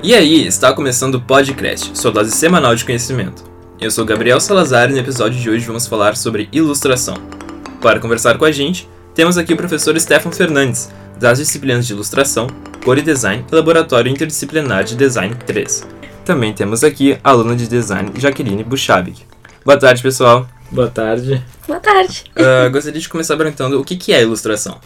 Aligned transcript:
E 0.00 0.14
aí, 0.14 0.46
está 0.46 0.72
começando 0.72 1.16
o 1.16 1.20
Podcast, 1.20 1.98
sua 1.98 2.12
dose 2.12 2.30
semanal 2.30 2.72
de 2.76 2.84
conhecimento. 2.84 3.42
Eu 3.80 3.90
sou 3.90 4.04
Gabriel 4.04 4.38
Salazar 4.38 4.88
e 4.88 4.92
no 4.92 5.00
episódio 5.00 5.40
de 5.40 5.50
hoje 5.50 5.66
vamos 5.66 5.88
falar 5.88 6.16
sobre 6.16 6.48
ilustração. 6.52 7.16
Para 7.82 7.98
conversar 7.98 8.38
com 8.38 8.44
a 8.44 8.52
gente, 8.52 8.88
temos 9.12 9.36
aqui 9.36 9.52
o 9.52 9.56
professor 9.56 9.98
Stefan 9.98 10.30
Fernandes, 10.30 10.88
das 11.18 11.38
disciplinas 11.38 11.84
de 11.84 11.94
Ilustração, 11.94 12.46
Cor 12.84 12.96
e 12.96 13.02
Design 13.02 13.44
e 13.50 13.54
Laboratório 13.54 14.10
Interdisciplinar 14.10 14.84
de 14.84 14.94
Design 14.94 15.34
3. 15.34 15.84
Também 16.24 16.54
temos 16.54 16.84
aqui 16.84 17.18
a 17.24 17.30
aluna 17.30 17.56
de 17.56 17.66
Design 17.66 18.12
Jaqueline 18.16 18.62
Buchabik. 18.62 19.24
Boa 19.64 19.76
tarde, 19.76 20.00
pessoal. 20.00 20.46
Boa 20.70 20.88
tarde. 20.88 21.44
Boa 21.66 21.80
tarde. 21.80 22.24
Uh, 22.36 22.70
gostaria 22.70 23.00
de 23.00 23.08
começar 23.08 23.36
perguntando 23.36 23.80
o 23.80 23.84
que, 23.84 23.96
que 23.96 24.12
é 24.12 24.22
ilustração. 24.22 24.78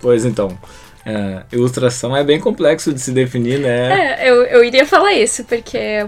Pois 0.00 0.24
então, 0.24 0.58
é, 1.06 1.42
ilustração 1.52 2.16
é 2.16 2.24
bem 2.24 2.40
complexo 2.40 2.92
de 2.92 3.00
se 3.00 3.12
definir, 3.12 3.60
né? 3.60 4.18
É, 4.24 4.28
eu, 4.28 4.42
eu 4.42 4.64
iria 4.64 4.84
falar 4.84 5.12
isso, 5.14 5.44
porque 5.44 6.04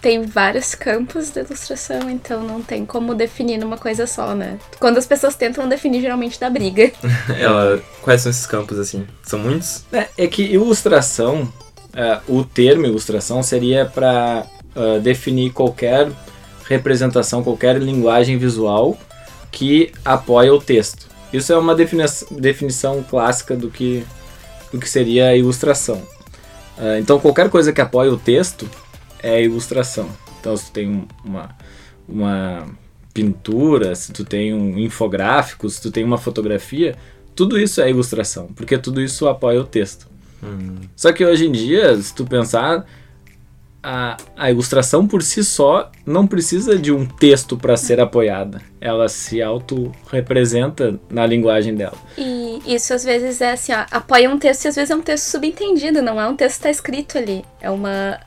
tem 0.00 0.22
vários 0.22 0.74
campos 0.74 1.30
de 1.30 1.40
ilustração, 1.40 2.08
então 2.08 2.42
não 2.42 2.62
tem 2.62 2.86
como 2.86 3.14
definir 3.14 3.58
numa 3.58 3.76
coisa 3.76 4.06
só, 4.06 4.34
né? 4.34 4.58
Quando 4.80 4.96
as 4.96 5.06
pessoas 5.06 5.36
tentam 5.36 5.68
definir, 5.68 6.00
geralmente 6.00 6.40
dá 6.40 6.48
briga. 6.48 6.90
Ela, 7.38 7.82
quais 8.00 8.22
são 8.22 8.30
esses 8.30 8.46
campos, 8.46 8.78
assim? 8.78 9.06
São 9.22 9.38
muitos? 9.38 9.84
É, 9.92 10.06
é 10.16 10.26
que 10.26 10.42
ilustração, 10.42 11.42
uh, 11.42 12.32
o 12.34 12.42
termo 12.42 12.86
ilustração 12.86 13.42
seria 13.42 13.84
para 13.84 14.46
uh, 14.74 14.98
definir 15.00 15.52
qualquer 15.52 16.08
representação, 16.66 17.44
qualquer 17.44 17.76
linguagem 17.76 18.38
visual 18.38 18.96
que 19.52 19.92
apoia 20.02 20.54
o 20.54 20.58
texto. 20.58 21.06
Isso 21.36 21.52
é 21.52 21.58
uma 21.58 21.74
definição 21.74 23.02
clássica 23.02 23.56
do 23.56 23.70
que, 23.70 24.04
do 24.72 24.78
que 24.78 24.88
seria 24.88 25.28
a 25.28 25.36
ilustração. 25.36 25.96
Uh, 26.78 26.98
então, 26.98 27.18
qualquer 27.18 27.48
coisa 27.48 27.72
que 27.72 27.80
apoie 27.80 28.08
o 28.08 28.16
texto 28.16 28.68
é 29.22 29.42
ilustração. 29.42 30.08
Então, 30.40 30.56
se 30.56 30.66
tu 30.66 30.72
tem 30.72 31.06
uma, 31.24 31.48
uma 32.08 32.66
pintura, 33.12 33.94
se 33.94 34.12
tu 34.12 34.24
tem 34.24 34.52
um 34.52 34.78
infográfico, 34.78 35.68
se 35.68 35.80
tu 35.80 35.90
tem 35.90 36.04
uma 36.04 36.18
fotografia, 36.18 36.96
tudo 37.34 37.58
isso 37.58 37.80
é 37.80 37.90
ilustração, 37.90 38.48
porque 38.54 38.78
tudo 38.78 39.00
isso 39.00 39.26
apoia 39.26 39.60
o 39.60 39.64
texto. 39.64 40.06
Hum. 40.42 40.76
Só 40.94 41.12
que 41.12 41.24
hoje 41.24 41.46
em 41.46 41.52
dia, 41.52 41.96
se 41.96 42.14
tu 42.14 42.24
pensar, 42.24 42.86
a, 43.88 44.16
a 44.36 44.50
ilustração 44.50 45.06
por 45.06 45.22
si 45.22 45.44
só 45.44 45.92
não 46.04 46.26
precisa 46.26 46.76
de 46.76 46.90
um 46.90 47.06
texto 47.06 47.56
para 47.56 47.76
ser 47.76 48.00
apoiada. 48.00 48.60
Ela 48.80 49.08
se 49.08 49.40
auto-representa 49.40 50.98
na 51.08 51.24
linguagem 51.24 51.72
dela. 51.72 51.96
E 52.18 52.60
isso 52.66 52.92
às 52.92 53.04
vezes 53.04 53.40
é 53.40 53.52
assim, 53.52 53.72
ó, 53.72 53.86
apoia 53.92 54.28
um 54.28 54.40
texto 54.40 54.64
e 54.64 54.68
às 54.68 54.74
vezes 54.74 54.90
é 54.90 54.96
um 54.96 55.02
texto 55.02 55.26
subentendido, 55.26 56.02
não 56.02 56.20
é 56.20 56.26
um 56.26 56.34
texto 56.34 56.56
que 56.56 56.68
está 56.68 56.70
escrito 56.70 57.16
ali. 57.16 57.44
É 57.60 57.70
uma 57.70 58.18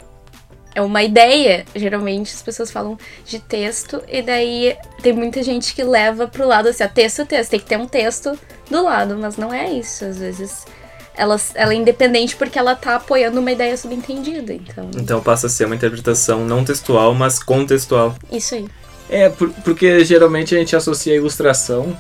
é 0.74 0.82
uma 0.82 1.04
ideia. 1.04 1.66
Geralmente 1.76 2.34
as 2.34 2.42
pessoas 2.42 2.72
falam 2.72 2.98
de 3.26 3.40
texto 3.40 4.02
e 4.08 4.22
daí 4.22 4.78
tem 5.04 5.12
muita 5.12 5.44
gente 5.44 5.76
que 5.76 5.84
leva 5.84 6.26
pro 6.26 6.48
lado 6.48 6.70
assim, 6.70 6.86
ó, 6.86 6.88
texto, 6.88 7.26
texto, 7.26 7.52
tem 7.52 7.60
que 7.60 7.66
ter 7.66 7.78
um 7.78 7.86
texto 7.86 8.40
do 8.72 8.82
lado, 8.82 9.18
mas 9.18 9.36
não 9.36 9.54
é 9.54 9.70
isso. 9.70 10.06
Às 10.06 10.20
vezes 10.20 10.66
ela, 11.20 11.36
ela 11.54 11.74
é 11.74 11.76
independente 11.76 12.36
porque 12.38 12.58
ela 12.58 12.76
tá 12.76 12.96
apoiando 12.96 13.42
uma 13.42 13.52
ideia 13.52 13.76
subentendida, 13.76 14.54
então... 14.54 14.90
Então 14.96 15.22
passa 15.22 15.48
a 15.48 15.50
ser 15.50 15.66
uma 15.66 15.76
interpretação 15.76 16.46
não 16.46 16.64
textual, 16.64 17.14
mas 17.14 17.38
contextual. 17.38 18.16
Isso 18.32 18.56
aí. 18.56 18.66
É, 19.10 19.28
por, 19.28 19.50
porque 19.66 20.06
geralmente 20.06 20.56
a 20.56 20.60
gente 20.60 20.76
associa 20.76 21.14
a 21.14 21.18
ilustração 21.18 21.98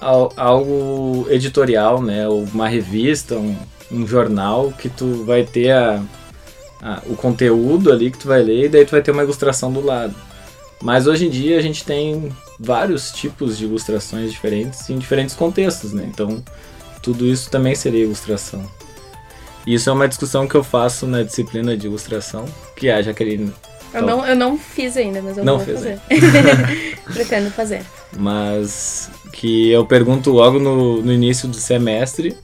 a, 0.00 0.10
a 0.36 0.44
algo 0.44 1.26
editorial, 1.30 2.02
né? 2.02 2.26
Uma 2.26 2.66
revista, 2.66 3.36
um, 3.36 3.56
um 3.92 4.04
jornal 4.04 4.72
que 4.72 4.88
tu 4.88 5.22
vai 5.24 5.44
ter 5.44 5.70
a, 5.70 6.02
a, 6.82 7.02
o 7.06 7.14
conteúdo 7.14 7.92
ali 7.92 8.10
que 8.10 8.18
tu 8.18 8.26
vai 8.26 8.42
ler 8.42 8.64
e 8.64 8.68
daí 8.68 8.84
tu 8.84 8.90
vai 8.90 9.02
ter 9.02 9.12
uma 9.12 9.22
ilustração 9.22 9.72
do 9.72 9.80
lado. 9.80 10.14
Mas 10.82 11.06
hoje 11.06 11.26
em 11.26 11.30
dia 11.30 11.56
a 11.56 11.62
gente 11.62 11.84
tem 11.84 12.32
vários 12.58 13.12
tipos 13.12 13.56
de 13.56 13.64
ilustrações 13.64 14.32
diferentes 14.32 14.90
em 14.90 14.98
diferentes 14.98 15.36
contextos, 15.36 15.92
né? 15.92 16.04
Então 16.12 16.42
tudo 17.06 17.24
isso 17.24 17.48
também 17.48 17.72
seria 17.72 18.02
ilustração. 18.02 18.68
E 19.64 19.74
isso 19.74 19.88
é 19.88 19.92
uma 19.92 20.08
discussão 20.08 20.48
que 20.48 20.56
eu 20.56 20.64
faço 20.64 21.06
na 21.06 21.22
disciplina 21.22 21.76
de 21.76 21.86
ilustração, 21.86 22.46
que 22.74 22.90
a 22.90 23.00
Jaqueline. 23.00 23.52
Eu 23.94 24.02
não, 24.02 24.26
eu 24.26 24.34
não 24.34 24.58
fiz 24.58 24.96
ainda, 24.96 25.22
mas 25.22 25.38
eu 25.38 25.44
não 25.44 25.56
vou 25.56 25.66
fazer. 25.76 26.00
Pretendo 27.14 27.48
fazer. 27.52 27.82
Mas 28.18 29.08
que 29.32 29.70
eu 29.70 29.86
pergunto 29.86 30.32
logo 30.32 30.58
no, 30.58 31.00
no 31.00 31.12
início 31.12 31.48
do 31.48 31.54
semestre 31.54 32.36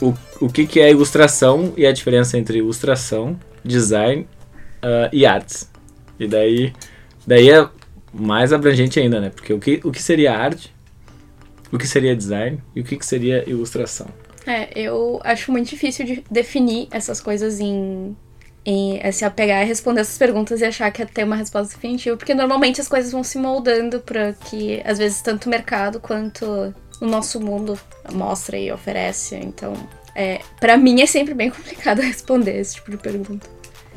o, 0.00 0.14
o 0.40 0.48
que, 0.48 0.64
que 0.64 0.78
é 0.78 0.88
ilustração 0.88 1.72
e 1.76 1.84
a 1.84 1.90
diferença 1.90 2.38
entre 2.38 2.58
ilustração, 2.58 3.36
design 3.64 4.22
uh, 4.84 5.08
e 5.12 5.26
artes. 5.26 5.68
E 6.16 6.28
daí, 6.28 6.72
daí 7.26 7.50
é 7.50 7.68
mais 8.12 8.52
abrangente 8.52 9.00
ainda, 9.00 9.20
né? 9.20 9.30
Porque 9.30 9.52
o 9.52 9.58
que, 9.58 9.80
o 9.82 9.90
que 9.90 10.00
seria 10.00 10.38
arte 10.38 10.72
o 11.72 11.78
que 11.78 11.86
seria 11.86 12.14
design 12.14 12.62
e 12.74 12.80
o 12.80 12.84
que, 12.84 13.04
seria 13.04 13.48
ilustração. 13.48 14.06
É, 14.46 14.68
eu 14.74 15.20
acho 15.24 15.52
muito 15.52 15.68
difícil 15.68 16.06
de 16.06 16.24
definir 16.30 16.88
essas 16.90 17.20
coisas 17.20 17.60
em, 17.60 18.16
em 18.64 18.98
é, 19.02 19.12
se 19.12 19.24
apegar 19.24 19.62
e 19.62 19.66
responder 19.66 20.00
essas 20.00 20.16
perguntas 20.16 20.60
e 20.60 20.64
achar 20.64 20.90
que 20.90 21.04
tem 21.04 21.24
uma 21.24 21.36
resposta 21.36 21.74
definitiva, 21.74 22.16
porque 22.16 22.34
normalmente 22.34 22.80
as 22.80 22.88
coisas 22.88 23.12
vão 23.12 23.22
se 23.22 23.38
moldando 23.38 24.00
para 24.00 24.32
que, 24.32 24.80
às 24.84 24.98
vezes, 24.98 25.20
tanto 25.20 25.46
o 25.46 25.50
mercado 25.50 26.00
quanto 26.00 26.74
o 27.00 27.06
nosso 27.06 27.40
mundo 27.40 27.78
mostra 28.12 28.58
e 28.58 28.72
oferece. 28.72 29.36
Então, 29.36 29.74
é, 30.14 30.40
para 30.58 30.76
mim 30.76 31.00
é 31.02 31.06
sempre 31.06 31.34
bem 31.34 31.50
complicado 31.50 32.00
responder 32.02 32.58
esse 32.58 32.76
tipo 32.76 32.90
de 32.90 32.96
pergunta. 32.96 33.46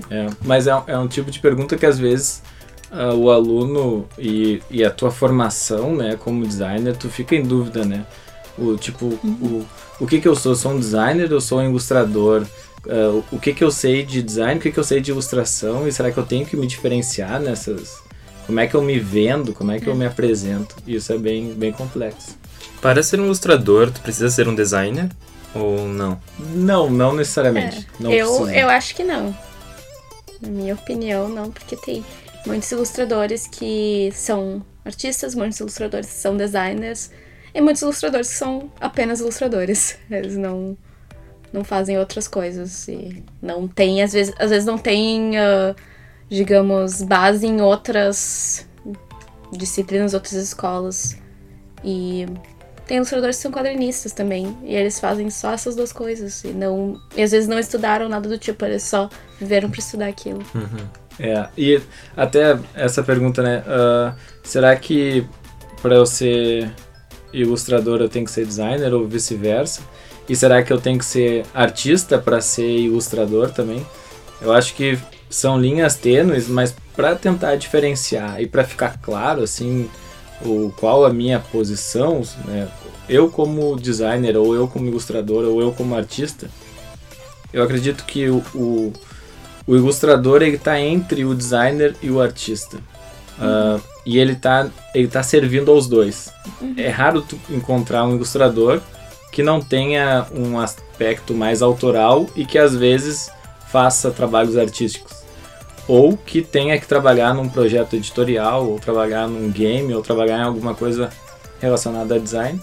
É, 0.09 0.27
mas 0.43 0.67
é, 0.67 0.71
é 0.87 0.97
um 0.97 1.07
tipo 1.07 1.31
de 1.31 1.39
pergunta 1.39 1.77
que 1.77 1.85
às 1.85 1.99
vezes 1.99 2.41
uh, 2.91 3.15
o 3.15 3.31
aluno 3.31 4.07
e, 4.17 4.61
e 4.69 4.83
a 4.83 4.91
tua 4.91 5.11
formação, 5.11 5.95
né, 5.95 6.17
como 6.17 6.45
designer, 6.45 6.95
tu 6.95 7.09
fica 7.09 7.35
em 7.35 7.43
dúvida, 7.43 7.85
né? 7.85 8.05
O 8.57 8.75
tipo, 8.75 9.05
uhum. 9.23 9.65
o, 9.99 10.03
o 10.03 10.07
que 10.07 10.19
que 10.19 10.27
eu 10.27 10.35
sou? 10.35 10.55
Sou 10.55 10.73
um 10.73 10.79
designer 10.79 11.31
ou 11.33 11.39
sou 11.39 11.59
um 11.59 11.69
ilustrador? 11.69 12.45
Uh, 12.85 13.23
o 13.31 13.39
que 13.39 13.53
que 13.53 13.63
eu 13.63 13.71
sei 13.71 14.03
de 14.03 14.21
design? 14.21 14.59
O 14.59 14.61
que 14.61 14.71
que 14.71 14.79
eu 14.79 14.83
sei 14.83 14.99
de 14.99 15.11
ilustração? 15.11 15.87
E 15.87 15.91
será 15.91 16.11
que 16.11 16.17
eu 16.17 16.25
tenho 16.25 16.45
que 16.45 16.57
me 16.57 16.67
diferenciar 16.67 17.39
nessas? 17.39 18.01
Como 18.45 18.59
é 18.59 18.67
que 18.67 18.75
eu 18.75 18.81
me 18.81 18.99
vendo? 18.99 19.53
Como 19.53 19.71
é 19.71 19.79
que 19.79 19.87
é. 19.87 19.91
eu 19.91 19.95
me 19.95 20.05
apresento? 20.05 20.75
Isso 20.85 21.13
é 21.13 21.17
bem, 21.17 21.53
bem 21.53 21.71
complexo. 21.71 22.37
Para 22.81 23.01
ser 23.03 23.19
um 23.19 23.25
ilustrador, 23.25 23.91
tu 23.91 24.01
precisa 24.01 24.29
ser 24.29 24.47
um 24.47 24.55
designer 24.55 25.09
ou 25.53 25.87
não? 25.87 26.19
Não, 26.53 26.89
não 26.89 27.13
necessariamente. 27.13 27.87
É, 27.99 28.03
não 28.03 28.11
eu, 28.11 28.49
eu 28.49 28.69
acho 28.69 28.95
que 28.95 29.03
não. 29.03 29.35
Na 30.41 30.49
minha 30.49 30.73
opinião, 30.73 31.29
não, 31.29 31.51
porque 31.51 31.75
tem 31.75 32.03
muitos 32.45 32.71
ilustradores 32.71 33.47
que 33.47 34.11
são 34.13 34.65
artistas, 34.83 35.35
muitos 35.35 35.59
ilustradores 35.59 36.07
que 36.07 36.15
são 36.15 36.35
designers 36.35 37.11
e 37.53 37.61
muitos 37.61 37.81
ilustradores 37.81 38.29
que 38.29 38.35
são 38.35 38.71
apenas 38.79 39.19
ilustradores. 39.19 39.97
Eles 40.09 40.37
não 40.37 40.77
não 41.53 41.65
fazem 41.65 41.99
outras 41.99 42.29
coisas 42.29 42.87
e 42.87 43.25
não 43.41 43.67
tem 43.67 44.01
às 44.01 44.13
vezes 44.13 44.33
às 44.39 44.49
vezes 44.49 44.65
não 44.65 44.77
tem 44.77 45.31
uh, 45.31 45.75
digamos 46.29 47.01
base 47.01 47.45
em 47.45 47.61
outras 47.61 48.65
disciplinas, 49.51 50.13
outras 50.13 50.33
escolas 50.33 51.17
e 51.83 52.25
tem 52.87 52.97
ilustradores 52.97 53.35
que 53.35 53.41
são 53.41 53.51
quadrinistas 53.51 54.13
também 54.13 54.57
e 54.63 54.73
eles 54.73 54.97
fazem 54.97 55.29
só 55.29 55.51
essas 55.51 55.75
duas 55.75 55.91
coisas 55.91 56.41
e 56.45 56.49
não 56.49 56.99
e 57.17 57.21
às 57.21 57.31
vezes 57.31 57.49
não 57.49 57.59
estudaram 57.59 58.07
nada 58.07 58.29
do 58.29 58.37
tipo, 58.37 58.63
eles 58.63 58.83
só 58.83 59.09
viveram 59.37 59.69
para 59.69 59.79
estudar 59.79 60.07
aquilo. 60.07 60.39
Uhum. 60.55 61.00
É, 61.19 61.47
e 61.57 61.81
até 62.15 62.57
essa 62.73 63.03
pergunta, 63.03 63.41
né? 63.43 63.63
Uh, 63.67 64.15
será 64.43 64.75
que 64.75 65.25
para 65.81 65.95
eu 65.95 66.05
ser 66.05 66.71
ilustrador 67.33 68.01
eu 68.01 68.09
tenho 68.09 68.25
que 68.25 68.31
ser 68.31 68.45
designer 68.45 68.93
ou 68.93 69.07
vice-versa? 69.07 69.81
E 70.27 70.35
será 70.35 70.63
que 70.63 70.71
eu 70.71 70.79
tenho 70.79 70.97
que 70.97 71.05
ser 71.05 71.45
artista 71.53 72.17
para 72.17 72.41
ser 72.41 72.79
ilustrador 72.79 73.51
também? 73.51 73.85
Eu 74.41 74.53
acho 74.53 74.73
que 74.75 74.97
são 75.29 75.59
linhas 75.59 75.95
tênues, 75.95 76.47
mas 76.47 76.75
para 76.95 77.15
tentar 77.15 77.55
diferenciar 77.55 78.41
e 78.41 78.47
para 78.47 78.63
ficar 78.63 78.99
claro 79.01 79.43
assim 79.43 79.89
o 80.43 80.73
qual 80.77 81.05
a 81.05 81.13
minha 81.13 81.39
posição, 81.39 82.21
né? 82.45 82.67
Eu 83.07 83.29
como 83.29 83.75
designer 83.75 84.37
ou 84.37 84.55
eu 84.55 84.67
como 84.67 84.87
ilustrador 84.87 85.43
ou 85.45 85.61
eu 85.61 85.71
como 85.71 85.95
artista, 85.95 86.49
eu 87.53 87.63
acredito 87.63 88.05
que 88.05 88.29
o, 88.29 88.37
o 88.55 88.93
o 89.71 89.75
ilustrador 89.77 90.41
ele 90.41 90.57
está 90.57 90.77
entre 90.77 91.23
o 91.23 91.33
designer 91.33 91.95
e 92.01 92.11
o 92.11 92.19
artista. 92.19 92.75
Uhum. 93.39 93.77
Uh, 93.77 93.81
e 94.05 94.19
ele 94.19 94.33
está 94.33 94.69
ele 94.93 95.07
tá 95.07 95.23
servindo 95.23 95.71
aos 95.71 95.87
dois. 95.87 96.29
Uhum. 96.59 96.73
É 96.75 96.89
raro 96.89 97.21
tu 97.21 97.39
encontrar 97.49 98.03
um 98.03 98.13
ilustrador 98.13 98.81
que 99.31 99.41
não 99.41 99.61
tenha 99.61 100.27
um 100.35 100.59
aspecto 100.59 101.33
mais 101.33 101.61
autoral 101.61 102.27
e 102.35 102.45
que 102.45 102.57
às 102.57 102.75
vezes 102.75 103.31
faça 103.69 104.11
trabalhos 104.11 104.57
artísticos. 104.57 105.23
Ou 105.87 106.17
que 106.17 106.41
tenha 106.41 106.77
que 106.77 106.85
trabalhar 106.85 107.33
num 107.33 107.47
projeto 107.47 107.95
editorial, 107.95 108.67
ou 108.67 108.77
trabalhar 108.77 109.25
num 109.25 109.49
game, 109.49 109.93
ou 109.93 110.01
trabalhar 110.01 110.39
em 110.39 110.43
alguma 110.47 110.75
coisa 110.75 111.09
relacionada 111.61 112.15
a 112.15 112.19
design. 112.19 112.59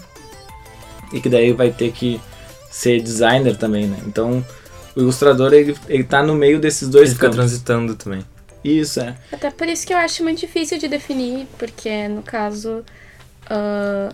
E 1.11 1.19
que 1.19 1.27
daí 1.27 1.53
vai 1.53 1.71
ter 1.71 1.91
que 1.91 2.21
ser 2.69 3.01
designer 3.01 3.57
também, 3.57 3.87
né? 3.87 3.97
Então, 4.05 4.45
O 4.99 5.03
ilustrador, 5.03 5.53
ele, 5.53 5.77
ele 5.87 6.03
tá 6.03 6.21
no 6.21 6.35
meio 6.35 6.59
desses 6.59 6.89
dois 6.89 7.05
Ele 7.05 7.13
fica 7.15 7.27
campos. 7.27 7.37
transitando 7.37 7.95
também. 7.95 8.25
Isso, 8.63 8.99
é. 8.99 9.15
Até 9.31 9.49
por 9.49 9.67
isso 9.67 9.87
que 9.87 9.93
eu 9.93 9.97
acho 9.97 10.21
muito 10.23 10.39
difícil 10.39 10.77
de 10.77 10.89
definir, 10.89 11.47
porque 11.57 12.09
no 12.09 12.21
caso, 12.21 12.83
ah, 13.49 14.09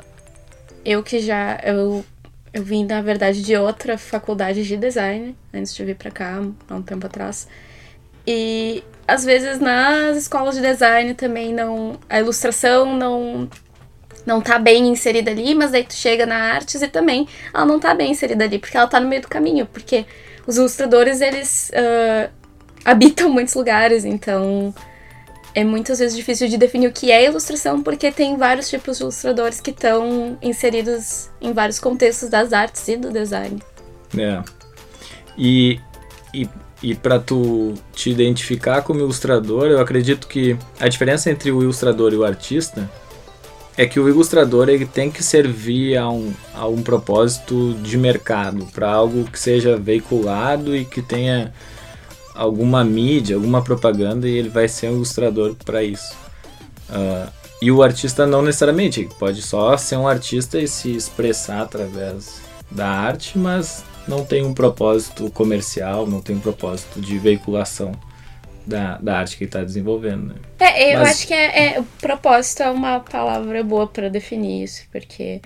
eu 0.86 1.02
que 1.02 1.20
já. 1.20 1.60
Eu, 1.64 2.06
eu 2.54 2.62
vim, 2.64 2.86
na 2.86 3.02
verdade, 3.02 3.42
de 3.42 3.58
outra 3.58 3.98
faculdade 3.98 4.64
de 4.64 4.78
design, 4.78 5.36
antes 5.52 5.74
de 5.74 5.84
vir 5.84 5.96
pra 5.96 6.12
cá, 6.12 6.40
há 6.70 6.76
um 6.76 6.82
tempo 6.84 7.08
atrás. 7.08 7.48
E 8.28 8.84
às 9.08 9.24
vezes 9.26 9.60
nas 9.60 10.16
escolas 10.18 10.54
de 10.56 10.62
design 10.62 11.16
também 11.16 11.52
não. 11.52 12.00
A 12.08 12.20
ilustração 12.20 12.96
não. 12.96 13.50
Não 14.26 14.42
tá 14.42 14.58
bem 14.58 14.88
inserida 14.88 15.30
ali, 15.30 15.54
mas 15.54 15.72
aí 15.72 15.84
tu 15.84 15.94
chega 15.94 16.26
na 16.26 16.36
artes 16.36 16.82
e 16.82 16.88
também 16.88 17.28
ela 17.54 17.64
não 17.64 17.80
tá 17.80 17.94
bem 17.94 18.10
inserida 18.12 18.44
ali, 18.44 18.58
porque 18.58 18.76
ela 18.76 18.88
tá 18.88 19.00
no 19.00 19.08
meio 19.08 19.22
do 19.22 19.28
caminho, 19.28 19.68
porque 19.68 20.04
os 20.48 20.58
ilustradores, 20.58 21.22
eles 21.22 21.72
ah, 21.74 22.30
habitam 22.86 23.30
muitos 23.30 23.56
lugares, 23.56 24.06
então 24.06 24.74
é 25.56 25.64
muitas 25.64 26.00
vezes 26.00 26.16
difícil 26.16 26.48
de 26.50 26.58
definir 26.58 26.88
o 26.88 26.92
que 26.92 27.12
é 27.12 27.26
ilustração, 27.26 27.82
porque 27.82 28.12
tem 28.12 28.38
vários 28.38 28.70
tipos 28.70 28.98
de 28.98 29.04
ilustradores 29.04 29.62
que 29.62 29.72
estão 29.72 30.38
inseridos 30.42 31.30
em 31.42 31.54
vários 31.54 31.80
contextos 31.80 32.30
das 32.30 32.52
artes 32.52 32.86
e 32.90 32.98
do 32.98 33.10
design. 33.10 33.62
É. 34.18 34.44
E, 35.38 35.80
e, 36.34 36.50
e 36.84 36.94
para 36.94 37.20
tu 37.20 37.74
te 37.94 38.10
identificar 38.10 38.82
como 38.82 39.00
ilustrador, 39.00 39.68
eu 39.68 39.80
acredito 39.80 40.28
que 40.28 40.58
a 40.78 40.90
diferença 40.90 41.32
entre 41.32 41.52
o 41.52 41.64
ilustrador 41.64 42.12
e 42.14 42.18
o 42.18 42.26
artista 42.26 42.90
é 43.78 43.86
que 43.86 44.00
o 44.00 44.08
ilustrador 44.08 44.70
ele 44.70 44.86
tem 44.86 45.12
que 45.12 45.22
servir 45.22 45.98
a 45.98 46.10
um, 46.10 46.34
a 46.54 46.66
um 46.68 46.82
propósito 46.82 47.74
de 47.82 47.98
mercado, 47.98 48.66
para 48.74 48.90
algo 48.90 49.26
que 49.26 49.40
seja 49.40 49.76
veiculado 49.76 50.76
e 50.76 50.86
que 50.86 51.02
tenha 51.02 51.54
alguma 52.34 52.84
mídia, 52.84 53.36
alguma 53.36 53.62
propaganda, 53.62 54.28
e 54.28 54.38
ele 54.38 54.50
vai 54.50 54.68
ser 54.68 54.90
um 54.90 54.96
ilustrador 54.96 55.56
para 55.66 55.84
isso. 55.84 56.16
Ah, 56.90 57.28
e 57.62 57.72
o 57.72 57.82
artista 57.82 58.26
não 58.26 58.42
necessariamente, 58.42 59.10
pode 59.20 59.42
só 59.42 59.76
ser 59.78 59.98
um 59.98 60.08
artista 60.08 60.60
e 60.60 60.68
se 60.68 60.96
expressar 60.96 61.62
através 61.62 62.42
da 62.70 62.88
arte, 62.88 63.38
mas 63.38 63.84
não 64.08 64.24
tem 64.24 64.46
um 64.46 64.54
propósito 64.54 65.30
comercial, 65.32 66.06
não 66.06 66.22
tem 66.22 66.36
um 66.36 66.40
propósito 66.40 67.02
de 67.02 67.18
veiculação 67.18 67.94
da, 68.66 68.98
da 68.98 69.20
arte 69.20 69.38
que 69.38 69.44
ele 69.44 69.50
está 69.50 69.64
desenvolvendo. 69.64 70.30
Né? 70.30 70.36
É, 70.60 70.96
eu 70.96 71.00
Mas- 71.00 71.10
acho 71.12 71.28
que 71.28 71.34
é, 71.34 71.76
é- 71.76 71.80
o 71.80 71.84
propósito 72.02 72.64
é 72.64 72.70
uma 72.70 73.00
palavra 73.00 73.64
boa 73.64 73.88
pra 73.88 74.10
definir 74.10 74.64
isso, 74.64 74.84
porque 74.92 75.42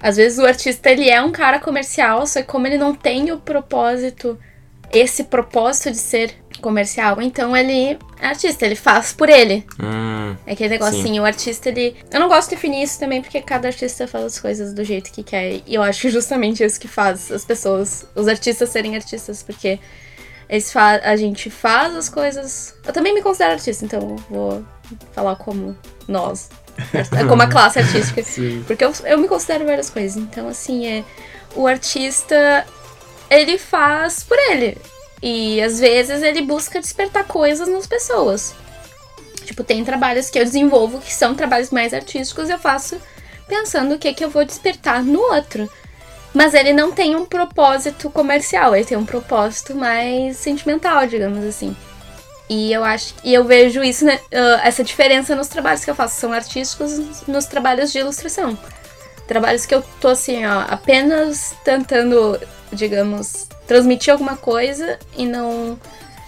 às 0.00 0.16
vezes 0.16 0.38
o 0.38 0.46
artista 0.46 0.90
ele 0.90 1.08
é 1.08 1.20
um 1.22 1.30
cara 1.32 1.58
comercial, 1.60 2.26
só 2.26 2.40
que 2.40 2.48
como 2.48 2.66
ele 2.66 2.78
não 2.78 2.94
tem 2.94 3.30
o 3.30 3.38
propósito, 3.38 4.38
esse 4.92 5.24
propósito 5.24 5.90
de 5.90 5.96
ser 5.98 6.34
comercial, 6.60 7.20
então 7.20 7.56
ele 7.56 7.98
é 8.20 8.26
artista, 8.26 8.64
ele 8.66 8.74
faz 8.76 9.12
por 9.12 9.28
ele. 9.28 9.64
Hum, 9.82 10.36
É 10.46 10.52
aquele 10.52 10.68
negócio 10.70 10.94
Sim. 10.94 11.00
assim, 11.02 11.20
o 11.20 11.24
artista, 11.24 11.68
ele. 11.70 11.96
Eu 12.10 12.20
não 12.20 12.28
gosto 12.28 12.50
de 12.50 12.54
definir 12.56 12.82
isso 12.82 12.98
também, 13.00 13.20
porque 13.22 13.40
cada 13.40 13.68
artista 13.68 14.06
faz 14.06 14.24
as 14.24 14.38
coisas 14.40 14.72
do 14.72 14.84
jeito 14.84 15.10
que 15.10 15.22
quer. 15.22 15.60
E 15.66 15.74
eu 15.74 15.82
acho 15.82 16.08
justamente 16.10 16.62
isso 16.62 16.78
que 16.78 16.86
faz 16.88 17.32
as 17.32 17.44
pessoas, 17.44 18.06
os 18.14 18.28
artistas 18.28 18.68
serem 18.68 18.94
artistas, 18.94 19.42
porque 19.42 19.78
eles 20.52 20.70
fa 20.70 21.00
a 21.02 21.16
gente 21.16 21.48
faz 21.48 21.96
as 21.96 22.10
coisas. 22.10 22.74
Eu 22.84 22.92
também 22.92 23.14
me 23.14 23.22
considero 23.22 23.54
artista, 23.54 23.86
então 23.86 24.16
vou 24.28 24.62
falar 25.14 25.34
como 25.36 25.74
nós. 26.06 26.50
Como 27.28 27.42
a 27.42 27.46
classe 27.46 27.78
artística. 27.78 28.22
Sim. 28.22 28.62
Porque 28.66 28.82
eu, 28.82 28.92
eu 29.04 29.18
me 29.18 29.28
considero 29.28 29.64
várias 29.66 29.88
coisas. 29.88 30.16
Então, 30.16 30.48
assim, 30.48 30.86
é. 30.86 31.04
O 31.54 31.66
artista, 31.66 32.66
ele 33.30 33.58
faz 33.58 34.22
por 34.22 34.38
ele. 34.38 34.76
E 35.22 35.62
às 35.62 35.78
vezes 35.80 36.22
ele 36.22 36.42
busca 36.42 36.80
despertar 36.80 37.24
coisas 37.24 37.68
nas 37.68 37.86
pessoas. 37.86 38.54
Tipo, 39.44 39.62
tem 39.64 39.84
trabalhos 39.84 40.30
que 40.30 40.38
eu 40.38 40.44
desenvolvo 40.44 40.98
que 40.98 41.14
são 41.14 41.34
trabalhos 41.34 41.70
mais 41.70 41.92
artísticos 41.92 42.48
e 42.48 42.52
eu 42.52 42.58
faço 42.58 43.00
pensando 43.46 43.94
o 43.94 43.98
que, 43.98 44.12
que 44.14 44.24
eu 44.24 44.30
vou 44.30 44.44
despertar 44.44 45.02
no 45.02 45.20
outro. 45.20 45.70
Mas 46.34 46.54
ele 46.54 46.72
não 46.72 46.92
tem 46.92 47.14
um 47.14 47.26
propósito 47.26 48.08
comercial, 48.10 48.74
ele 48.74 48.84
tem 48.84 48.96
um 48.96 49.04
propósito 49.04 49.74
mais 49.74 50.36
sentimental, 50.38 51.06
digamos 51.06 51.44
assim. 51.44 51.76
E 52.48 52.72
eu 52.72 52.84
acho 52.84 53.14
e 53.22 53.32
eu 53.32 53.44
vejo 53.44 53.82
isso, 53.82 54.04
né, 54.04 54.18
ah, 54.32 54.60
essa 54.64 54.82
diferença 54.82 55.34
nos 55.34 55.48
trabalhos 55.48 55.84
que 55.84 55.90
eu 55.90 55.94
faço. 55.94 56.20
São 56.20 56.32
artísticos 56.32 57.26
nos 57.26 57.46
trabalhos 57.46 57.92
de 57.92 57.98
ilustração. 57.98 58.58
Trabalhos 59.26 59.66
que 59.66 59.74
eu 59.74 59.82
tô 60.00 60.08
assim, 60.08 60.44
ó, 60.44 60.64
apenas 60.68 61.54
tentando, 61.64 62.38
digamos, 62.72 63.48
transmitir 63.66 64.12
alguma 64.12 64.36
coisa 64.36 64.98
e 65.16 65.24
não 65.26 65.78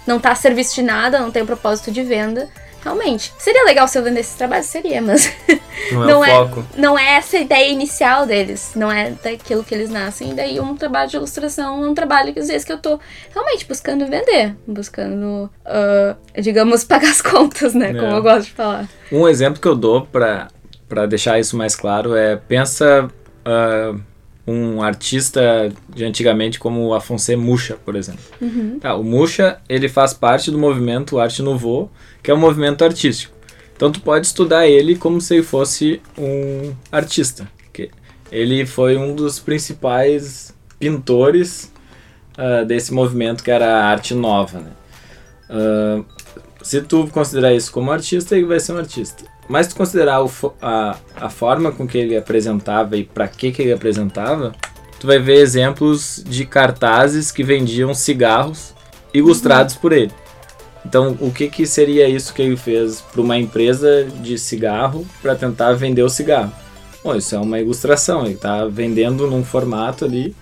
não 0.06 0.20
tá 0.20 0.32
a 0.32 0.34
serviço 0.34 0.74
de 0.74 0.82
nada, 0.82 1.18
não 1.18 1.30
tem 1.30 1.42
um 1.42 1.46
propósito 1.46 1.90
de 1.90 2.02
venda. 2.02 2.48
Realmente. 2.84 3.32
Seria 3.38 3.64
legal 3.64 3.88
se 3.88 3.98
eu 3.98 4.02
vendesse 4.02 4.28
esse 4.30 4.38
trabalho? 4.38 4.62
Seria, 4.62 5.00
mas 5.00 5.32
não 5.90 6.04
é 6.04 6.06
Não 6.12 6.20
o 6.20 6.24
é. 6.24 6.28
foco. 6.30 6.64
não 6.76 6.98
é 6.98 7.14
essa 7.16 7.38
a 7.38 7.40
ideia 7.40 7.68
inicial 7.70 8.26
deles. 8.26 8.72
Não 8.76 8.92
é 8.92 9.10
daquilo 9.10 9.64
que 9.64 9.74
eles 9.74 9.88
nascem. 9.90 10.30
E 10.30 10.34
daí 10.34 10.60
um 10.60 10.76
trabalho 10.76 11.08
de 11.08 11.16
ilustração 11.16 11.82
é 11.82 11.88
um 11.88 11.94
trabalho 11.94 12.32
que 12.32 12.40
às 12.40 12.48
vezes 12.48 12.64
que 12.64 12.72
eu 12.72 12.78
tô 12.78 13.00
realmente 13.32 13.66
buscando 13.66 14.06
vender. 14.06 14.54
Buscando, 14.66 15.50
ah, 15.64 16.14
digamos, 16.38 16.84
pagar 16.84 17.10
as 17.10 17.22
contas, 17.22 17.74
né? 17.74 17.94
Como 17.94 18.06
É. 18.06 18.18
eu 18.18 18.22
gosto 18.22 18.46
de 18.46 18.52
falar. 18.52 18.86
Um 19.10 19.26
exemplo 19.26 19.60
que 19.60 19.66
eu 19.68 19.74
dou 19.74 20.06
para 20.06 20.48
deixar 21.08 21.38
isso 21.40 21.56
mais 21.56 21.74
claro 21.74 22.14
é 22.14 22.36
pensa 22.36 23.08
ah, 23.44 23.94
um 24.46 24.82
artista 24.82 25.72
de 25.88 26.04
antigamente 26.04 26.58
como 26.58 26.86
o 26.86 26.94
Afonso 26.94 27.36
Mucha, 27.38 27.74
por 27.76 27.96
exemplo. 27.96 28.22
Tá, 28.78 28.94
o 28.94 29.02
Mucha 29.02 29.58
ele 29.68 29.88
faz 29.88 30.12
parte 30.12 30.50
do 30.50 30.58
movimento 30.58 31.18
Arte 31.18 31.42
Nouveau, 31.42 31.90
que 32.22 32.30
é 32.30 32.34
um 32.34 32.38
movimento 32.38 32.84
artístico. 32.84 33.34
Então 33.74 33.90
tu 33.90 34.00
pode 34.00 34.26
estudar 34.26 34.66
ele 34.66 34.96
como 34.96 35.20
se 35.20 35.34
ele 35.34 35.42
fosse 35.42 36.00
um 36.16 36.72
artista. 36.92 37.48
que 37.72 37.90
ele 38.30 38.66
foi 38.66 38.96
um 38.96 39.14
dos 39.14 39.38
principais 39.38 40.54
pintores 40.78 41.72
ah, 42.36 42.64
desse 42.64 42.92
movimento 42.92 43.42
que 43.42 43.50
era 43.50 43.66
a 43.66 43.86
arte 43.86 44.14
nova. 44.14 44.60
Né? 44.60 44.70
Ah, 45.48 46.02
se 46.62 46.80
tu 46.82 47.06
considerar 47.08 47.52
isso 47.52 47.70
como 47.72 47.90
artista, 47.90 48.36
ele 48.36 48.46
vai 48.46 48.60
ser 48.60 48.72
um 48.72 48.78
artista. 48.78 49.24
Mas 49.48 49.68
tu 49.68 49.76
considerar 49.76 50.24
a, 50.60 50.96
a 51.16 51.30
forma 51.30 51.70
com 51.70 51.86
que 51.86 51.98
ele 51.98 52.16
apresentava 52.16 52.96
e 52.96 53.04
para 53.04 53.28
que, 53.28 53.52
que 53.52 53.62
ele 53.62 53.72
apresentava, 53.72 54.52
tu 54.98 55.06
vai 55.06 55.18
ver 55.18 55.36
exemplos 55.36 56.22
de 56.26 56.46
cartazes 56.46 57.30
que 57.30 57.42
vendiam 57.42 57.92
cigarros 57.94 58.74
ilustrados 59.12 59.74
por 59.74 59.92
ele. 59.92 60.12
Então, 60.84 61.16
o 61.20 61.30
que, 61.30 61.48
que 61.48 61.66
seria 61.66 62.08
isso 62.08 62.34
que 62.34 62.42
ele 62.42 62.56
fez 62.56 63.00
para 63.00 63.20
uma 63.20 63.38
empresa 63.38 64.04
de 64.04 64.36
cigarro 64.38 65.06
para 65.22 65.34
tentar 65.34 65.72
vender 65.72 66.02
o 66.02 66.08
cigarro? 66.08 66.52
Bom, 67.02 67.14
isso 67.14 67.34
é 67.34 67.38
uma 67.38 67.58
ilustração, 67.58 68.24
ele 68.24 68.34
está 68.34 68.66
vendendo 68.66 69.26
num 69.26 69.44
formato 69.44 70.04
ali. 70.04 70.34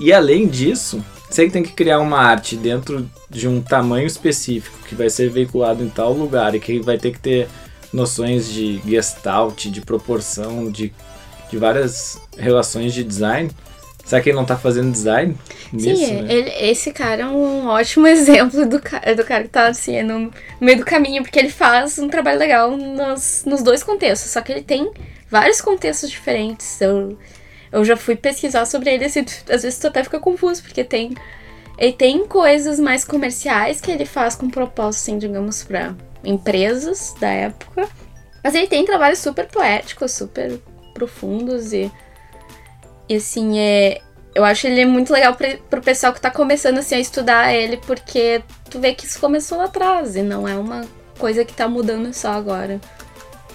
E 0.00 0.12
além 0.12 0.46
disso, 0.46 1.04
se 1.30 1.42
ele 1.42 1.50
tem 1.50 1.62
que 1.62 1.72
criar 1.72 1.98
uma 1.98 2.18
arte 2.18 2.56
dentro 2.56 3.08
de 3.28 3.48
um 3.48 3.60
tamanho 3.60 4.06
específico 4.06 4.76
que 4.88 4.94
vai 4.94 5.10
ser 5.10 5.30
veiculado 5.30 5.82
em 5.82 5.88
tal 5.88 6.12
lugar 6.12 6.54
e 6.54 6.60
que 6.60 6.72
ele 6.72 6.82
vai 6.82 6.98
ter 6.98 7.10
que 7.10 7.18
ter 7.18 7.48
noções 7.94 8.48
de 8.52 8.80
gestalt, 8.86 9.66
de 9.66 9.80
proporção, 9.80 10.70
de, 10.70 10.92
de 11.50 11.56
várias 11.56 12.20
relações 12.36 12.92
de 12.92 13.04
design, 13.04 13.50
será 14.04 14.20
que 14.20 14.28
ele 14.28 14.36
não 14.36 14.42
está 14.42 14.56
fazendo 14.56 14.90
design 14.92 15.36
nisso, 15.72 16.04
Sim, 16.04 16.22
né? 16.22 16.32
ele- 16.34 16.50
esse 16.70 16.92
cara 16.92 17.22
é 17.22 17.26
um 17.26 17.66
ótimo 17.68 18.06
exemplo 18.08 18.66
do, 18.66 18.80
ca- 18.80 19.00
do 19.16 19.24
cara 19.24 19.44
que 19.44 19.48
tá 19.50 19.68
assim, 19.68 20.02
no 20.02 20.30
meio 20.60 20.78
do 20.78 20.84
caminho, 20.84 21.22
porque 21.22 21.38
ele 21.38 21.50
faz 21.50 21.98
um 21.98 22.08
trabalho 22.08 22.38
legal 22.38 22.76
nos, 22.76 23.44
nos 23.46 23.62
dois 23.62 23.82
contextos, 23.82 24.30
só 24.32 24.40
que 24.40 24.52
ele 24.52 24.62
tem 24.62 24.90
vários 25.30 25.60
contextos 25.60 26.10
diferentes. 26.10 26.80
Eu, 26.80 27.16
eu 27.72 27.84
já 27.84 27.96
fui 27.96 28.14
pesquisar 28.16 28.66
sobre 28.66 28.90
ele, 28.92 29.04
assim, 29.04 29.24
às 29.48 29.62
vezes 29.62 29.78
tu 29.78 29.86
até 29.86 30.02
fica 30.04 30.18
confuso, 30.20 30.62
porque 30.62 30.84
tem. 30.84 31.14
Ele 31.76 31.92
tem 31.92 32.24
coisas 32.26 32.78
mais 32.78 33.04
comerciais 33.04 33.80
que 33.80 33.90
ele 33.90 34.04
faz 34.06 34.36
com 34.36 34.48
propósito, 34.48 35.00
assim, 35.02 35.18
digamos, 35.18 35.64
pra 35.64 35.92
empresas 36.24 37.14
da 37.20 37.28
época. 37.28 37.88
Mas 38.42 38.54
ele 38.54 38.66
tem 38.66 38.84
trabalhos 38.84 39.18
super 39.18 39.46
poéticos, 39.46 40.12
super 40.12 40.58
profundos 40.92 41.72
e. 41.72 41.90
E 43.08 43.16
assim, 43.16 43.58
é, 43.58 44.00
eu 44.34 44.44
acho 44.44 44.66
ele 44.66 44.84
muito 44.84 45.12
legal 45.12 45.34
pra, 45.34 45.56
pro 45.70 45.80
pessoal 45.82 46.12
que 46.12 46.20
tá 46.20 46.30
começando 46.30 46.78
assim 46.78 46.94
a 46.94 47.00
estudar 47.00 47.54
ele, 47.54 47.76
porque 47.78 48.42
tu 48.70 48.80
vê 48.80 48.94
que 48.94 49.06
isso 49.06 49.20
começou 49.20 49.58
lá 49.58 49.64
atrás 49.64 50.16
e 50.16 50.22
não 50.22 50.48
é 50.48 50.54
uma 50.56 50.84
coisa 51.18 51.44
que 51.44 51.52
tá 51.52 51.68
mudando 51.68 52.12
só 52.12 52.30
agora. 52.32 52.80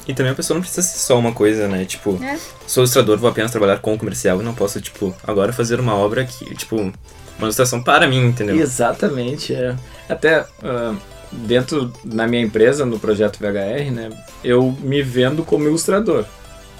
E 0.08 0.14
também 0.14 0.32
a 0.32 0.36
pessoa 0.36 0.56
não 0.56 0.62
precisa 0.62 0.82
ser 0.82 0.98
só 0.98 1.20
uma 1.20 1.32
coisa, 1.32 1.68
né? 1.68 1.86
Tipo, 1.86 2.18
É. 2.24 2.38
sou 2.66 2.82
ilustrador, 2.82 3.18
vou 3.18 3.30
apenas 3.30 3.52
trabalhar 3.52 3.80
com 3.80 3.94
o 3.94 3.98
comercial 3.98 4.42
e 4.42 4.44
não 4.44 4.56
posso, 4.56 4.82
tipo, 4.82 5.16
agora 5.24 5.54
fazer 5.54 5.80
uma 5.80 5.96
obra 5.96 6.26
que, 6.26 6.56
tipo, 6.56 6.78
uma 6.78 6.94
ilustração 7.42 7.84
para 7.84 8.08
mim, 8.08 8.26
entendeu? 8.26 8.56
Exatamente, 8.56 9.54
é. 9.54 9.76
Até 10.08 10.46
ah, 10.64 10.96
dentro 11.32 11.92
na 12.04 12.28
minha 12.28 12.44
empresa, 12.44 12.86
no 12.86 13.00
projeto 13.00 13.40
VHR, 13.40 13.92
né, 13.92 14.10
eu 14.44 14.76
me 14.82 15.02
vendo 15.02 15.44
como 15.44 15.66
ilustrador, 15.66 16.26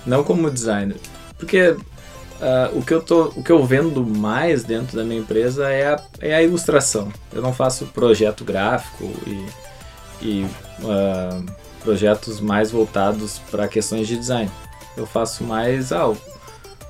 não 0.06 0.24
como 0.24 0.50
designer. 0.50 0.98
Porque 1.38 1.76
Uh, 2.40 2.80
o, 2.80 2.82
que 2.82 2.94
eu 2.94 3.02
tô, 3.02 3.26
o 3.36 3.44
que 3.44 3.52
eu 3.52 3.66
vendo 3.66 4.02
mais 4.06 4.64
dentro 4.64 4.96
da 4.96 5.04
minha 5.04 5.20
empresa 5.20 5.70
é 5.70 5.94
a, 5.94 6.02
é 6.22 6.34
a 6.34 6.42
ilustração. 6.42 7.12
Eu 7.34 7.42
não 7.42 7.52
faço 7.52 7.88
projeto 7.88 8.46
gráfico 8.46 9.12
e, 9.28 9.46
e 10.26 10.46
uh, 10.80 11.46
projetos 11.84 12.40
mais 12.40 12.72
voltados 12.72 13.40
para 13.52 13.68
questões 13.68 14.08
de 14.08 14.16
design. 14.16 14.50
Eu 14.96 15.06
faço 15.06 15.44
mais, 15.44 15.92
ah, 15.92 16.14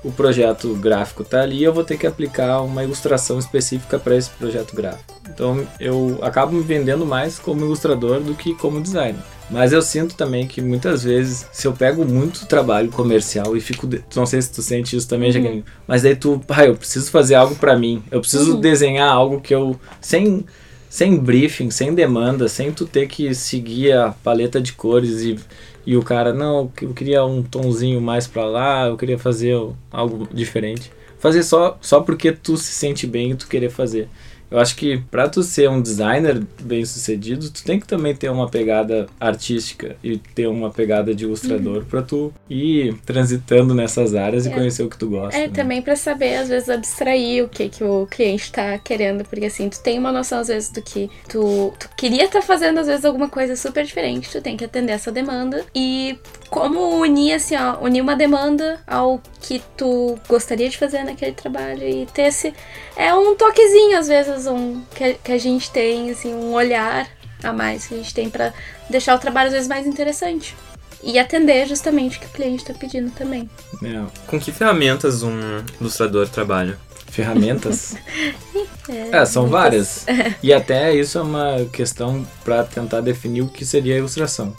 o, 0.04 0.10
projeto 0.10 0.74
gráfico 0.74 1.22
está 1.22 1.42
ali, 1.42 1.62
eu 1.62 1.72
vou 1.72 1.84
ter 1.84 1.96
que 1.96 2.06
aplicar 2.06 2.60
uma 2.62 2.82
ilustração 2.82 3.38
específica 3.38 3.98
para 3.98 4.16
esse 4.16 4.30
projeto 4.30 4.74
gráfico. 4.74 5.14
Então 5.28 5.66
eu 5.78 6.18
acabo 6.22 6.52
me 6.52 6.62
vendendo 6.62 7.06
mais 7.06 7.38
como 7.38 7.64
ilustrador 7.64 8.20
do 8.20 8.34
que 8.34 8.54
como 8.54 8.80
designer. 8.80 9.22
Mas 9.50 9.72
eu 9.72 9.82
sinto 9.82 10.14
também 10.14 10.46
que 10.46 10.62
muitas 10.62 11.02
vezes, 11.02 11.46
se 11.52 11.66
eu 11.66 11.72
pego 11.72 12.04
muito 12.04 12.46
trabalho 12.46 12.88
comercial 12.90 13.56
e 13.56 13.60
fico. 13.60 13.86
De... 13.86 14.02
Não 14.14 14.24
sei 14.24 14.40
se 14.40 14.52
tu 14.52 14.62
sente 14.62 14.96
isso 14.96 15.08
também, 15.08 15.28
uhum. 15.28 15.34
Jaqueline. 15.34 15.64
Mas 15.88 16.02
daí 16.02 16.14
tu, 16.14 16.40
pai, 16.46 16.68
eu 16.68 16.76
preciso 16.76 17.10
fazer 17.10 17.34
algo 17.34 17.56
para 17.56 17.76
mim. 17.76 18.02
Eu 18.12 18.20
preciso 18.20 18.54
uhum. 18.54 18.60
desenhar 18.60 19.10
algo 19.10 19.40
que 19.40 19.52
eu. 19.52 19.78
Sem, 20.00 20.46
sem 20.90 21.16
briefing, 21.16 21.70
sem 21.70 21.94
demanda, 21.94 22.48
sem 22.48 22.72
tu 22.72 22.84
ter 22.84 23.06
que 23.06 23.32
seguir 23.32 23.92
a 23.92 24.10
paleta 24.10 24.60
de 24.60 24.72
cores 24.72 25.22
e, 25.22 25.38
e 25.86 25.96
o 25.96 26.02
cara, 26.02 26.34
não, 26.34 26.70
eu 26.82 26.92
queria 26.92 27.24
um 27.24 27.44
tonzinho 27.44 28.00
mais 28.00 28.26
para 28.26 28.44
lá, 28.44 28.88
eu 28.88 28.96
queria 28.96 29.16
fazer 29.16 29.56
algo 29.88 30.28
diferente. 30.34 30.90
Fazer 31.20 31.44
só, 31.44 31.78
só 31.80 32.00
porque 32.00 32.32
tu 32.32 32.56
se 32.56 32.72
sente 32.72 33.06
bem 33.06 33.30
e 33.30 33.34
tu 33.36 33.46
querer 33.46 33.70
fazer. 33.70 34.08
Eu 34.50 34.58
acho 34.58 34.74
que 34.76 34.98
para 35.10 35.28
tu 35.28 35.42
ser 35.42 35.70
um 35.70 35.80
designer 35.80 36.42
bem 36.60 36.84
sucedido, 36.84 37.48
tu 37.50 37.62
tem 37.62 37.78
que 37.78 37.86
também 37.86 38.14
ter 38.14 38.28
uma 38.30 38.48
pegada 38.48 39.06
artística 39.18 39.96
e 40.02 40.18
ter 40.18 40.46
uma 40.48 40.70
pegada 40.70 41.14
de 41.14 41.24
ilustrador 41.24 41.78
uhum. 41.78 41.84
para 41.84 42.02
tu 42.02 42.32
ir 42.48 42.96
transitando 43.06 43.74
nessas 43.74 44.14
áreas 44.14 44.46
é. 44.46 44.50
e 44.50 44.52
conhecer 44.52 44.82
o 44.82 44.90
que 44.90 44.98
tu 44.98 45.08
gosta. 45.08 45.38
É, 45.38 45.46
né? 45.46 45.52
também 45.54 45.80
para 45.80 45.94
saber 45.94 46.36
às 46.36 46.48
vezes 46.48 46.68
abstrair 46.68 47.44
o 47.44 47.48
que 47.48 47.68
que 47.68 47.84
o 47.84 48.06
cliente 48.10 48.50
tá 48.50 48.76
querendo, 48.78 49.24
porque 49.24 49.46
assim, 49.46 49.68
tu 49.68 49.80
tem 49.80 49.98
uma 49.98 50.10
noção 50.10 50.40
às 50.40 50.48
vezes 50.48 50.70
do 50.70 50.82
que 50.82 51.08
tu, 51.28 51.72
tu 51.78 51.88
queria 51.96 52.24
estar 52.24 52.40
tá 52.40 52.46
fazendo 52.46 52.78
às 52.78 52.86
vezes 52.86 53.04
alguma 53.04 53.28
coisa 53.28 53.54
super 53.54 53.84
diferente, 53.84 54.30
tu 54.30 54.40
tem 54.40 54.56
que 54.56 54.64
atender 54.64 54.92
essa 54.92 55.12
demanda 55.12 55.64
e 55.74 56.18
como 56.48 57.00
unir 57.00 57.34
assim, 57.34 57.54
ó, 57.56 57.78
unir 57.84 58.00
uma 58.00 58.16
demanda 58.16 58.80
ao 58.86 59.22
que 59.40 59.62
tu 59.76 60.18
gostaria 60.28 60.68
de 60.68 60.76
fazer 60.76 61.04
naquele 61.04 61.32
trabalho 61.32 61.88
e 61.88 62.06
ter 62.06 62.22
esse 62.22 62.52
é 63.00 63.14
um 63.14 63.34
toquezinho 63.34 63.98
às 63.98 64.08
vezes 64.08 64.46
um 64.46 64.82
que, 64.94 65.14
que 65.14 65.32
a 65.32 65.38
gente 65.38 65.70
tem 65.70 66.10
assim 66.10 66.34
um 66.34 66.52
olhar 66.52 67.08
a 67.42 67.52
mais 67.52 67.86
que 67.86 67.94
a 67.94 67.96
gente 67.96 68.12
tem 68.12 68.28
para 68.28 68.52
deixar 68.90 69.14
o 69.14 69.18
trabalho 69.18 69.48
às 69.48 69.54
vezes 69.54 69.68
mais 69.68 69.86
interessante 69.86 70.54
e 71.02 71.18
atender 71.18 71.66
justamente 71.66 72.18
o 72.18 72.20
que 72.20 72.26
o 72.26 72.30
cliente 72.30 72.62
está 72.62 72.74
pedindo 72.74 73.10
também. 73.12 73.48
É. 73.82 74.04
Com 74.26 74.38
que 74.38 74.52
ferramentas 74.52 75.22
um 75.22 75.32
ilustrador 75.80 76.28
trabalha? 76.28 76.78
Ferramentas? 77.06 77.96
é, 78.86 79.16
é, 79.16 79.24
são 79.24 79.44
muitas. 79.44 79.60
várias. 79.60 80.06
e 80.42 80.52
até 80.52 80.94
isso 80.94 81.16
é 81.16 81.22
uma 81.22 81.66
questão 81.72 82.26
para 82.44 82.64
tentar 82.64 83.00
definir 83.00 83.40
o 83.40 83.48
que 83.48 83.64
seria 83.64 83.94
a 83.94 83.98
ilustração. 83.98 84.54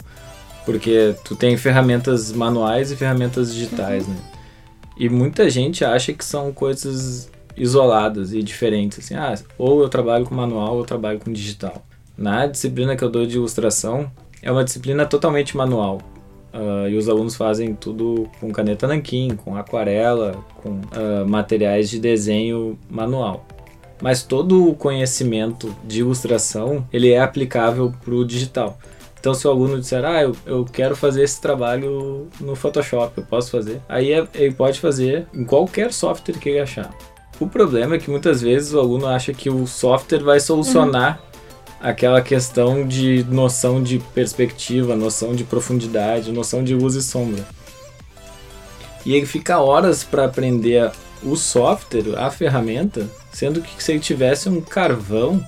Porque 0.64 1.14
tu 1.24 1.36
tem 1.36 1.56
ferramentas 1.56 2.32
manuais 2.32 2.90
e 2.90 2.96
ferramentas 2.96 3.54
digitais, 3.54 4.04
uhum. 4.06 4.14
né? 4.14 4.20
E 4.96 5.08
muita 5.08 5.48
gente 5.48 5.84
acha 5.84 6.12
que 6.12 6.24
são 6.24 6.52
coisas 6.52 7.30
isoladas 7.56 8.32
e 8.32 8.42
diferentes, 8.42 8.98
assim, 8.98 9.14
ah, 9.14 9.34
ou 9.58 9.82
eu 9.82 9.88
trabalho 9.88 10.24
com 10.24 10.34
manual 10.34 10.74
ou 10.74 10.80
eu 10.80 10.84
trabalho 10.84 11.18
com 11.18 11.32
digital. 11.32 11.84
Na 12.16 12.46
disciplina 12.46 12.96
que 12.96 13.02
eu 13.02 13.10
dou 13.10 13.26
de 13.26 13.36
ilustração, 13.36 14.10
é 14.42 14.50
uma 14.50 14.64
disciplina 14.64 15.06
totalmente 15.06 15.56
manual. 15.56 16.00
Uh, 16.52 16.86
e 16.88 16.96
os 16.98 17.08
alunos 17.08 17.34
fazem 17.34 17.74
tudo 17.74 18.28
com 18.38 18.52
caneta 18.52 18.86
nanquim, 18.86 19.30
com 19.34 19.56
aquarela, 19.56 20.44
com 20.62 20.70
uh, 20.70 21.26
materiais 21.26 21.88
de 21.88 21.98
desenho 21.98 22.78
manual. 22.90 23.46
Mas 24.02 24.22
todo 24.22 24.68
o 24.68 24.74
conhecimento 24.74 25.74
de 25.84 26.00
ilustração 26.00 26.86
ele 26.92 27.10
é 27.10 27.20
aplicável 27.20 27.92
para 28.04 28.14
o 28.14 28.24
digital. 28.24 28.78
Então, 29.18 29.32
se 29.32 29.46
o 29.46 29.50
aluno 29.50 29.78
disser, 29.78 30.04
ah, 30.04 30.20
eu, 30.20 30.34
eu 30.44 30.64
quero 30.64 30.96
fazer 30.96 31.22
esse 31.22 31.40
trabalho 31.40 32.26
no 32.40 32.56
Photoshop, 32.56 33.16
eu 33.16 33.24
posso 33.24 33.52
fazer. 33.52 33.80
Aí 33.88 34.12
é, 34.12 34.26
ele 34.34 34.52
pode 34.52 34.80
fazer 34.80 35.28
em 35.32 35.44
qualquer 35.44 35.92
software 35.92 36.34
que 36.34 36.48
ele 36.48 36.58
achar. 36.58 36.92
O 37.40 37.46
problema 37.46 37.96
é 37.96 37.98
que 37.98 38.10
muitas 38.10 38.40
vezes 38.40 38.72
o 38.72 38.78
aluno 38.78 39.06
acha 39.06 39.32
que 39.32 39.50
o 39.50 39.66
software 39.66 40.22
vai 40.22 40.38
solucionar 40.38 41.18
uhum. 41.18 41.76
aquela 41.80 42.20
questão 42.20 42.86
de 42.86 43.24
noção 43.24 43.82
de 43.82 43.98
perspectiva, 44.14 44.94
noção 44.94 45.34
de 45.34 45.44
profundidade, 45.44 46.30
noção 46.30 46.62
de 46.62 46.74
luz 46.74 46.94
e 46.94 47.02
sombra. 47.02 47.44
E 49.04 49.14
ele 49.14 49.26
fica 49.26 49.58
horas 49.58 50.04
para 50.04 50.26
aprender 50.26 50.90
o 51.24 51.36
software, 51.36 52.16
a 52.16 52.30
ferramenta, 52.30 53.08
sendo 53.32 53.60
que 53.60 53.82
se 53.82 53.92
ele 53.92 54.00
tivesse 54.00 54.48
um 54.48 54.60
carvão, 54.60 55.44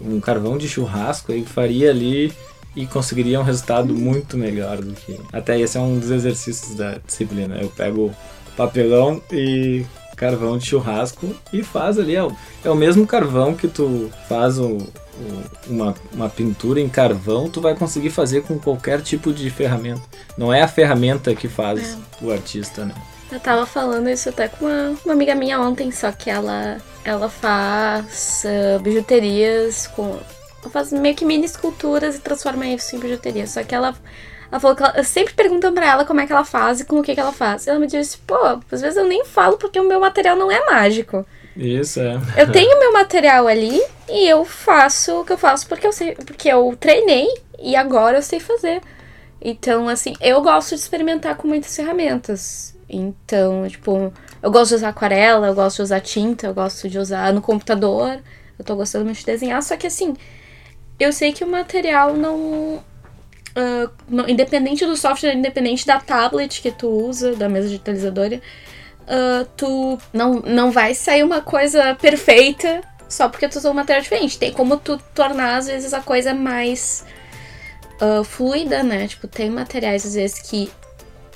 um 0.00 0.20
carvão 0.20 0.58
de 0.58 0.68
churrasco, 0.68 1.32
ele 1.32 1.44
faria 1.44 1.90
ali 1.90 2.32
e 2.74 2.86
conseguiria 2.86 3.40
um 3.40 3.44
resultado 3.44 3.94
muito 3.94 4.36
melhor 4.36 4.78
do 4.78 4.92
que. 4.92 5.18
Até 5.32 5.58
esse 5.58 5.76
é 5.76 5.80
um 5.80 5.98
dos 5.98 6.10
exercícios 6.10 6.74
da 6.74 6.98
disciplina. 7.04 7.58
Eu 7.60 7.68
pego 7.68 8.14
papelão 8.56 9.20
e 9.32 9.84
carvão 10.18 10.58
de 10.58 10.66
churrasco 10.66 11.34
e 11.52 11.62
faz 11.62 11.98
ali. 11.98 12.14
É 12.14 12.22
o, 12.22 12.32
é 12.64 12.70
o 12.70 12.74
mesmo 12.74 13.06
carvão 13.06 13.54
que 13.54 13.68
tu 13.68 14.10
faz 14.28 14.58
o, 14.58 14.76
o, 14.76 15.44
uma, 15.66 15.94
uma 16.12 16.28
pintura 16.28 16.80
em 16.80 16.88
carvão, 16.88 17.48
tu 17.48 17.60
vai 17.60 17.74
conseguir 17.74 18.10
fazer 18.10 18.42
com 18.42 18.58
qualquer 18.58 19.00
tipo 19.00 19.32
de 19.32 19.48
ferramenta. 19.48 20.02
Não 20.36 20.52
é 20.52 20.62
a 20.62 20.68
ferramenta 20.68 21.34
que 21.34 21.48
faz 21.48 21.96
é. 22.20 22.24
o 22.24 22.30
artista, 22.30 22.84
né? 22.84 22.94
Eu 23.30 23.38
tava 23.38 23.66
falando 23.66 24.08
isso 24.08 24.28
até 24.30 24.48
com 24.48 24.64
uma, 24.64 24.96
uma 25.04 25.14
amiga 25.14 25.34
minha 25.34 25.60
ontem, 25.60 25.92
só 25.92 26.10
que 26.10 26.30
ela, 26.30 26.78
ela 27.04 27.28
faz 27.28 28.44
uh, 28.44 28.80
bijuterias 28.80 29.86
com 29.88 30.18
ela 30.60 30.70
faz 30.70 30.92
meio 30.92 31.14
que 31.14 31.24
mini 31.24 31.44
esculturas 31.44 32.16
e 32.16 32.20
transforma 32.20 32.66
isso 32.66 32.94
em 32.94 32.98
bijuteria. 32.98 33.46
Só 33.46 33.62
que 33.62 33.74
ela, 33.74 33.94
ela 34.50 34.60
falou 34.60 34.76
que 34.76 34.82
ela, 34.82 35.02
sempre 35.04 35.34
perguntam 35.34 35.74
pra 35.74 35.86
ela 35.86 36.04
como 36.04 36.20
é 36.20 36.26
que 36.26 36.32
ela 36.32 36.44
faz 36.44 36.80
e 36.80 36.84
com 36.84 37.00
o 37.00 37.02
que, 37.02 37.14
que 37.14 37.20
ela 37.20 37.32
faz. 37.32 37.66
E 37.66 37.70
ela 37.70 37.78
me 37.78 37.86
disse, 37.86 38.18
pô, 38.18 38.36
às 38.70 38.80
vezes 38.80 38.96
eu 38.96 39.04
nem 39.04 39.24
falo 39.24 39.58
porque 39.58 39.78
o 39.78 39.86
meu 39.86 40.00
material 40.00 40.36
não 40.36 40.50
é 40.50 40.64
mágico. 40.64 41.26
Isso, 41.56 42.00
é. 42.00 42.18
Eu 42.36 42.50
tenho 42.52 42.78
meu 42.78 42.92
material 42.92 43.46
ali 43.46 43.80
e 44.08 44.26
eu 44.26 44.44
faço 44.44 45.20
o 45.20 45.24
que 45.24 45.32
eu 45.32 45.38
faço 45.38 45.66
porque 45.66 45.86
eu 45.86 45.92
sei, 45.92 46.14
porque 46.14 46.48
eu 46.48 46.74
treinei 46.78 47.26
e 47.58 47.76
agora 47.76 48.18
eu 48.18 48.22
sei 48.22 48.40
fazer. 48.40 48.80
Então, 49.40 49.88
assim, 49.88 50.14
eu 50.20 50.40
gosto 50.40 50.70
de 50.70 50.76
experimentar 50.76 51.36
com 51.36 51.46
muitas 51.46 51.74
ferramentas. 51.76 52.74
Então, 52.88 53.68
tipo, 53.68 54.12
eu 54.42 54.50
gosto 54.50 54.70
de 54.70 54.76
usar 54.76 54.88
aquarela, 54.88 55.46
eu 55.46 55.54
gosto 55.54 55.76
de 55.76 55.82
usar 55.82 56.00
tinta, 56.00 56.46
eu 56.46 56.54
gosto 56.54 56.88
de 56.88 56.98
usar 56.98 57.32
no 57.32 57.42
computador. 57.42 58.18
Eu 58.58 58.64
tô 58.64 58.74
gostando 58.74 59.04
muito 59.04 59.18
de 59.18 59.26
desenhar, 59.26 59.62
só 59.62 59.76
que 59.76 59.86
assim, 59.86 60.16
eu 60.98 61.12
sei 61.12 61.32
que 61.32 61.44
o 61.44 61.46
material 61.46 62.14
não, 62.14 62.82
uh, 63.56 64.28
independente 64.28 64.84
do 64.84 64.96
software, 64.96 65.34
independente 65.34 65.86
da 65.86 66.00
tablet 66.00 66.60
que 66.60 66.70
tu 66.70 66.88
usa, 66.88 67.34
da 67.34 67.48
mesa 67.48 67.68
digitalizadora, 67.68 68.36
uh, 68.36 69.48
tu 69.56 69.98
não, 70.12 70.34
não 70.40 70.70
vai 70.70 70.94
sair 70.94 71.22
uma 71.22 71.40
coisa 71.40 71.94
perfeita 71.94 72.82
só 73.08 73.28
porque 73.28 73.48
tu 73.48 73.56
usou 73.56 73.72
um 73.72 73.74
material 73.74 74.02
diferente. 74.02 74.38
Tem 74.38 74.52
como 74.52 74.76
tu 74.76 74.98
tornar, 75.14 75.56
às 75.56 75.66
vezes, 75.66 75.94
a 75.94 76.00
coisa 76.00 76.34
mais 76.34 77.04
uh, 78.00 78.22
fluida, 78.22 78.82
né? 78.82 79.08
Tipo, 79.08 79.26
tem 79.26 79.48
materiais, 79.48 80.04
às 80.04 80.14
vezes, 80.14 80.40
que 80.40 80.70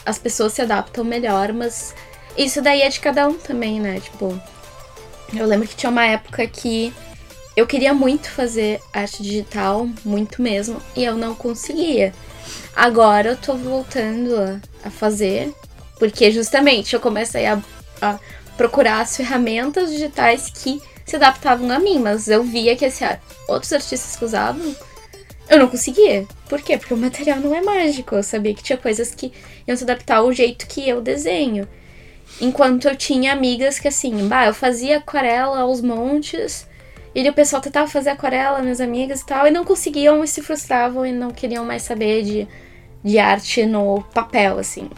as 0.04 0.18
pessoas 0.18 0.52
se 0.52 0.60
adaptam 0.60 1.04
melhor, 1.04 1.52
mas 1.52 1.94
isso 2.36 2.60
daí 2.60 2.82
é 2.82 2.88
de 2.88 3.00
cada 3.00 3.26
um 3.26 3.34
também, 3.34 3.80
né? 3.80 4.00
Tipo, 4.00 4.38
eu 5.34 5.46
lembro 5.46 5.66
que 5.66 5.76
tinha 5.76 5.90
uma 5.90 6.04
época 6.04 6.46
que 6.46 6.92
eu 7.56 7.66
queria 7.66 7.92
muito 7.92 8.30
fazer 8.30 8.80
arte 8.92 9.22
digital, 9.22 9.88
muito 10.04 10.40
mesmo, 10.40 10.80
e 10.96 11.04
eu 11.04 11.16
não 11.16 11.34
conseguia. 11.34 12.12
Agora 12.74 13.30
eu 13.30 13.36
tô 13.36 13.54
voltando 13.54 14.36
a, 14.36 14.60
a 14.84 14.90
fazer, 14.90 15.52
porque 15.98 16.30
justamente 16.30 16.94
eu 16.94 17.00
comecei 17.00 17.46
a, 17.46 17.62
a, 18.00 18.18
procurar 18.56 19.00
as 19.00 19.16
ferramentas 19.16 19.90
digitais 19.90 20.50
que 20.50 20.80
se 21.04 21.16
adaptavam 21.16 21.70
a 21.70 21.78
mim, 21.78 21.98
mas 21.98 22.28
eu 22.28 22.42
via 22.42 22.74
que 22.74 22.84
esse, 22.84 23.04
outros 23.46 23.72
artistas 23.72 24.16
que 24.16 24.24
usavam, 24.24 24.74
eu 25.48 25.58
não 25.58 25.68
conseguia. 25.68 26.26
Por 26.48 26.62
quê? 26.62 26.78
Porque 26.78 26.94
o 26.94 26.96
material 26.96 27.38
não 27.38 27.54
é 27.54 27.60
mágico. 27.60 28.14
Eu 28.14 28.22
sabia 28.22 28.54
que 28.54 28.62
tinha 28.62 28.78
coisas 28.78 29.14
que 29.14 29.32
iam 29.66 29.76
se 29.76 29.84
adaptar 29.84 30.18
ao 30.18 30.32
jeito 30.32 30.66
que 30.66 30.88
eu 30.88 31.02
desenho. 31.02 31.68
Enquanto 32.40 32.88
eu 32.88 32.96
tinha 32.96 33.32
amigas 33.32 33.78
que 33.78 33.88
assim, 33.88 34.26
bah, 34.28 34.46
eu 34.46 34.54
fazia 34.54 34.98
aquarela 34.98 35.60
aos 35.60 35.82
montes 35.82 36.66
e 37.14 37.28
o 37.28 37.32
pessoal 37.32 37.60
tentava 37.60 37.86
fazer 37.88 38.10
aquarela, 38.10 38.60
minhas 38.60 38.80
amigas 38.80 39.20
e 39.20 39.26
tal, 39.26 39.46
e 39.46 39.50
não 39.50 39.64
conseguiam 39.64 40.24
e 40.24 40.28
se 40.28 40.42
frustravam 40.42 41.04
e 41.04 41.12
não 41.12 41.30
queriam 41.30 41.64
mais 41.64 41.82
saber 41.82 42.22
de, 42.22 42.48
de 43.04 43.18
arte 43.18 43.66
no 43.66 44.02
papel, 44.14 44.58
assim, 44.58 44.88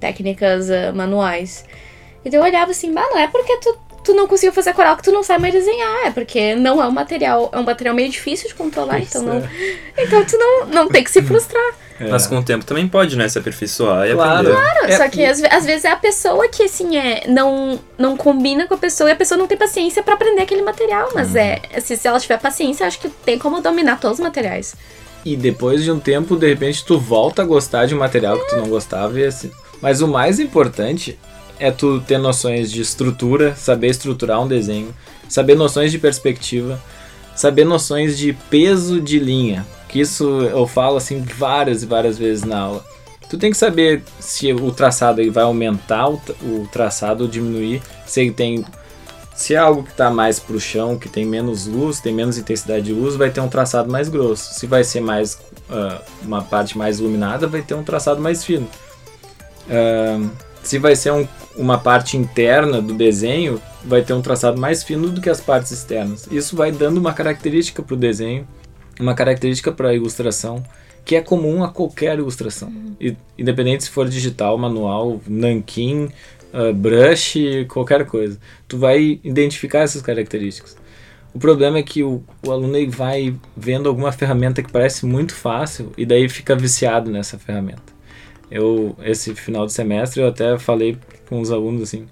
técnicas 0.00 0.68
uh, 0.68 0.94
manuais. 0.94 1.64
E 2.24 2.34
eu 2.34 2.42
olhava 2.42 2.72
assim, 2.72 2.92
bah, 2.92 3.08
não 3.08 3.18
é 3.18 3.28
porque 3.28 3.56
tu, 3.58 3.78
tu 4.04 4.14
não 4.14 4.26
conseguiu 4.26 4.52
fazer 4.52 4.70
aquarela 4.70 4.96
que 4.96 5.02
tu 5.04 5.12
não 5.12 5.22
sabe 5.22 5.42
mais 5.42 5.54
desenhar, 5.54 6.06
é 6.06 6.10
porque 6.10 6.56
não 6.56 6.82
é 6.82 6.86
um 6.86 6.92
material, 6.92 7.50
é 7.52 7.58
um 7.58 7.64
material 7.64 7.94
meio 7.94 8.08
difícil 8.08 8.48
de 8.48 8.54
controlar, 8.54 8.98
Isso 8.98 9.18
então 9.18 9.34
não. 9.34 9.46
É. 9.46 9.78
Então 10.04 10.24
tu 10.24 10.36
não, 10.36 10.66
não 10.66 10.88
tem 10.88 11.04
que 11.04 11.10
se 11.10 11.22
frustrar. 11.22 11.74
É. 12.06 12.10
Mas 12.10 12.26
com 12.26 12.38
o 12.38 12.42
tempo 12.42 12.64
também 12.64 12.86
pode, 12.88 13.16
né? 13.16 13.28
Se 13.28 13.38
aperfeiçoar 13.38 14.08
e 14.08 14.12
Claro. 14.14 14.48
aprender. 14.48 14.52
Claro, 14.54 14.86
É, 14.86 14.96
só 14.96 15.08
que 15.08 15.24
às, 15.24 15.42
às 15.44 15.64
vezes 15.64 15.84
é 15.84 15.90
a 15.90 15.96
pessoa 15.96 16.48
que, 16.48 16.62
assim, 16.64 16.96
é, 16.96 17.24
não, 17.28 17.78
não 17.96 18.16
combina 18.16 18.66
com 18.66 18.74
a 18.74 18.78
pessoa 18.78 19.08
e 19.10 19.12
a 19.12 19.16
pessoa 19.16 19.38
não 19.38 19.46
tem 19.46 19.56
paciência 19.56 20.02
pra 20.02 20.14
aprender 20.14 20.42
aquele 20.42 20.62
material. 20.62 21.10
Mas 21.14 21.36
é, 21.36 21.60
se, 21.80 21.96
se 21.96 22.08
ela 22.08 22.18
tiver 22.18 22.38
paciência, 22.38 22.86
acho 22.86 22.98
que 22.98 23.08
tem 23.08 23.38
como 23.38 23.60
dominar 23.60 24.00
todos 24.00 24.18
os 24.18 24.22
materiais. 24.24 24.74
E 25.24 25.36
depois 25.36 25.84
de 25.84 25.90
um 25.92 26.00
tempo, 26.00 26.36
de 26.36 26.48
repente, 26.48 26.84
tu 26.84 26.98
volta 26.98 27.42
a 27.42 27.44
gostar 27.44 27.86
de 27.86 27.94
um 27.94 27.98
material 27.98 28.38
que 28.38 28.48
tu 28.48 28.56
não 28.56 28.68
gostava 28.68 29.18
e 29.20 29.24
assim. 29.24 29.50
Mas 29.80 30.00
o 30.00 30.08
mais 30.08 30.40
importante 30.40 31.16
é 31.60 31.70
tu 31.70 32.00
ter 32.00 32.18
noções 32.18 32.72
de 32.72 32.80
estrutura, 32.80 33.54
saber 33.54 33.88
estruturar 33.88 34.40
um 34.42 34.48
desenho, 34.48 34.92
saber 35.28 35.54
noções 35.54 35.92
de 35.92 35.98
perspectiva, 35.98 36.82
saber 37.36 37.64
noções 37.64 38.18
de 38.18 38.32
peso 38.50 39.00
de 39.00 39.18
linha. 39.20 39.64
Que 39.92 40.00
isso 40.00 40.24
eu 40.42 40.66
falo 40.66 40.96
assim 40.96 41.20
várias 41.20 41.82
e 41.82 41.86
várias 41.86 42.16
vezes 42.18 42.42
na 42.44 42.58
aula. 42.58 42.84
Tu 43.28 43.38
tem 43.38 43.50
que 43.50 43.56
saber 43.56 44.02
se 44.18 44.52
o 44.52 44.70
traçado 44.72 45.20
aí 45.20 45.30
vai 45.30 45.44
aumentar 45.44 46.08
o, 46.08 46.16
tra- 46.16 46.34
o 46.42 46.66
traçado 46.70 47.24
ou 47.24 47.30
diminuir, 47.30 47.80
se 48.06 48.20
ele 48.22 48.32
tem 48.32 48.64
se 49.34 49.54
é 49.54 49.58
algo 49.58 49.82
que 49.82 49.90
está 49.90 50.10
mais 50.10 50.38
pro 50.38 50.60
chão, 50.60 50.98
que 50.98 51.08
tem 51.08 51.24
menos 51.24 51.66
luz, 51.66 52.00
tem 52.00 52.12
menos 52.14 52.36
intensidade 52.36 52.84
de 52.84 52.92
luz, 52.92 53.16
vai 53.16 53.30
ter 53.30 53.40
um 53.40 53.48
traçado 53.48 53.90
mais 53.90 54.08
grosso. 54.08 54.54
Se 54.54 54.66
vai 54.66 54.84
ser 54.84 55.00
mais 55.00 55.38
ah, 55.70 56.00
uma 56.22 56.42
parte 56.42 56.76
mais 56.76 57.00
iluminada, 57.00 57.46
vai 57.46 57.62
ter 57.62 57.74
um 57.74 57.82
traçado 57.82 58.20
mais 58.20 58.44
fino. 58.44 58.68
Ah, 59.70 60.20
se 60.62 60.78
vai 60.78 60.94
ser 60.94 61.12
um- 61.12 61.26
uma 61.56 61.78
parte 61.78 62.16
interna 62.16 62.80
do 62.80 62.94
desenho, 62.94 63.60
vai 63.84 64.02
ter 64.02 64.12
um 64.12 64.22
traçado 64.22 64.60
mais 64.60 64.82
fino 64.82 65.08
do 65.08 65.20
que 65.20 65.28
as 65.30 65.40
partes 65.40 65.72
externas. 65.72 66.28
Isso 66.30 66.54
vai 66.54 66.70
dando 66.70 66.98
uma 66.98 67.12
característica 67.12 67.82
para 67.82 67.94
o 67.94 67.96
desenho, 67.96 68.46
uma 69.02 69.14
característica 69.14 69.72
para 69.72 69.88
a 69.90 69.94
ilustração, 69.94 70.62
que 71.04 71.16
é 71.16 71.20
comum 71.20 71.62
a 71.64 71.68
qualquer 71.68 72.18
ilustração. 72.18 72.72
E- 73.00 73.16
Independente 73.38 73.84
se 73.84 73.90
for 73.90 74.08
digital, 74.08 74.56
manual, 74.56 75.20
nanquim, 75.26 76.08
ah, 76.52 76.72
brush, 76.72 77.34
qualquer 77.68 78.04
coisa. 78.06 78.38
Tu 78.68 78.78
vai 78.78 79.20
identificar 79.24 79.80
essas 79.80 80.02
características. 80.02 80.76
O 81.34 81.38
problema 81.38 81.78
é 81.78 81.82
que 81.82 82.02
o, 82.02 82.22
o 82.46 82.50
aluno 82.50 82.76
ele 82.76 82.90
vai 82.90 83.34
vendo 83.56 83.88
alguma 83.88 84.12
ferramenta 84.12 84.62
que 84.62 84.70
parece 84.70 85.06
muito 85.06 85.34
fácil 85.34 85.90
e 85.96 86.04
daí 86.04 86.28
fica 86.28 86.54
viciado 86.54 87.10
nessa 87.10 87.38
ferramenta. 87.38 87.82
Eu, 88.50 88.94
esse 89.02 89.34
final 89.34 89.64
de 89.64 89.72
semestre, 89.72 90.20
eu 90.20 90.28
até 90.28 90.58
falei 90.58 90.98
com 91.26 91.40
os 91.40 91.50
alunos 91.50 91.82
assim: 91.82 92.06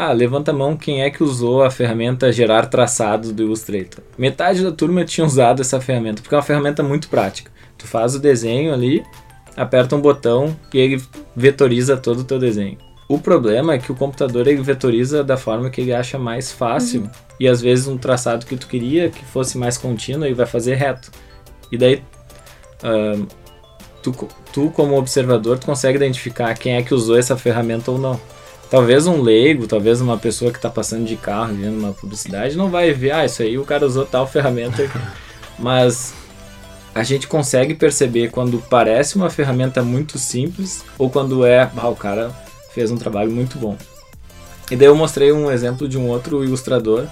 ah, 0.00 0.12
levanta 0.12 0.52
a 0.52 0.54
mão 0.54 0.76
quem 0.76 1.02
é 1.02 1.10
que 1.10 1.24
usou 1.24 1.64
a 1.64 1.72
ferramenta 1.72 2.30
gerar 2.30 2.66
traçados 2.66 3.32
do 3.32 3.42
Illustrator. 3.42 4.04
Metade 4.16 4.62
da 4.62 4.70
turma 4.70 5.04
tinha 5.04 5.26
usado 5.26 5.60
essa 5.60 5.80
ferramenta, 5.80 6.22
porque 6.22 6.36
é 6.36 6.38
uma 6.38 6.44
ferramenta 6.44 6.84
muito 6.84 7.08
prática. 7.08 7.50
Tu 7.76 7.84
faz 7.84 8.14
o 8.14 8.20
desenho 8.20 8.72
ali, 8.72 9.02
aperta 9.56 9.96
um 9.96 10.00
botão 10.00 10.56
e 10.72 10.78
ele 10.78 11.02
vetoriza 11.34 11.96
todo 11.96 12.20
o 12.20 12.24
teu 12.24 12.38
desenho. 12.38 12.78
O 13.08 13.18
problema 13.18 13.74
é 13.74 13.78
que 13.78 13.90
o 13.90 13.94
computador 13.96 14.46
ele 14.46 14.62
vetoriza 14.62 15.24
da 15.24 15.36
forma 15.36 15.68
que 15.68 15.80
ele 15.80 15.92
acha 15.92 16.16
mais 16.16 16.52
fácil 16.52 17.10
e 17.40 17.48
às 17.48 17.60
vezes 17.60 17.88
um 17.88 17.98
traçado 17.98 18.46
que 18.46 18.56
tu 18.56 18.68
queria 18.68 19.10
que 19.10 19.24
fosse 19.24 19.58
mais 19.58 19.76
contínuo 19.76 20.26
ele 20.26 20.34
vai 20.34 20.46
fazer 20.46 20.76
reto. 20.76 21.10
E 21.72 21.76
daí 21.76 22.04
ahn, 22.84 23.26
tu, 24.00 24.14
tu 24.52 24.70
como 24.70 24.96
observador 24.96 25.58
tu 25.58 25.66
consegue 25.66 25.96
identificar 25.96 26.54
quem 26.54 26.76
é 26.76 26.84
que 26.84 26.94
usou 26.94 27.18
essa 27.18 27.36
ferramenta 27.36 27.90
ou 27.90 27.98
não. 27.98 28.37
Talvez 28.70 29.06
um 29.06 29.22
leigo, 29.22 29.66
talvez 29.66 30.00
uma 30.00 30.18
pessoa 30.18 30.50
que 30.50 30.58
está 30.58 30.68
passando 30.68 31.06
de 31.06 31.16
carro 31.16 31.54
vendo 31.54 31.78
uma 31.78 31.92
publicidade 31.92 32.56
não 32.56 32.70
vai 32.70 32.92
ver, 32.92 33.12
ah, 33.12 33.24
isso 33.24 33.42
aí 33.42 33.56
o 33.56 33.64
cara 33.64 33.86
usou 33.86 34.04
tal 34.04 34.26
ferramenta. 34.28 34.90
Mas 35.58 36.12
a 36.94 37.02
gente 37.02 37.26
consegue 37.26 37.74
perceber 37.74 38.30
quando 38.30 38.62
parece 38.68 39.16
uma 39.16 39.30
ferramenta 39.30 39.82
muito 39.82 40.18
simples 40.18 40.84
ou 40.98 41.08
quando 41.08 41.46
é, 41.46 41.70
ah, 41.76 41.88
o 41.88 41.96
cara 41.96 42.30
fez 42.72 42.90
um 42.90 42.96
trabalho 42.96 43.30
muito 43.30 43.58
bom. 43.58 43.76
E 44.70 44.76
daí 44.76 44.86
eu 44.86 44.94
mostrei 44.94 45.32
um 45.32 45.50
exemplo 45.50 45.88
de 45.88 45.96
um 45.96 46.08
outro 46.08 46.44
ilustrador 46.44 47.06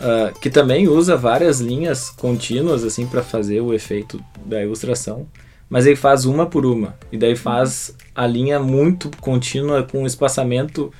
ah, 0.00 0.32
que 0.40 0.48
também 0.48 0.88
usa 0.88 1.16
várias 1.16 1.60
linhas 1.60 2.10
contínuas 2.10 2.82
assim 2.82 3.06
para 3.06 3.22
fazer 3.22 3.60
o 3.60 3.74
efeito 3.74 4.22
da 4.44 4.62
ilustração, 4.62 5.26
mas 5.70 5.86
ele 5.86 5.96
faz 5.96 6.26
uma 6.26 6.44
por 6.44 6.66
uma 6.66 6.96
e 7.12 7.16
daí 7.16 7.36
faz 7.36 7.96
a 8.14 8.26
linha 8.26 8.58
muito 8.58 9.08
contínua 9.20 9.84
com 9.84 10.02
um 10.02 10.06
espaçamento 10.06 10.92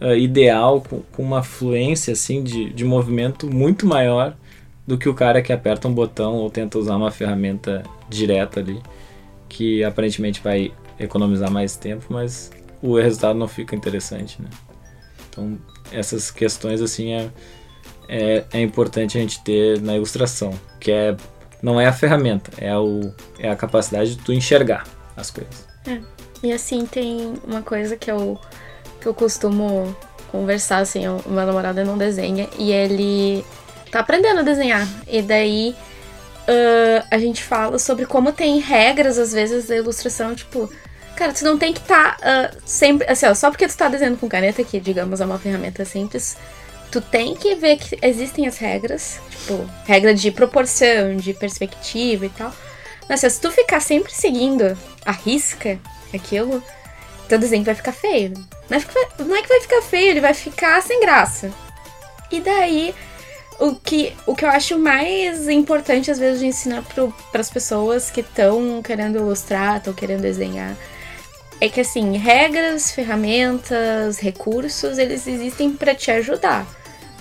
ah, 0.00 0.14
ideal, 0.14 0.82
com, 0.82 1.00
com 1.12 1.22
uma 1.22 1.42
fluência 1.42 2.12
assim 2.12 2.42
de, 2.42 2.70
de 2.70 2.84
movimento 2.84 3.46
muito 3.50 3.86
maior 3.86 4.36
do 4.86 4.98
que 4.98 5.08
o 5.08 5.14
cara 5.14 5.40
que 5.40 5.52
aperta 5.52 5.88
um 5.88 5.94
botão 5.94 6.34
ou 6.34 6.50
tenta 6.50 6.78
usar 6.78 6.96
uma 6.96 7.10
ferramenta 7.10 7.82
direta 8.08 8.60
ali, 8.60 8.80
que 9.48 9.84
aparentemente 9.84 10.40
vai 10.42 10.72
economizar 10.98 11.50
mais 11.50 11.76
tempo, 11.76 12.06
mas 12.10 12.50
o 12.82 12.96
resultado 12.98 13.38
não 13.38 13.46
fica 13.48 13.76
interessante, 13.76 14.40
né? 14.40 14.48
Então 15.28 15.58
essas 15.92 16.30
questões 16.30 16.80
assim 16.80 17.12
é, 17.12 17.30
é, 18.08 18.44
é 18.52 18.60
importante 18.60 19.16
a 19.16 19.20
gente 19.20 19.42
ter 19.44 19.80
na 19.80 19.96
ilustração, 19.96 20.52
que 20.80 20.90
é 20.90 21.16
não 21.62 21.80
é 21.80 21.86
a 21.86 21.92
ferramenta, 21.92 22.50
é, 22.58 22.76
o, 22.76 23.12
é 23.38 23.50
a 23.50 23.56
capacidade 23.56 24.16
de 24.16 24.22
tu 24.22 24.32
enxergar 24.32 24.84
as 25.16 25.30
coisas. 25.30 25.68
E 26.42 26.52
assim, 26.52 26.86
tem 26.86 27.34
uma 27.44 27.62
coisa 27.62 27.96
que 27.96 28.10
eu, 28.10 28.38
que 29.00 29.06
eu 29.06 29.14
costumo 29.14 29.94
conversar, 30.30 30.78
assim, 30.78 31.06
o 31.06 31.22
meu 31.26 31.46
namorado 31.46 31.84
não 31.84 31.98
desenha 31.98 32.48
e 32.58 32.70
ele 32.72 33.44
tá 33.90 34.00
aprendendo 34.00 34.40
a 34.40 34.42
desenhar. 34.42 34.86
E 35.06 35.20
daí 35.20 35.74
ah, 36.50 37.06
a 37.10 37.18
gente 37.18 37.42
fala 37.42 37.78
sobre 37.78 38.06
como 38.06 38.32
tem 38.32 38.58
regras, 38.58 39.18
às 39.18 39.32
vezes, 39.32 39.68
da 39.68 39.76
ilustração, 39.76 40.34
tipo, 40.34 40.68
cara, 41.16 41.32
tu 41.32 41.44
não 41.44 41.56
tem 41.56 41.72
que 41.72 41.80
estar 41.80 42.16
tá, 42.16 42.50
ah, 42.52 42.56
sempre. 42.64 43.06
Assim, 43.08 43.26
ó, 43.26 43.34
só 43.34 43.50
porque 43.50 43.68
tu 43.68 43.76
tá 43.76 43.88
desenhando 43.88 44.18
com 44.18 44.28
caneta, 44.28 44.64
que 44.64 44.80
digamos 44.80 45.20
é 45.20 45.24
uma 45.24 45.38
ferramenta 45.38 45.84
simples, 45.84 46.36
tu 46.90 47.00
tem 47.00 47.34
que 47.34 47.54
ver 47.54 47.76
que 47.76 47.98
existem 48.02 48.46
as 48.46 48.58
regras, 48.58 49.20
tipo, 49.30 49.68
regra 49.84 50.14
de 50.14 50.30
proporção, 50.30 51.16
de 51.16 51.32
perspectiva 51.34 52.26
e 52.26 52.30
tal. 52.30 52.52
Mas 53.08 53.20
se 53.20 53.40
tu 53.40 53.50
ficar 53.50 53.80
sempre 53.80 54.12
seguindo 54.12 54.76
a 55.04 55.12
risca 55.12 55.78
aquilo, 56.14 56.62
teu 57.28 57.38
desenho 57.38 57.64
vai 57.64 57.74
ficar 57.74 57.92
feio. 57.92 58.32
Não 58.68 58.78
é, 58.78 58.80
que- 58.80 59.22
não 59.22 59.36
é 59.36 59.42
que 59.42 59.48
vai 59.48 59.60
ficar 59.60 59.82
feio, 59.82 60.10
ele 60.10 60.20
vai 60.20 60.34
ficar 60.34 60.82
sem 60.82 61.00
graça. 61.00 61.50
E 62.30 62.40
daí, 62.40 62.94
o 63.58 63.74
que, 63.74 64.12
o 64.26 64.34
que 64.34 64.44
eu 64.44 64.48
acho 64.48 64.78
mais 64.78 65.48
importante, 65.48 66.10
às 66.10 66.18
vezes, 66.18 66.40
de 66.40 66.46
ensinar 66.46 66.84
para 67.32 67.40
as 67.40 67.50
pessoas 67.50 68.10
que 68.10 68.20
estão 68.20 68.80
querendo 68.82 69.18
ilustrar, 69.18 69.78
estão 69.78 69.92
querendo 69.92 70.22
desenhar, 70.22 70.76
é 71.60 71.68
que, 71.68 71.80
assim, 71.80 72.16
regras, 72.16 72.90
ferramentas, 72.92 74.18
recursos, 74.18 74.96
eles 74.98 75.26
existem 75.26 75.72
para 75.72 75.94
te 75.94 76.10
ajudar. 76.10 76.66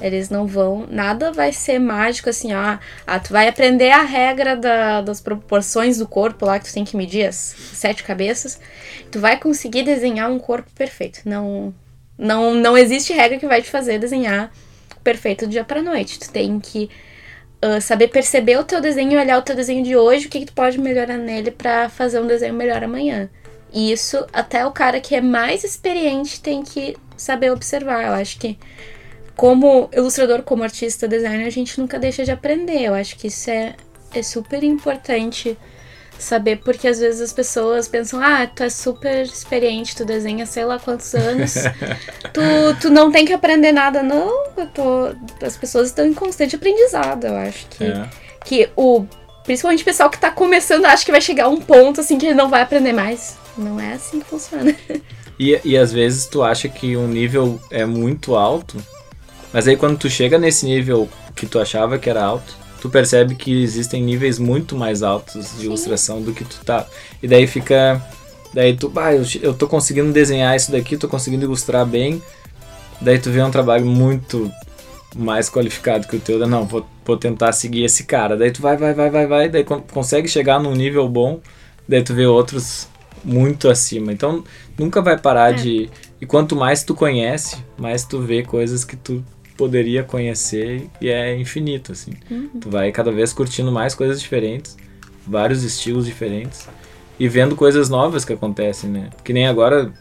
Eles 0.01 0.29
não 0.29 0.47
vão. 0.47 0.87
Nada 0.89 1.31
vai 1.31 1.51
ser 1.51 1.79
mágico 1.79 2.29
assim, 2.29 2.51
ah, 2.53 2.79
ah 3.05 3.19
tu 3.19 3.31
vai 3.33 3.47
aprender 3.47 3.91
a 3.91 4.03
regra 4.03 4.55
da- 4.55 5.01
das 5.01 5.19
proporções 5.19 5.97
do 5.97 6.07
corpo 6.07 6.45
lá 6.45 6.59
que 6.59 6.65
tu 6.65 6.73
tem 6.73 6.85
que 6.85 6.95
medir 6.95 7.27
as 7.27 7.35
sete 7.35 8.03
cabeças. 8.03 8.59
Tu 9.11 9.19
vai 9.19 9.37
conseguir 9.37 9.83
desenhar 9.83 10.31
um 10.31 10.39
corpo 10.39 10.69
perfeito. 10.75 11.21
Não, 11.25 11.73
não, 12.17 12.53
não 12.53 12.77
existe 12.77 13.13
regra 13.13 13.37
que 13.37 13.47
vai 13.47 13.61
te 13.61 13.69
fazer 13.69 13.99
desenhar 13.99 14.51
perfeito 15.03 15.45
do 15.45 15.51
dia 15.51 15.63
pra 15.63 15.81
noite. 15.81 16.19
Tu 16.19 16.29
tem 16.31 16.59
que 16.59 16.89
ah, 17.61 17.81
saber 17.81 18.07
perceber 18.07 18.57
o 18.57 18.63
teu 18.63 18.79
desenho 18.81 19.19
olhar 19.19 19.37
o 19.37 19.41
teu 19.41 19.55
desenho 19.55 19.83
de 19.83 19.95
hoje, 19.95 20.27
o 20.27 20.29
que, 20.29 20.39
que 20.39 20.45
tu 20.45 20.53
pode 20.53 20.77
melhorar 20.79 21.17
nele 21.17 21.51
pra 21.51 21.89
fazer 21.89 22.19
um 22.19 22.27
desenho 22.27 22.53
melhor 22.53 22.83
amanhã. 22.83 23.29
E 23.71 23.91
isso 23.91 24.25
até 24.33 24.65
o 24.65 24.71
cara 24.71 24.99
que 24.99 25.13
é 25.15 25.21
mais 25.21 25.63
experiente 25.63 26.41
tem 26.41 26.63
que 26.63 26.95
saber 27.17 27.51
observar. 27.51 28.05
Eu 28.05 28.13
acho 28.13 28.39
que 28.39 28.57
como 29.39 29.89
ilustrador, 29.93 30.43
como 30.43 30.63
artista, 30.63 31.07
designer, 31.07 31.47
a 31.47 31.49
gente 31.49 31.79
nunca 31.79 31.97
deixa 31.97 32.25
de 32.25 32.31
aprender. 32.31 32.81
Eu 32.81 32.93
acho 32.93 33.15
que 33.15 33.27
isso 33.27 33.49
é, 33.49 33.73
é 34.13 34.21
super 34.21 34.61
importante 34.65 35.57
saber, 36.17 36.57
porque 36.57 36.85
às 36.89 36.99
vezes 36.99 37.21
as 37.21 37.31
pessoas 37.31 37.87
pensam, 37.87 38.19
ah, 38.21 38.45
tu 38.45 38.63
é 38.63 38.69
super 38.69 39.21
experiente, 39.23 39.95
tu 39.95 40.03
desenha 40.03 40.45
sei 40.45 40.65
lá 40.65 40.77
quantos 40.77 41.15
anos, 41.15 41.53
tu, 42.33 42.41
tu 42.81 42.89
não 42.89 43.09
tem 43.13 43.23
que 43.23 43.31
aprender 43.31 43.71
nada. 43.71 44.03
Não, 44.03 44.27
eu 44.57 44.67
tô, 44.67 45.15
as 45.41 45.55
pessoas 45.55 45.87
estão 45.87 46.05
em 46.05 46.13
constante 46.13 46.57
aprendizado. 46.57 47.27
Eu 47.27 47.37
acho 47.37 47.65
que, 47.67 47.85
É. 47.85 48.09
que 48.43 48.69
o. 48.75 49.05
Principalmente 49.45 49.83
o 49.83 49.85
pessoal 49.85 50.09
que 50.09 50.19
tá 50.19 50.29
começando 50.29 50.85
acha 50.85 51.05
que 51.05 51.11
vai 51.11 51.21
chegar 51.21 51.47
um 51.47 51.61
ponto 51.61 52.01
assim 52.01 52.17
que 52.17 52.25
ele 52.25 52.35
não 52.35 52.49
vai 52.49 52.61
aprender 52.61 52.91
mais. 52.91 53.37
Não 53.57 53.79
é 53.79 53.93
assim 53.93 54.19
que 54.19 54.25
funciona. 54.25 54.75
E, 55.39 55.57
e 55.63 55.77
às 55.77 55.93
vezes 55.93 56.25
tu 56.25 56.43
acha 56.43 56.67
que 56.67 56.97
um 56.97 57.07
nível 57.07 57.57
é 57.71 57.85
muito 57.85 58.35
alto, 58.35 58.75
mas 59.53 59.67
aí 59.67 59.75
quando 59.77 59.97
tu 59.97 60.09
chega 60.09 60.37
nesse 60.37 60.65
nível 60.65 61.07
que 61.35 61.45
tu 61.45 61.59
achava 61.59 61.97
que 61.97 62.09
era 62.09 62.23
alto, 62.23 62.55
tu 62.81 62.89
percebe 62.89 63.35
que 63.35 63.61
existem 63.63 64.01
níveis 64.03 64.37
muito 64.39 64.75
mais 64.75 65.01
altos 65.03 65.57
de 65.59 65.65
ilustração 65.65 66.21
do 66.21 66.33
que 66.33 66.43
tu 66.45 66.59
tá. 66.65 66.85
E 67.21 67.27
daí 67.27 67.45
fica. 67.47 68.01
Daí 68.53 68.75
tu, 68.75 68.89
bah, 68.89 69.13
eu, 69.13 69.23
eu 69.41 69.53
tô 69.53 69.67
conseguindo 69.67 70.11
desenhar 70.11 70.55
isso 70.55 70.71
daqui, 70.71 70.97
tô 70.97 71.07
conseguindo 71.07 71.45
ilustrar 71.45 71.85
bem. 71.85 72.21
Daí 73.01 73.19
tu 73.19 73.29
vê 73.29 73.41
um 73.43 73.51
trabalho 73.51 73.85
muito 73.85 74.51
mais 75.15 75.49
qualificado 75.49 76.07
que 76.07 76.15
o 76.15 76.19
teu. 76.19 76.39
Não, 76.47 76.65
vou, 76.65 76.85
vou 77.05 77.15
tentar 77.17 77.51
seguir 77.51 77.83
esse 77.83 78.03
cara. 78.05 78.35
Daí 78.37 78.51
tu 78.51 78.61
vai, 78.61 78.75
vai, 78.77 78.93
vai, 78.93 79.09
vai, 79.09 79.27
vai. 79.27 79.49
Daí 79.49 79.63
con- 79.63 79.81
consegue 79.81 80.27
chegar 80.27 80.59
num 80.59 80.73
nível 80.73 81.07
bom. 81.07 81.39
daí 81.87 82.01
tu 82.03 82.13
vê 82.13 82.25
outros 82.25 82.87
muito 83.23 83.69
acima. 83.69 84.11
Então 84.11 84.43
nunca 84.77 85.01
vai 85.01 85.17
parar 85.17 85.51
É. 85.51 85.53
de. 85.53 85.89
E 86.21 86.25
quanto 86.25 86.55
mais 86.55 86.83
tu 86.83 86.93
conhece, 86.95 87.57
mais 87.77 88.03
tu 88.03 88.19
vê 88.19 88.43
coisas 88.43 88.83
que 88.83 88.95
tu 88.97 89.23
poderia 89.59 90.03
conhecer 90.05 90.89
e 91.01 91.09
é 91.09 91.37
infinito, 91.37 91.91
assim. 91.91 92.13
Uhum. 92.31 92.47
Tu 92.61 92.69
vai 92.69 92.93
cada 92.93 93.11
vez 93.11 93.33
curtindo 93.33 93.69
mais 93.73 93.93
coisas 93.93 94.21
diferentes, 94.21 94.77
vários 95.27 95.63
estilos 95.65 96.05
diferentes 96.05 96.65
e 97.19 97.27
vendo 97.27 97.57
coisas 97.57 97.89
novas 97.89 98.23
que 98.23 98.31
acontecem, 98.31 98.89
né? 98.89 99.09
Que 99.21 99.33
nem 99.33 99.45
agora 99.47 99.91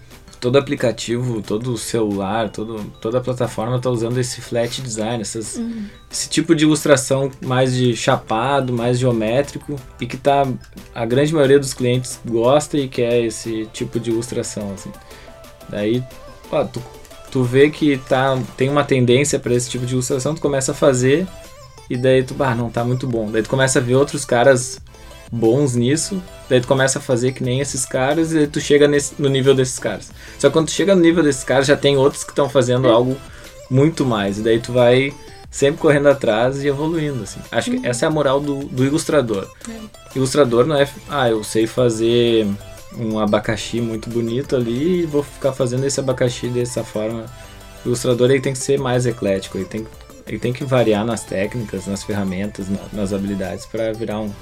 todo 0.40 0.56
aplicativo, 0.56 1.42
todo 1.42 1.76
celular, 1.76 2.50
todo, 2.50 2.84
toda 3.00 3.20
plataforma 3.20 3.80
tá 3.80 3.90
usando 3.90 4.18
esse 4.18 4.40
flat 4.40 4.80
design, 4.80 5.20
essas, 5.20 5.56
Uhum. 5.56 5.86
esse 6.08 6.28
tipo 6.28 6.54
de 6.54 6.62
ilustração 6.62 7.28
mais 7.44 7.74
de 7.74 7.96
chapado, 7.96 8.72
mais 8.72 8.96
geométrico 8.96 9.74
e 10.00 10.06
que 10.06 10.16
tá 10.16 10.46
a 10.94 11.04
grande 11.04 11.34
maioria 11.34 11.58
dos 11.58 11.74
clientes 11.74 12.20
gosta 12.24 12.78
e 12.78 12.86
quer 12.86 13.24
esse 13.24 13.66
tipo 13.72 13.98
de 13.98 14.10
ilustração 14.10 14.72
assim. 14.72 14.92
Daí, 15.68 16.00
ó, 16.52 16.62
tu, 16.62 16.80
tu 17.30 17.42
vê 17.42 17.70
que 17.70 17.98
tá 17.98 18.38
tem 18.56 18.68
uma 18.68 18.84
tendência 18.84 19.38
para 19.38 19.54
esse 19.54 19.68
tipo 19.68 19.86
de 19.86 19.92
ilustração, 19.94 20.34
tu 20.34 20.40
começa 20.40 20.72
a 20.72 20.74
fazer 20.74 21.26
e 21.88 21.96
daí 21.96 22.22
tu, 22.22 22.34
bah, 22.34 22.54
não 22.54 22.70
tá 22.70 22.84
muito 22.84 23.06
bom. 23.06 23.30
Daí 23.30 23.42
tu 23.42 23.48
começa 23.48 23.78
a 23.78 23.82
ver 23.82 23.94
outros 23.94 24.24
caras 24.24 24.80
bons 25.30 25.74
nisso, 25.74 26.22
daí 26.48 26.60
tu 26.60 26.66
começa 26.66 26.98
a 26.98 27.02
fazer 27.02 27.32
que 27.32 27.42
nem 27.42 27.60
esses 27.60 27.84
caras 27.84 28.32
e 28.32 28.36
daí 28.36 28.46
tu 28.46 28.60
chega 28.60 28.88
nesse, 28.88 29.14
no 29.18 29.28
nível 29.28 29.54
desses 29.54 29.78
caras. 29.78 30.10
Só 30.38 30.48
que 30.48 30.52
quando 30.52 30.66
tu 30.66 30.72
chega 30.72 30.94
no 30.94 31.00
nível 31.00 31.22
desses 31.22 31.44
caras, 31.44 31.66
já 31.66 31.76
tem 31.76 31.96
outros 31.96 32.24
que 32.24 32.30
estão 32.30 32.48
fazendo 32.48 32.88
algo 32.88 33.16
muito 33.70 34.04
mais. 34.04 34.38
E 34.38 34.42
daí 34.42 34.58
tu 34.58 34.72
vai 34.72 35.12
sempre 35.50 35.80
correndo 35.80 36.08
atrás 36.08 36.62
e 36.62 36.68
evoluindo, 36.68 37.22
assim. 37.22 37.40
Acho 37.50 37.70
que 37.70 37.86
essa 37.86 38.04
é 38.04 38.08
a 38.08 38.10
moral 38.10 38.40
do, 38.40 38.60
do 38.64 38.84
ilustrador. 38.84 39.46
Ilustrador 40.14 40.66
não 40.66 40.76
é, 40.76 40.88
ah, 41.08 41.28
eu 41.28 41.42
sei 41.44 41.66
fazer 41.66 42.46
um 42.96 43.18
abacaxi 43.18 43.80
muito 43.80 44.08
bonito 44.08 44.56
ali 44.56 45.02
e 45.02 45.06
vou 45.06 45.22
ficar 45.22 45.52
fazendo 45.52 45.84
esse 45.84 46.00
abacaxi 46.00 46.48
dessa 46.48 46.82
forma. 46.84 47.26
O 47.84 47.88
ilustrador 47.88 48.30
ele 48.30 48.40
tem 48.40 48.52
que 48.52 48.58
ser 48.58 48.78
mais 48.78 49.06
eclético, 49.06 49.58
ele 49.58 49.66
tem, 49.66 49.86
ele 50.26 50.38
tem 50.38 50.52
que 50.52 50.64
variar 50.64 51.04
nas 51.04 51.22
técnicas, 51.24 51.86
nas 51.86 52.02
ferramentas, 52.02 52.68
na- 52.68 52.78
nas 52.92 53.12
habilidades 53.12 53.66
para 53.66 53.92
virar 53.92 54.20
um, 54.20 54.32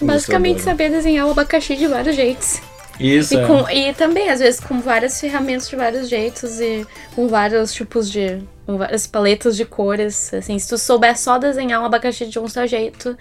um 0.00 0.06
Basicamente 0.06 0.56
ilustrador. 0.56 0.78
saber 0.86 0.90
desenhar 0.96 1.26
o 1.26 1.30
abacaxi 1.30 1.76
de 1.76 1.86
vários 1.86 2.16
jeitos. 2.16 2.60
Isso, 2.98 3.34
E, 3.34 3.36
é. 3.36 3.46
com- 3.46 3.68
e 3.68 3.92
também, 3.92 4.30
às 4.30 4.40
vezes, 4.40 4.58
com 4.58 4.80
várias 4.80 5.20
ferramentas 5.20 5.68
de 5.68 5.76
vários 5.76 6.08
jeitos 6.08 6.58
e 6.60 6.86
com 7.14 7.28
vários 7.28 7.72
tipos 7.74 8.10
de. 8.10 8.38
com 8.64 8.78
várias 8.78 9.06
paletas 9.06 9.54
de 9.54 9.64
cores. 9.66 10.32
Assim, 10.32 10.58
se 10.58 10.66
tu 10.66 10.78
souber 10.78 11.16
só 11.18 11.36
desenhar 11.38 11.80
um 11.82 11.84
abacaxi 11.84 12.24
de 12.26 12.38
um 12.38 12.48
só 12.48 12.66
jeito, 12.66 13.14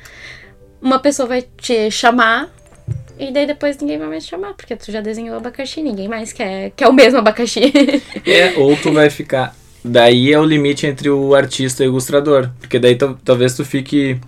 uma 0.81 0.97
pessoa 0.99 1.27
vai 1.27 1.41
te 1.41 1.91
chamar. 1.91 2.49
E 3.17 3.31
daí 3.31 3.47
depois 3.47 3.77
ninguém 3.77 3.97
vai 3.97 4.07
mais 4.09 4.25
chamar, 4.27 4.53
porque 4.53 4.75
tu 4.75 4.91
já 4.91 4.99
desenhou 5.01 5.35
o 5.35 5.37
abacaxi, 5.37 5.81
ninguém 5.81 6.07
mais 6.07 6.33
quer, 6.33 6.71
quer 6.75 6.87
o 6.87 6.93
mesmo 6.93 7.19
abacaxi. 7.19 7.61
É, 8.25 8.57
ou 8.57 8.75
tu 8.75 8.91
vai 8.91 9.09
ficar. 9.09 9.55
Daí 9.83 10.33
é 10.33 10.39
o 10.39 10.43
limite 10.43 10.85
entre 10.87 11.09
o 11.09 11.35
artista 11.35 11.83
e 11.83 11.87
o 11.87 11.91
ilustrador. 11.91 12.49
Porque 12.59 12.79
daí 12.79 12.95
tal- 12.95 13.17
talvez 13.23 13.55
tu 13.55 13.63
fique 13.63 14.19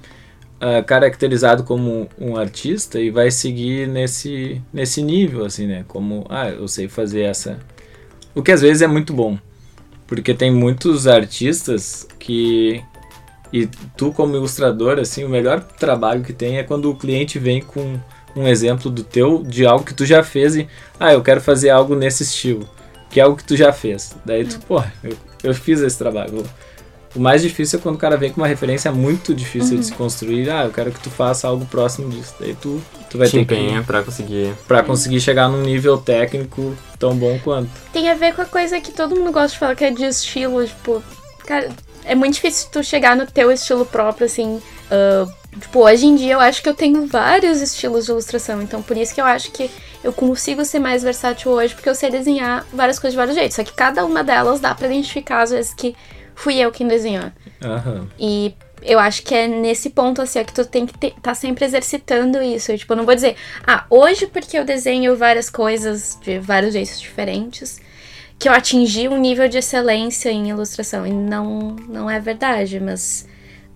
ah, 0.62 0.82
caracterizado 0.84 1.64
como 1.64 2.08
um 2.20 2.38
artista 2.38 3.00
e 3.00 3.10
vai 3.10 3.30
seguir 3.32 3.88
nesse, 3.88 4.62
nesse 4.72 5.02
nível, 5.02 5.46
assim, 5.46 5.68
né? 5.68 5.84
Como, 5.88 6.26
ah, 6.30 6.50
eu 6.50 6.68
sei 6.68 6.88
fazer 6.88 7.22
essa. 7.24 7.60
O 8.36 8.42
que 8.44 8.52
às 8.52 8.62
vezes 8.62 8.82
é 8.82 8.88
muito 8.88 9.14
bom. 9.14 9.38
Porque 10.06 10.34
tem 10.34 10.52
muitos 10.52 11.08
artistas 11.08 12.08
que. 12.20 12.82
E 13.52 13.68
tu, 13.98 14.12
como 14.12 14.36
ilustrador, 14.36 15.00
assim, 15.00 15.24
o 15.24 15.30
melhor 15.30 15.62
trabalho 15.62 16.24
que 16.24 16.34
tem 16.34 16.58
é 16.58 16.64
quando 16.64 16.90
o 16.90 16.96
cliente 16.96 17.40
vem 17.40 17.62
com 17.62 17.98
um 18.38 18.48
exemplo 18.48 18.90
do 18.92 19.04
teu, 19.04 19.44
de 19.44 19.66
algo 19.66 19.84
que 19.84 19.94
tu 19.94 20.06
já 20.06 20.24
fez 20.24 20.56
e. 20.56 20.68
Ah, 21.00 21.14
eu 21.14 21.22
quero 21.22 21.42
fazer 21.42 21.70
algo 21.70 21.96
nesse 21.96 22.24
estilo 22.24 22.68
que 23.10 23.20
é 23.20 23.24
algo 23.24 23.38
que 23.38 23.44
tu 23.44 23.56
já 23.56 23.72
fez. 23.72 24.16
Daí 24.26 24.46
tu, 24.46 24.60
pô, 24.68 24.84
eu, 25.04 25.16
eu 25.44 25.54
fiz 25.54 25.80
esse 25.80 25.98
trabalho. 25.98 26.44
O 27.16 27.20
mais 27.20 27.42
difícil 27.42 27.80
é 27.80 27.82
quando 27.82 27.96
o 27.96 27.98
cara 27.98 28.18
vem 28.18 28.32
com 28.32 28.42
uma 28.42 28.48
referência 28.48 28.92
muito 28.92 29.34
difícil 29.34 29.78
de 29.78 29.86
se 29.86 29.94
construir. 29.94 30.50
Ah, 30.50 30.66
eu 30.66 30.72
quero 30.72 30.92
que 30.92 31.00
tu 31.00 31.10
faça 31.10 31.48
algo 31.48 31.66
próximo 31.66 32.10
disso. 32.10 32.36
Daí 32.40 32.54
tu, 32.62 32.82
tu 33.10 33.18
vai 33.18 33.28
Te 33.28 33.32
ter 33.32 33.38
que 33.46 33.56
empenha 33.56 33.82
pra 33.82 34.04
conseguir. 34.04 34.54
pra 34.68 34.84
conseguir 34.84 35.22
chegar 35.22 35.48
num 35.48 35.62
nível 35.62 35.98
técnico 35.98 36.76
tão 37.00 37.16
bom 37.16 37.40
quanto. 37.44 37.70
Tem 37.94 38.10
a 38.10 38.14
ver 38.14 38.36
com 38.36 38.42
a 38.42 38.46
coisa 38.46 38.80
que 38.82 38.92
todo 38.92 39.16
mundo 39.16 39.32
gosta 39.32 39.50
de 39.54 39.58
falar, 39.58 39.76
que 39.76 39.86
é 39.86 39.90
de 39.90 40.04
estilo, 40.04 40.68
tipo, 40.68 41.02
cara, 41.46 41.70
é 42.04 42.14
muito 42.14 42.34
difícil 42.36 42.68
tu 42.72 42.84
chegar 42.84 43.16
no 43.16 43.26
teu 43.26 43.50
estilo 43.52 43.86
próprio, 43.86 44.26
assim. 44.26 44.62
ah, 44.92 45.26
tipo, 45.60 45.80
hoje 45.80 46.06
em 46.06 46.16
dia 46.16 46.34
eu 46.34 46.40
acho 46.40 46.62
que 46.62 46.70
eu 46.70 46.74
tenho 46.74 47.06
vários 47.08 47.62
estilos 47.62 48.06
de 48.06 48.12
ilustração, 48.12 48.62
então 48.62 48.82
por 48.82 48.98
isso 48.98 49.14
que 49.14 49.22
eu 49.22 49.26
acho 49.26 49.52
que 49.52 49.70
eu 50.04 50.14
consigo 50.14 50.64
ser 50.64 50.80
mais 50.80 51.04
versátil 51.04 51.52
hoje, 51.52 51.74
porque 51.74 51.90
eu 51.90 51.96
sei 51.96 52.10
desenhar 52.10 52.66
várias 52.72 53.00
coisas 53.00 53.14
de 53.14 53.18
vários 53.18 53.36
jeitos. 53.36 53.56
Só 53.56 53.64
que 53.64 53.74
cada 53.74 54.06
uma 54.06 54.24
delas 54.24 54.60
dá 54.60 54.74
pra 54.74 54.88
identificar, 54.88 55.42
às 55.42 55.52
vezes, 55.52 55.74
que 55.74 55.96
fui 56.36 56.56
eu 56.58 56.72
quem 56.72 56.88
desenhou. 56.88 57.32
Aham. 57.62 58.08
E 58.18 58.54
eu 58.82 59.00
acho 59.00 59.24
que 59.24 59.34
é 59.34 59.48
nesse 59.48 59.90
ponto, 59.90 60.22
assim, 60.22 60.40
ó, 60.40 60.44
que 60.44 60.54
tu 60.54 60.64
tem 60.64 60.86
que 60.86 61.08
estar 61.08 61.20
tá 61.22 61.34
sempre 61.34 61.66
exercitando 61.66 62.42
isso. 62.42 62.72
Eu, 62.72 62.78
tipo, 62.78 62.94
eu 62.94 62.98
não 62.98 63.06
vou 63.06 63.16
dizer, 63.16 63.36
ah, 63.66 63.86
hoje 63.90 64.28
porque 64.28 64.58
eu 64.58 64.64
desenho 64.64 65.16
várias 65.18 65.50
coisas 65.50 66.18
de 66.22 66.40
vários 66.40 66.74
jeitos 66.74 67.00
diferentes, 67.00 67.82
que 68.38 68.48
eu 68.48 68.54
atingi 68.54 69.08
um 69.08 69.18
nível 69.18 69.50
de 69.50 69.58
excelência 69.58 70.30
em 70.30 70.50
ilustração. 70.50 71.08
E 71.08 71.12
não, 71.12 71.76
não 71.90 72.10
é 72.10 72.20
verdade, 72.20 72.80
mas 72.80 73.28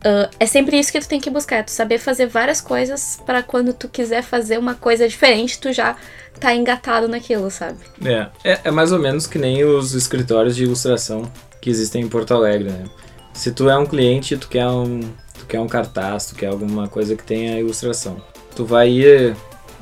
ah, 0.04 0.30
é 0.40 0.46
sempre 0.46 0.80
isso 0.80 0.92
que 0.92 1.00
tu 1.00 1.08
tem 1.08 1.20
que 1.20 1.30
buscar, 1.30 1.58
é 1.58 1.64
tu 1.64 1.72
saber 1.72 1.98
fazer 1.98 2.28
várias 2.28 2.60
coisas 2.60 3.22
para 3.26 3.44
quando 3.44 3.74
tu 3.74 3.88
quiser 3.88 4.24
fazer 4.24 4.58
uma 4.58 4.76
coisa 4.76 5.08
diferente, 5.08 5.60
tu 5.60 5.72
já 5.72 5.96
tá 6.40 6.56
engatado 6.56 7.08
naquilo, 7.08 7.50
sabe? 7.52 7.78
É, 8.04 8.28
é, 8.44 8.60
é 8.66 8.72
mais 8.72 8.92
ou 8.92 9.00
menos 9.00 9.28
que 9.28 9.38
nem 9.38 9.64
os 9.64 9.94
escritórios 9.94 10.56
de 10.56 10.64
ilustração 10.64 11.32
que 11.60 11.70
existem 11.70 12.04
em 12.04 12.08
Porto 12.08 12.34
Alegre, 12.34 12.72
né? 12.72 12.86
Se 13.34 13.52
tu 13.52 13.70
é 13.70 13.78
um 13.78 13.86
cliente, 13.86 14.36
tu 14.36 14.48
quer 14.48 14.68
um, 14.68 15.00
tu 15.38 15.46
quer 15.48 15.60
um 15.60 15.68
cartaz, 15.68 16.26
tu 16.26 16.36
quer 16.36 16.48
alguma 16.48 16.88
coisa 16.88 17.16
que 17.16 17.24
tenha 17.24 17.60
ilustração. 17.60 18.22
Tu 18.56 18.66
vai 18.66 18.90
ir, 18.90 19.36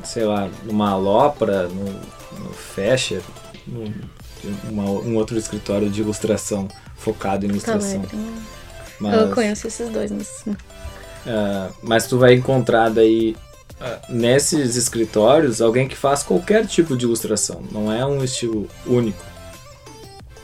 sei 0.03 0.25
lá, 0.25 0.49
numa 0.65 0.91
Alopra, 0.91 1.67
no, 1.67 1.85
no 2.39 2.53
Fasher, 2.53 3.21
um 5.01 5.15
outro 5.15 5.37
escritório 5.37 5.89
de 5.89 6.01
ilustração 6.01 6.67
focado 6.95 7.45
em 7.45 7.49
ilustração. 7.49 8.01
Alegre. 8.01 8.58
Mas, 8.99 9.13
Eu 9.13 9.29
conheço 9.31 9.67
esses 9.67 9.89
dois, 9.89 10.11
mas. 10.11 10.45
ah, 11.27 11.69
mas 11.81 12.07
tu 12.07 12.17
vai 12.17 12.33
encontrar 12.33 12.89
daí 12.89 13.35
ah, 13.79 13.99
nesses 14.09 14.75
escritórios 14.75 15.61
alguém 15.61 15.87
que 15.87 15.95
faz 15.95 16.23
qualquer 16.23 16.65
tipo 16.65 16.97
de 16.97 17.05
ilustração, 17.05 17.61
não 17.71 17.91
é 17.91 18.05
um 18.05 18.23
estilo 18.23 18.67
único. 18.85 19.23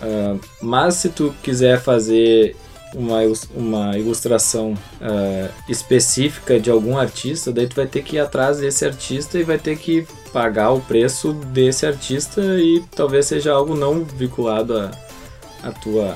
Ah, 0.02 0.38
mas 0.62 0.96
se 0.96 1.10
tu 1.10 1.34
quiser 1.44 1.80
fazer 1.82 2.56
uma, 2.94 3.20
uma 3.54 3.98
ilustração 3.98 4.74
ah, 5.02 5.50
específica 5.68 6.60
de 6.60 6.72
algum 6.72 6.98
artista, 6.98 7.52
daí 7.52 7.68
tu 7.68 7.76
vai 7.76 7.88
ter 7.88 8.04
que 8.04 8.16
ir 8.16 8.20
atrás 8.20 8.60
desse 8.60 8.86
artista 8.86 9.38
e 9.38 9.44
vai 9.44 9.58
ter 9.58 9.78
que 9.78 10.08
pagar 10.32 10.72
o 10.72 10.82
preço 10.82 11.34
desse 11.34 11.86
artista 11.86 12.42
e 12.42 12.84
talvez 12.96 13.26
seja 13.26 13.52
algo 13.52 13.76
não 13.76 14.04
vinculado 14.04 14.78
a, 14.78 14.92
a 15.64 15.72
tua, 15.72 16.16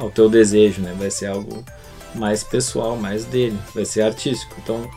ao 0.00 0.10
teu 0.10 0.28
desejo, 0.28 0.82
né? 0.82 0.94
Vai 0.98 1.10
ser 1.10 1.26
algo 1.26 1.64
mais 2.14 2.42
pessoal, 2.42 2.96
mais 2.96 3.24
dele, 3.24 3.56
vai 3.74 3.84
ser 3.84 4.02
artístico. 4.02 4.54
Então 4.62 4.90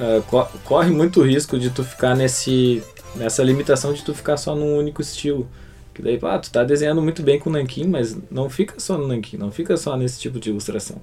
ah, 0.00 0.20
co- 0.26 0.48
corre 0.64 0.90
muito 0.90 1.22
risco 1.22 1.58
de 1.58 1.70
tu 1.70 1.84
ficar 1.84 2.16
nesse 2.16 2.82
nessa 3.14 3.42
limitação 3.42 3.92
de 3.92 4.02
tu 4.02 4.14
ficar 4.14 4.36
só 4.36 4.54
num 4.56 4.76
único 4.76 5.00
estilo. 5.00 5.48
Que 5.94 6.02
daí, 6.02 6.18
ah, 6.22 6.38
tu 6.38 6.50
tá 6.50 6.62
desenhando 6.62 7.02
muito 7.02 7.22
bem 7.22 7.40
com 7.40 7.50
o 7.50 7.52
nanquim, 7.52 7.84
mas 7.88 8.16
não 8.30 8.48
fica 8.48 8.74
só 8.78 8.96
no 8.96 9.08
nanquim, 9.08 9.36
não 9.36 9.50
fica 9.50 9.76
só 9.76 9.96
nesse 9.96 10.20
tipo 10.20 10.38
de 10.38 10.50
ilustração. 10.50 11.00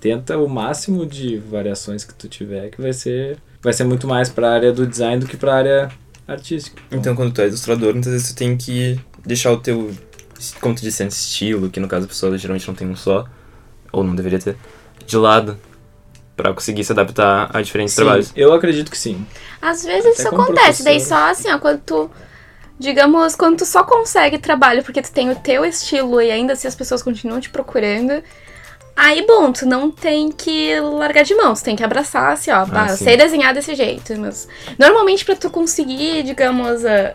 Tenta 0.00 0.38
o 0.38 0.48
máximo 0.48 1.04
de 1.06 1.36
variações 1.36 2.04
que 2.04 2.14
tu 2.14 2.26
tiver, 2.28 2.70
que 2.70 2.80
vai 2.80 2.92
ser 2.92 3.38
vai 3.62 3.72
ser 3.72 3.84
muito 3.84 4.08
mais 4.08 4.28
para 4.30 4.48
a 4.48 4.54
área 4.54 4.72
do 4.72 4.86
design 4.86 5.20
do 5.20 5.26
que 5.26 5.36
para 5.36 5.52
a 5.52 5.56
área 5.56 5.90
artística. 6.26 6.80
Então, 6.90 7.14
quando 7.14 7.32
tu 7.32 7.40
é 7.42 7.48
ilustrador, 7.48 7.92
muitas 7.92 8.12
vezes 8.12 8.32
tu 8.32 8.34
tem 8.34 8.56
que 8.56 8.98
deixar 9.24 9.52
o 9.52 9.58
teu, 9.58 9.90
como 10.60 10.74
tu 10.74 10.82
disse 10.82 11.02
antes, 11.02 11.18
estilo, 11.18 11.70
que 11.70 11.80
no 11.80 11.88
caso 11.88 12.04
a 12.06 12.08
pessoa 12.08 12.36
geralmente 12.38 12.66
não 12.68 12.74
tem 12.74 12.88
um 12.88 12.96
só, 12.96 13.26
ou 13.92 14.02
não 14.04 14.14
deveria 14.14 14.38
ter, 14.38 14.56
de 15.06 15.16
lado, 15.16 15.58
pra 16.36 16.52
conseguir 16.54 16.84
se 16.84 16.92
adaptar 16.92 17.50
a 17.54 17.60
diferentes 17.62 17.94
Sim, 17.94 18.02
trabalhos. 18.02 18.32
eu 18.34 18.52
acredito 18.52 18.90
que 18.90 18.98
sim. 18.98 19.26
Às 19.60 19.84
vezes 19.84 20.18
Até 20.18 20.28
isso 20.28 20.28
acontece, 20.28 20.82
daí 20.82 20.94
professora. 20.96 21.26
só 21.26 21.30
assim, 21.30 21.50
ó, 21.50 21.58
quando 21.58 21.80
tu. 21.80 22.10
Digamos, 22.78 23.36
quando 23.36 23.58
tu 23.58 23.66
só 23.66 23.84
consegue 23.84 24.38
trabalho 24.38 24.82
porque 24.82 25.02
tu 25.02 25.12
tem 25.12 25.30
o 25.30 25.36
teu 25.36 25.66
estilo 25.66 26.20
e 26.22 26.30
ainda 26.30 26.54
assim 26.54 26.66
as 26.66 26.74
pessoas 26.74 27.02
continuam 27.02 27.38
te 27.38 27.50
procurando. 27.50 28.22
Aí, 28.96 29.24
bom, 29.26 29.52
tu 29.52 29.66
não 29.66 29.90
tem 29.90 30.30
que 30.32 30.78
largar 30.80 31.22
de 31.24 31.34
mão, 31.34 31.54
tu 31.54 31.62
tem 31.62 31.76
que 31.76 31.84
abraçar, 31.84 32.32
assim, 32.32 32.50
ó, 32.50 32.66
bah, 32.66 32.88
eu 32.90 32.96
sim. 32.96 33.04
sei 33.04 33.16
desenhar 33.16 33.54
desse 33.54 33.74
jeito, 33.74 34.18
mas 34.18 34.48
normalmente 34.78 35.24
pra 35.24 35.36
tu 35.36 35.50
conseguir, 35.50 36.22
digamos, 36.22 36.84
ah, 36.84 37.14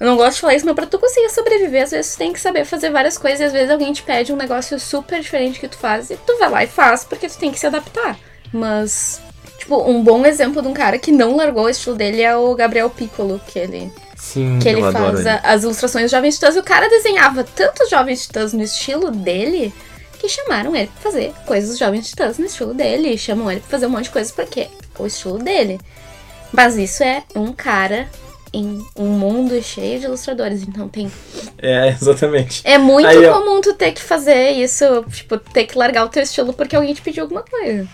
eu 0.00 0.06
não 0.06 0.16
gosto 0.16 0.34
de 0.36 0.40
falar 0.42 0.54
isso, 0.54 0.66
mas 0.66 0.74
pra 0.74 0.86
tu 0.86 0.98
conseguir 0.98 1.30
sobreviver, 1.30 1.84
às 1.84 1.90
vezes 1.90 2.14
tu 2.14 2.18
tem 2.18 2.32
que 2.32 2.40
saber 2.40 2.64
fazer 2.64 2.90
várias 2.90 3.16
coisas 3.18 3.40
e 3.40 3.44
às 3.44 3.52
vezes 3.52 3.70
alguém 3.70 3.92
te 3.92 4.02
pede 4.02 4.32
um 4.32 4.36
negócio 4.36 4.78
super 4.78 5.20
diferente 5.20 5.58
que 5.60 5.68
tu 5.68 5.76
faz 5.76 6.10
e 6.10 6.16
tu 6.16 6.38
vai 6.38 6.50
lá 6.50 6.64
e 6.64 6.66
faz 6.66 7.04
porque 7.04 7.28
tu 7.28 7.38
tem 7.38 7.50
que 7.50 7.58
se 7.58 7.66
adaptar. 7.66 8.18
Mas, 8.52 9.20
Tipo, 9.58 9.82
um 9.90 10.02
bom 10.02 10.24
exemplo 10.24 10.62
de 10.62 10.68
um 10.68 10.72
cara 10.72 10.96
que 10.96 11.10
não 11.10 11.34
largou 11.34 11.64
o 11.64 11.68
estilo 11.68 11.96
dele 11.96 12.22
é 12.22 12.36
o 12.36 12.54
Gabriel 12.54 12.88
Piccolo, 12.88 13.40
que 13.48 13.58
ele, 13.58 13.90
Sim, 14.16 14.60
que 14.60 14.68
ele 14.68 14.80
faz 14.92 15.20
ele. 15.20 15.40
as 15.42 15.62
ilustrações 15.64 16.04
dos 16.04 16.10
Jovens 16.12 16.34
Titãs. 16.34 16.54
E 16.54 16.58
o 16.60 16.62
cara 16.62 16.88
desenhava 16.88 17.42
tantos 17.42 17.90
Jovens 17.90 18.22
Titãs 18.22 18.52
no 18.52 18.62
estilo 18.62 19.10
dele 19.10 19.72
que 20.20 20.28
chamaram 20.28 20.74
ele 20.76 20.88
pra 20.88 21.10
fazer 21.10 21.32
coisas 21.46 21.70
dos 21.70 21.78
Jovens 21.78 22.08
Titãs 22.08 22.38
no 22.38 22.46
estilo 22.46 22.72
dele. 22.74 23.08
E 23.14 23.18
chamam 23.18 23.50
ele 23.50 23.60
pra 23.60 23.70
fazer 23.70 23.86
um 23.86 23.90
monte 23.90 24.04
de 24.04 24.10
coisas 24.10 24.30
porque 24.30 24.60
é 24.60 24.68
o 24.98 25.06
estilo 25.06 25.38
dele. 25.38 25.80
Mas 26.52 26.76
isso 26.76 27.02
é 27.02 27.24
um 27.34 27.52
cara 27.52 28.08
em 28.52 28.84
um 28.96 29.08
mundo 29.08 29.60
cheio 29.62 30.00
de 30.00 30.06
ilustradores. 30.06 30.62
Então 30.62 30.88
tem. 30.88 31.10
É, 31.58 31.88
exatamente. 31.88 32.62
É 32.64 32.78
muito 32.78 33.06
Aí, 33.06 33.28
comum 33.28 33.60
tu 33.60 33.74
ter 33.74 33.92
que 33.92 34.02
fazer 34.02 34.50
isso, 34.50 35.04
tipo, 35.10 35.38
ter 35.38 35.64
que 35.64 35.78
largar 35.78 36.04
o 36.04 36.08
teu 36.08 36.22
estilo 36.22 36.52
porque 36.52 36.76
alguém 36.76 36.94
te 36.94 37.02
pediu 37.02 37.24
alguma 37.24 37.42
coisa. 37.42 37.86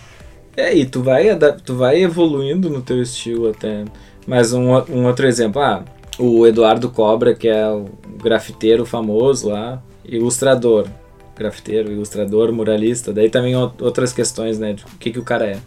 É, 0.55 0.73
e 0.75 0.85
tu 0.85 1.01
vai, 1.01 1.27
tu 1.65 1.75
vai 1.75 2.01
evoluindo 2.03 2.69
no 2.69 2.81
teu 2.81 3.01
estilo 3.01 3.49
até. 3.49 3.85
Mas 4.27 4.53
um, 4.53 4.69
um 4.89 5.05
outro 5.05 5.27
exemplo, 5.27 5.61
ah, 5.61 5.83
o 6.17 6.45
Eduardo 6.45 6.89
Cobra, 6.89 7.33
que 7.33 7.47
é 7.47 7.67
o 7.67 7.85
grafiteiro 8.21 8.85
famoso 8.85 9.49
lá, 9.49 9.81
ilustrador. 10.05 10.87
Grafiteiro, 11.35 11.91
ilustrador, 11.91 12.51
muralista. 12.51 13.11
Daí 13.11 13.29
também 13.29 13.55
outras 13.55 14.13
questões, 14.13 14.59
né, 14.59 14.73
de 14.73 14.83
o 14.83 14.97
que, 14.99 15.11
que 15.11 15.19
o 15.19 15.23
cara 15.23 15.47
é. 15.47 15.57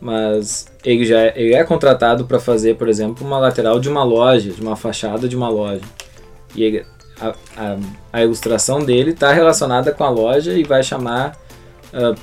Mas 0.00 0.66
ele 0.84 1.04
já 1.06 1.18
é, 1.20 1.32
ele 1.36 1.54
é 1.54 1.64
contratado 1.64 2.24
para 2.26 2.38
fazer, 2.38 2.76
por 2.76 2.88
exemplo, 2.88 3.26
uma 3.26 3.38
lateral 3.38 3.80
de 3.80 3.88
uma 3.88 4.04
loja, 4.04 4.50
de 4.50 4.60
uma 4.60 4.76
fachada 4.76 5.28
de 5.28 5.34
uma 5.36 5.48
loja. 5.48 5.80
E 6.54 6.62
ele- 6.64 6.86
a, 7.18 7.28
a, 7.56 7.76
a 8.12 8.22
ilustração 8.22 8.84
dele 8.84 9.12
está 9.12 9.32
relacionada 9.32 9.90
com 9.92 10.04
a 10.04 10.10
loja 10.10 10.52
e 10.52 10.62
vai 10.64 10.82
chamar 10.82 11.34
ah, 11.92 12.14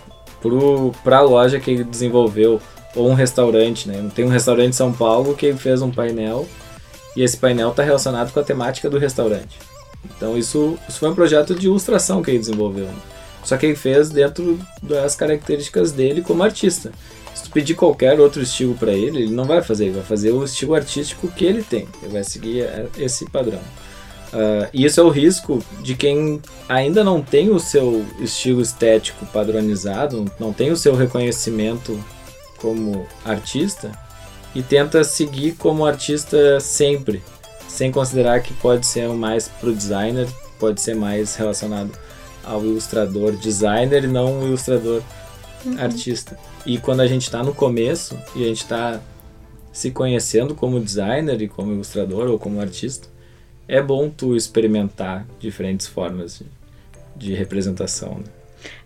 para 1.04 1.18
a 1.18 1.22
loja 1.22 1.60
que 1.60 1.72
ele 1.72 1.84
desenvolveu, 1.84 2.62
ou 2.96 3.10
um 3.10 3.14
restaurante. 3.16 3.88
Né? 3.90 4.08
Tem 4.14 4.24
um 4.24 4.30
restaurante 4.30 4.70
em 4.70 4.74
São 4.74 4.94
Paulo 4.94 5.34
que 5.36 5.48
ele 5.48 5.58
fez 5.58 5.82
um 5.82 5.90
painel 5.90 6.48
e 7.16 7.24
esse 7.24 7.38
painel 7.38 7.70
está 7.70 7.82
relacionado 7.82 8.32
com 8.32 8.40
a 8.40 8.44
temática 8.44 8.88
do 8.90 9.00
restaurante. 9.00 9.58
Então 10.16 10.38
isso, 10.38 10.78
isso 10.88 11.00
foi 11.00 11.10
um 11.10 11.16
projeto 11.16 11.56
de 11.56 11.66
ilustração 11.66 12.22
que 12.22 12.30
ele 12.30 12.40
desenvolveu. 12.40 12.86
né? 12.86 12.96
Só 13.44 13.58
que 13.58 13.66
ele 13.66 13.76
fez 13.76 14.10
dentro 14.10 14.60
das 14.82 15.16
características 15.16 15.92
dele 15.92 16.22
como 16.22 16.44
artista. 16.44 16.92
Se 17.34 17.43
tu 17.43 17.52
pedir 17.52 17.76
qualquer 17.76 18.19
outro 18.19 18.41
estilo 18.41 18.76
para 18.76 18.91
ele, 18.91 19.24
ele 19.24 19.34
não 19.34 19.46
vai 19.46 19.62
fazer, 19.62 19.86
ele 19.86 19.96
vai 19.96 20.04
fazer 20.04 20.32
o 20.32 20.43
estilo 20.43 20.76
artístico 20.76 21.28
que 21.30 21.46
ele 21.46 21.63
tem. 21.63 21.88
Ele 22.02 22.13
vai 22.13 22.24
seguir 22.24 22.62
eh, 22.62 22.88
esse 22.98 23.26
padrão. 23.30 23.62
Ah, 24.34 24.67
e 24.74 24.84
isso 24.84 25.00
é 25.00 25.04
o 25.04 25.10
risco 25.10 25.63
de 25.82 25.96
quem 25.96 26.41
ainda 26.67 27.04
não 27.04 27.22
tem 27.22 27.52
o 27.52 27.60
seu 27.60 28.04
estilo 28.19 28.62
estético 28.62 29.26
padronizado, 29.28 30.26
não 30.39 30.52
tem 30.52 30.72
o 30.72 30.76
seu 30.76 30.96
reconhecimento 30.96 32.04
como 32.58 33.06
artista 33.24 33.91
e 34.56 34.63
tenta 34.63 35.04
seguir 35.04 35.54
como 35.54 35.86
artista 35.86 36.60
sempre, 36.60 37.22
sem 37.67 37.91
considerar 37.91 38.41
que 38.41 38.54
pode 38.56 38.86
ser 38.88 39.08
mais 39.10 39.48
pro 39.48 39.74
designer, 39.74 40.28
pode 40.60 40.82
ser 40.82 40.96
mais 40.96 41.36
relacionado 41.36 41.91
ao 42.43 42.63
ilustrador 42.63 43.34
designer 43.34 44.04
e 44.04 44.08
não 44.08 44.39
o 44.39 44.48
ilustrador 44.48 45.02
artista. 45.78 46.38
E 46.65 46.78
quando 46.78 47.02
a 47.02 47.08
gente 47.08 47.23
está 47.23 47.43
no 47.43 47.54
começo 47.54 48.17
e 48.36 48.43
a 48.43 48.47
gente 48.47 48.63
está 48.63 48.99
se 49.71 49.91
conhecendo 49.91 50.54
como 50.54 50.80
designer 50.80 51.41
e 51.41 51.47
como 51.47 51.73
ilustrador 51.73 52.30
ou 52.30 52.38
como 52.38 52.62
artista, 52.62 53.08
é 53.67 53.82
bom 53.82 54.10
tu 54.10 54.36
experimentar 54.36 55.26
diferentes 55.39 55.88
formas 55.88 56.39
de, 56.39 56.45
de 57.15 57.34
representação. 57.34 58.19
Né? 58.19 58.26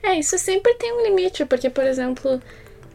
É, 0.01 0.19
isso 0.19 0.37
sempre 0.37 0.73
tem 0.75 0.93
um 0.93 1.03
limite, 1.03 1.45
porque, 1.45 1.69
por 1.69 1.83
exemplo, 1.83 2.41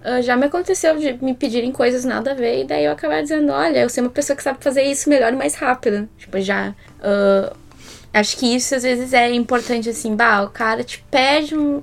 ah, 0.04 0.20
já 0.20 0.36
me 0.36 0.46
aconteceu 0.46 0.98
de 0.98 1.12
me 1.22 1.34
pedirem 1.34 1.70
coisas 1.70 2.04
nada 2.04 2.32
a 2.32 2.34
ver, 2.34 2.62
e 2.62 2.64
daí 2.64 2.84
eu 2.84 2.92
acabar 2.92 3.22
dizendo, 3.22 3.52
olha, 3.52 3.80
eu 3.80 3.88
sou 3.88 4.02
uma 4.02 4.10
pessoa 4.10 4.36
que 4.36 4.42
sabe 4.42 4.62
fazer 4.62 4.82
isso 4.82 5.08
melhor 5.08 5.32
e 5.32 5.36
mais 5.36 5.54
rápido. 5.54 6.08
Tipo, 6.18 6.40
já. 6.40 6.74
ah, 7.00 7.52
acho 8.12 8.36
que 8.36 8.46
isso 8.54 8.74
às 8.74 8.82
vezes 8.82 9.12
é 9.12 9.32
importante, 9.32 9.88
assim, 9.88 10.16
bah, 10.16 10.42
o 10.42 10.50
cara 10.50 10.82
te 10.82 11.04
pede 11.10 11.56
um. 11.56 11.82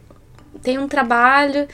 Tem 0.61 0.77
um 0.77 0.87
trabalho. 0.87 1.67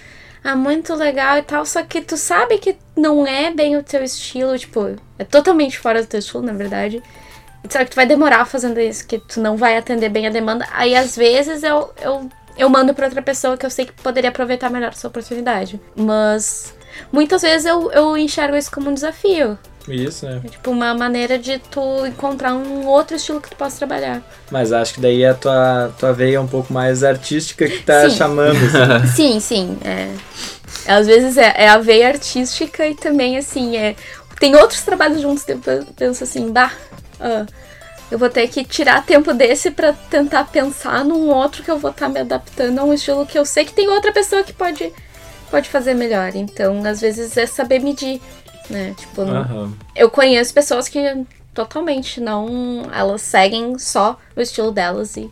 Ah, 0.43 0.55
muito 0.55 0.93
legal 0.93 1.39
e 1.39 1.41
tal, 1.41 1.65
só 1.65 1.81
que 1.81 2.01
tu 2.01 2.15
sabe 2.15 2.59
que 2.59 2.77
não 2.95 3.25
é 3.25 3.51
bem 3.51 3.75
o 3.77 3.83
teu 3.83 4.03
estilo, 4.03 4.55
tipo, 4.59 4.95
é 5.17 5.23
totalmente 5.23 5.79
fora 5.79 6.03
do 6.03 6.07
teu 6.07 6.19
estilo, 6.19 6.43
na 6.43 6.53
verdade. 6.53 7.01
Sabe 7.67 7.85
que 7.85 7.91
tu 7.91 7.95
vai 7.95 8.05
demorar 8.05 8.45
fazendo 8.45 8.79
isso, 8.79 9.07
que 9.07 9.17
tu 9.17 9.41
não 9.41 9.57
vai 9.57 9.75
atender 9.75 10.09
bem 10.09 10.27
a 10.27 10.29
demanda. 10.29 10.67
Aí 10.71 10.95
às 10.95 11.15
vezes 11.15 11.63
eu, 11.63 11.91
eu, 11.99 12.29
eu 12.57 12.69
mando 12.69 12.93
pra 12.93 13.07
outra 13.07 13.23
pessoa 13.23 13.57
que 13.57 13.65
eu 13.65 13.71
sei 13.71 13.85
que 13.85 13.93
poderia 13.93 14.29
aproveitar 14.29 14.69
melhor 14.69 14.91
essa 14.91 15.07
oportunidade. 15.07 15.81
Mas 15.95 16.75
muitas 17.11 17.41
vezes 17.41 17.65
eu, 17.65 17.91
eu 17.91 18.15
enxergo 18.15 18.55
isso 18.55 18.71
como 18.71 18.91
um 18.91 18.93
desafio. 18.93 19.57
Isso, 19.87 20.25
né? 20.25 20.41
É 20.43 20.49
tipo 20.49 20.71
uma 20.71 20.93
maneira 20.93 21.37
de 21.37 21.59
tu 21.59 22.05
encontrar 22.05 22.53
um 22.53 22.85
outro 22.87 23.15
estilo 23.15 23.39
que 23.39 23.49
tu 23.49 23.55
possa 23.55 23.77
trabalhar. 23.77 24.21
Mas 24.51 24.71
acho 24.73 24.95
que 24.95 25.01
daí 25.01 25.25
a 25.25 25.33
tua, 25.33 25.93
tua 25.99 26.13
veia 26.13 26.37
é 26.37 26.39
um 26.39 26.47
pouco 26.47 26.73
mais 26.73 27.03
artística 27.03 27.67
que 27.67 27.83
tá 27.83 28.09
Sim. 28.09 28.15
chamando. 28.17 28.57
assim. 28.57 29.07
Sim, 29.15 29.39
sim. 29.39 29.77
É. 29.83 30.11
Às 30.87 31.07
vezes 31.07 31.37
é, 31.37 31.53
é 31.55 31.69
a 31.69 31.77
veia 31.77 32.07
artística 32.07 32.85
e 32.87 32.95
também, 32.95 33.37
assim, 33.37 33.77
é. 33.77 33.95
Tem 34.39 34.55
outros 34.55 34.81
trabalhos 34.81 35.21
juntos, 35.21 35.47
eu 35.47 35.59
penso 35.95 36.23
assim, 36.23 36.51
bah, 36.51 36.71
ah, 37.19 37.45
eu 38.11 38.19
vou 38.19 38.29
ter 38.29 38.47
que 38.47 38.63
tirar 38.63 39.05
tempo 39.05 39.33
desse 39.33 39.71
pra 39.71 39.93
tentar 39.93 40.45
pensar 40.45 41.03
num 41.03 41.29
outro 41.29 41.63
que 41.63 41.71
eu 41.71 41.79
vou 41.79 41.91
estar 41.91 42.07
me 42.09 42.19
adaptando 42.19 42.79
a 42.79 42.83
um 42.83 42.93
estilo 42.93 43.25
que 43.25 43.37
eu 43.37 43.45
sei 43.45 43.65
que 43.65 43.73
tem 43.73 43.89
outra 43.89 44.11
pessoa 44.11 44.43
que 44.43 44.53
pode, 44.53 44.91
pode 45.49 45.69
fazer 45.69 45.93
melhor. 45.93 46.35
Então, 46.35 46.85
às 46.85 47.01
vezes 47.01 47.35
é 47.37 47.45
saber 47.45 47.79
medir, 47.79 48.21
né? 48.69 48.93
Tipo, 48.97 49.21
Aham. 49.21 49.73
eu 49.95 50.09
conheço 50.09 50.53
pessoas 50.53 50.87
que 50.87 50.99
totalmente 51.53 52.19
não. 52.19 52.83
Elas 52.93 53.21
seguem 53.21 53.77
só 53.79 54.17
o 54.35 54.41
estilo 54.41 54.71
delas 54.71 55.15
e, 55.17 55.29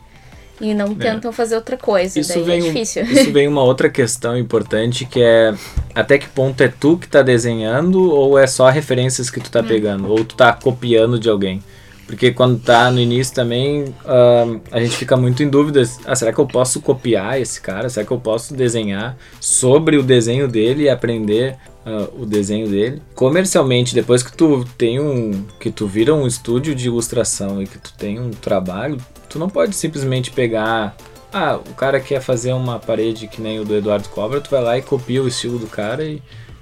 e 0.62 0.74
não 0.74 0.96
tentam 0.96 1.32
fazer 1.32 1.56
outra 1.56 1.76
coisa. 1.78 2.18
É. 2.18 2.22
Isso 2.22 2.34
daí 2.34 2.44
vem, 2.44 2.60
é 2.60 2.62
difícil. 2.72 3.04
isso 3.04 3.32
vem 3.34 3.48
uma 3.48 3.64
outra 3.64 3.90
questão 3.90 4.38
importante 4.38 5.06
que 5.06 5.22
é 5.22 5.54
até 5.94 6.18
que 6.18 6.28
ponto 6.30 6.62
é 6.62 6.68
tu 6.68 6.98
que 6.98 7.08
tá 7.08 7.22
desenhando 7.22 8.10
ou 8.12 8.38
é 8.40 8.48
só 8.48 8.70
referências 8.70 9.30
que 9.30 9.40
tu 9.40 9.48
Hum. 9.48 9.52
tá 9.52 9.64
pegando 9.64 10.10
ou 10.10 10.24
tu 10.24 10.36
tá 10.36 10.54
copiando 10.54 11.20
de 11.20 11.30
alguém. 11.30 11.62
Porque 12.06 12.32
quando 12.32 12.60
tá 12.60 12.92
no 12.92 13.00
início 13.00 13.34
também 13.34 13.96
ahn, 14.06 14.60
a 14.72 14.80
gente 14.80 14.96
fica 14.98 15.16
muito 15.16 15.42
em 15.42 15.50
dúvidas. 15.50 16.00
Ah, 16.06 16.14
será 16.16 16.34
que 16.34 16.40
eu 16.40 16.46
posso 16.46 16.82
copiar 16.82 17.40
esse 17.42 17.60
cara? 17.62 17.90
Será 17.90 18.06
que 18.06 18.12
eu 18.12 18.20
posso 18.20 18.54
desenhar 18.54 19.18
sobre 19.40 19.98
o 19.98 20.04
desenho 20.04 20.48
dele 20.48 20.84
e 20.84 20.90
aprender 20.90 21.56
ah, 21.86 22.08
o 22.18 22.26
desenho 22.26 22.70
dele? 22.70 23.02
Comercialmente, 23.16 23.96
depois 23.96 24.24
que 24.24 24.36
tu 24.36 24.66
tem 24.78 25.00
um. 25.00 25.46
que 25.60 25.72
tu 25.72 25.88
vira 25.88 26.14
um 26.14 26.26
estúdio 26.26 26.74
de 26.74 26.88
ilustração 26.88 27.62
e 27.62 27.68
que 27.68 27.78
tu 27.78 27.94
tem 27.94 28.20
um 28.20 28.32
trabalho, 28.32 28.98
tu 29.30 29.38
não 29.38 29.50
pode 29.50 29.76
simplesmente 29.76 30.32
pegar 30.32 30.96
ah, 31.34 31.56
o 31.56 31.74
cara 31.74 32.00
quer 32.00 32.22
fazer 32.22 32.54
uma 32.54 32.78
parede 32.78 33.28
que 33.28 33.42
nem 33.42 33.60
o 33.60 33.66
do 33.66 33.76
Eduardo 33.76 34.08
Cobra, 34.10 34.40
tu 34.40 34.52
vai 34.52 34.62
lá 34.62 34.78
e 34.78 34.84
copia 34.84 35.22
o 35.22 35.28
estilo 35.28 35.58
do 35.58 35.66
cara 35.66 36.06
e, 36.06 36.22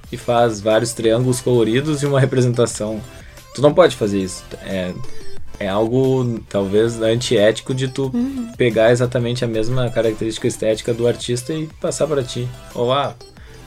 e 0.09 0.15
faz 0.15 0.61
vários 0.61 0.93
triângulos 0.93 1.41
coloridos 1.41 2.01
e 2.01 2.05
uma 2.05 2.21
representação. 2.21 3.01
Tu 3.53 3.61
não 3.61 3.73
pode 3.73 3.97
fazer 3.97 4.19
isso. 4.19 4.45
É, 4.63 4.93
é 5.59 5.67
algo 5.67 6.39
talvez 6.47 7.01
antiético 7.01 7.73
de 7.73 7.89
tu 7.89 8.11
pegar 8.57 8.91
exatamente 8.91 9.43
a 9.43 9.47
mesma 9.47 9.89
característica 9.89 10.47
estética 10.47 10.93
do 10.93 11.05
artista 11.05 11.53
e 11.53 11.67
passar 11.81 12.07
para 12.07 12.23
ti. 12.23 12.47
Ou 12.73 12.93
ah, 12.93 13.13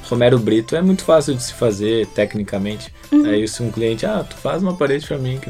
Romero 0.08 0.38
Brito 0.38 0.76
é 0.76 0.82
muito 0.82 1.04
fácil 1.04 1.34
de 1.34 1.42
se 1.42 1.54
fazer 1.54 2.06
tecnicamente. 2.08 2.92
Aí 3.26 3.46
se 3.48 3.62
um 3.62 3.70
cliente, 3.70 4.04
ah, 4.04 4.24
tu 4.28 4.36
faz 4.36 4.62
uma 4.62 4.74
parede 4.74 5.06
para 5.06 5.18
mim. 5.18 5.40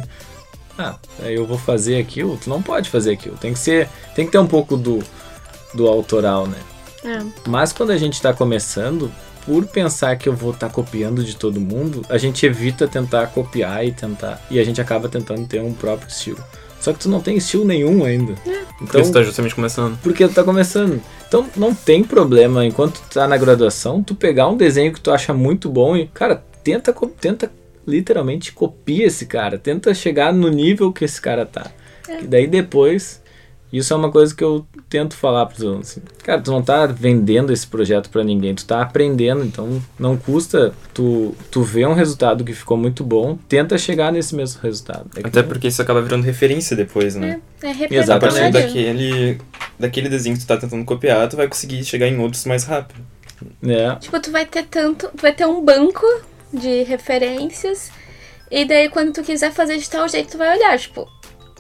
Ah, 0.79 0.97
aí 1.21 1.35
eu 1.35 1.47
vou 1.47 1.59
fazer 1.59 1.99
aquilo. 1.99 2.37
Tu 2.37 2.49
não 2.49 2.63
pode 2.63 2.91
fazer 2.91 3.13
aquilo. 3.13 3.37
Tem 3.37 3.53
que 3.53 3.59
ser, 3.59 3.89
tem 4.15 4.27
que 4.27 4.33
ter 4.33 4.39
um 4.39 4.47
pouco 4.47 4.77
do 4.77 5.03
do 5.75 5.89
autoral, 5.89 6.47
né? 6.47 6.59
É. 7.05 7.23
Mas 7.49 7.73
quando 7.73 7.91
a 7.91 7.97
gente 7.97 8.15
está 8.15 8.33
começando, 8.33 9.11
por 9.45 9.67
pensar 9.67 10.17
que 10.17 10.29
eu 10.29 10.35
vou 10.35 10.53
estar 10.53 10.71
copiando 10.71 11.23
de 11.23 11.37
todo 11.37 11.61
mundo, 11.61 12.03
a 12.09 12.17
gente 12.17 12.47
evita 12.47 12.89
tentar 12.89 13.27
copiar 13.27 13.85
e 13.85 13.93
tentar. 13.93 14.41
E 14.51 14.59
a 14.59 14.65
gente 14.65 14.81
acaba 14.81 15.09
tentando 15.09 15.47
ter 15.47 15.61
um 15.61 15.75
próprio 15.75 16.09
estilo. 16.09 16.43
Só 16.81 16.93
que 16.93 17.01
tu 17.01 17.09
não 17.09 17.21
tem 17.21 17.37
estilo 17.37 17.65
nenhum 17.65 18.05
ainda. 18.05 18.35
Por 18.35 18.64
Então, 18.81 19.01
isso 19.01 19.13
tá 19.13 19.23
justamente 19.23 19.55
começando. 19.55 19.99
porque 20.03 20.27
tu 20.27 20.35
tá 20.35 20.43
começando. 20.45 21.01
Então 21.29 21.47
não 21.57 21.75
tem 21.75 22.03
problema, 22.05 22.65
enquanto 22.65 23.01
tu 23.01 23.15
tá 23.15 23.27
na 23.27 23.37
graduação, 23.37 24.03
tu 24.03 24.15
pegar 24.15 24.49
um 24.49 24.57
desenho 24.57 24.93
que 24.93 25.01
tu 25.01 25.11
acha 25.11 25.33
muito 25.33 25.69
bom 25.69 25.97
e, 25.97 26.07
cara, 26.09 26.43
tenta, 26.63 26.95
tenta 27.21 27.51
literalmente 27.87 28.53
copia 28.53 29.07
esse 29.07 29.27
cara. 29.27 29.59
Tenta 29.59 29.93
chegar 29.95 30.33
no 30.33 30.49
nível 30.49 30.93
que 30.93 31.05
esse 31.05 31.21
cara 31.21 31.47
tá. 31.47 31.71
Que 32.19 32.27
daí 32.27 32.47
depois. 32.47 33.23
Isso 33.77 33.93
é 33.93 33.97
uma 33.97 34.11
coisa 34.11 34.35
que 34.35 34.45
eu 34.45 34.67
tento 34.89 35.17
falar 35.17 35.47
pros 35.47 35.63
alunos. 35.63 35.91
Assim, 35.91 36.03
cara, 36.23 36.41
tu 36.41 36.51
não 36.53 36.63
tá 36.63 36.87
vendendo 36.87 37.53
esse 37.53 37.67
projeto 37.67 38.09
pra 38.11 38.23
ninguém, 38.23 38.55
tu 38.55 38.65
tá 38.65 38.81
aprendendo, 38.83 39.45
então 39.45 39.83
não 39.99 40.17
custa 40.17 40.73
tu, 40.93 41.35
tu 41.51 41.63
ver 41.63 41.87
um 41.89 41.95
resultado 41.95 42.45
que 42.45 42.53
ficou 42.53 42.77
muito 42.77 43.03
bom, 43.03 43.37
tenta 43.49 43.77
chegar 43.77 44.13
nesse 44.13 44.35
mesmo 44.35 44.61
resultado. 44.63 45.11
É 45.17 45.23
que 45.23 45.27
Até 45.29 45.41
nem- 45.41 45.49
porque 45.49 45.69
isso 45.69 45.83
acaba 45.83 46.01
virando 46.01 46.23
referência 46.25 46.77
depois, 46.77 47.17
né? 47.17 47.41
É 47.63 47.71
A 47.71 47.75
partir 47.75 47.95
Exatamente. 47.95 48.35
representativo. 48.37 48.67
daquele, 48.85 49.39
daquele 49.81 50.09
desenho 50.09 50.37
que 50.37 50.43
tu 50.43 50.47
tá 50.47 50.57
tentando 50.57 50.85
copiar, 50.85 51.29
tu 51.29 51.37
vai 51.37 51.49
conseguir 51.49 51.83
chegar 51.85 52.07
em 52.07 52.19
outros 52.19 52.45
mais 52.45 52.65
rápido. 52.65 53.01
É, 53.67 53.97
Tipo, 53.97 54.21
tu 54.21 54.31
vai 54.31 54.47
ter 54.47 54.65
tanto. 54.67 55.09
Tu 55.09 55.21
vai 55.21 55.33
ter 55.35 55.45
um 55.47 55.63
banco 55.65 56.07
de 56.53 56.85
referências. 56.85 57.91
E 58.51 58.65
daí, 58.65 58.89
quando 58.89 59.13
tu 59.13 59.23
quiser 59.23 59.53
fazer 59.53 59.77
de 59.79 59.91
tal 59.91 60.07
jeito, 60.09 60.31
tu 60.33 60.39
vai 60.39 60.57
olhar. 60.57 60.79
Tipo, 60.79 61.09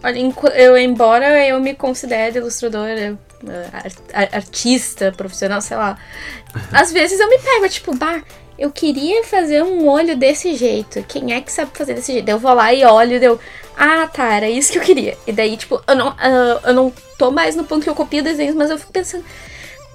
olha, 0.04 0.32
eu, 0.54 0.76
embora 0.76 1.46
eu 1.46 1.58
me 1.58 1.74
considere 1.74 2.38
ilustradora, 2.38 3.18
eh, 3.48 4.28
artista, 4.32 5.10
profissional, 5.12 5.60
sei 5.60 5.76
lá. 5.76 5.98
Às 6.72 6.92
vezes 6.92 7.18
eu 7.18 7.28
me 7.28 7.38
pego, 7.38 7.68
tipo, 7.68 7.96
bah, 7.96 8.22
eu 8.58 8.70
queria 8.70 9.24
fazer 9.24 9.62
um 9.64 9.88
olho 9.88 10.16
desse 10.16 10.54
jeito. 10.54 11.02
Quem 11.08 11.32
é 11.32 11.40
que 11.40 11.50
sabe 11.50 11.70
fazer 11.74 11.94
desse 11.94 12.12
jeito? 12.12 12.28
Eu 12.28 12.38
vou 12.38 12.52
lá 12.52 12.72
e 12.72 12.84
olho, 12.84 13.18
deu. 13.18 13.40
Ah, 13.76 14.06
tá, 14.06 14.34
era 14.34 14.48
isso 14.48 14.70
que 14.70 14.78
eu 14.78 14.82
queria. 14.82 15.16
E 15.26 15.32
daí, 15.32 15.56
tipo, 15.56 15.82
eu 15.88 15.96
não, 15.96 16.10
uh, 16.10 16.60
eu 16.64 16.74
não 16.74 16.92
tô 17.18 17.30
mais 17.30 17.56
no 17.56 17.64
ponto 17.64 17.82
que 17.82 17.90
eu 17.90 17.94
copio 17.94 18.22
desenhos, 18.22 18.54
mas 18.54 18.70
eu 18.70 18.78
fico 18.78 18.92
pensando. 18.92 19.24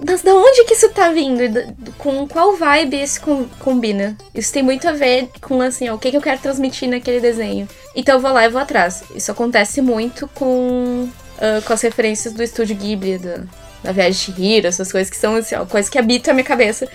Mas 0.04 0.22
da 0.22 0.34
onde 0.34 0.64
que 0.64 0.74
isso 0.74 0.88
tá 0.90 1.10
vindo? 1.10 1.42
Com 1.98 2.26
qual 2.26 2.56
vibe 2.56 3.02
isso 3.02 3.20
combina? 3.58 4.16
Isso 4.34 4.52
tem 4.52 4.62
muito 4.62 4.88
a 4.88 4.92
ver 4.92 5.28
com, 5.42 5.60
assim, 5.60 5.88
ó, 5.88 5.94
o 5.94 5.98
que, 5.98 6.10
que 6.10 6.16
eu 6.16 6.22
quero 6.22 6.40
transmitir 6.40 6.88
naquele 6.88 7.20
desenho. 7.20 7.68
Então 7.94 8.16
eu 8.16 8.20
vou 8.20 8.32
lá 8.32 8.44
e 8.44 8.48
vou 8.48 8.60
atrás. 8.60 9.04
Isso 9.14 9.30
acontece 9.30 9.82
muito 9.82 10.26
com, 10.28 11.08
uh, 11.36 11.62
com 11.64 11.72
as 11.72 11.82
referências 11.82 12.32
do 12.32 12.42
estúdio 12.42 12.76
Ghibli, 12.76 13.18
do, 13.18 13.48
da 13.82 13.92
Viagem 13.92 14.12
de 14.12 14.18
Chihiro, 14.18 14.66
essas 14.66 14.90
coisas 14.90 15.10
que 15.10 15.16
são, 15.16 15.36
assim, 15.36 15.54
ó, 15.54 15.66
coisas 15.66 15.90
que 15.90 15.98
habitam 15.98 16.32
a 16.32 16.34
minha 16.34 16.46
cabeça. 16.46 16.88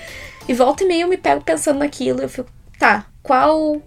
E 0.48 0.54
volta 0.54 0.84
e 0.84 0.88
meia 0.88 1.04
eu 1.04 1.08
me 1.08 1.18
pego 1.18 1.41
pensando 1.41 1.80
naquilo 1.80 2.22
eu 2.22 2.30
fico, 2.30 2.50
tá, 2.80 3.06
qual 3.22 3.74
o, 3.74 3.82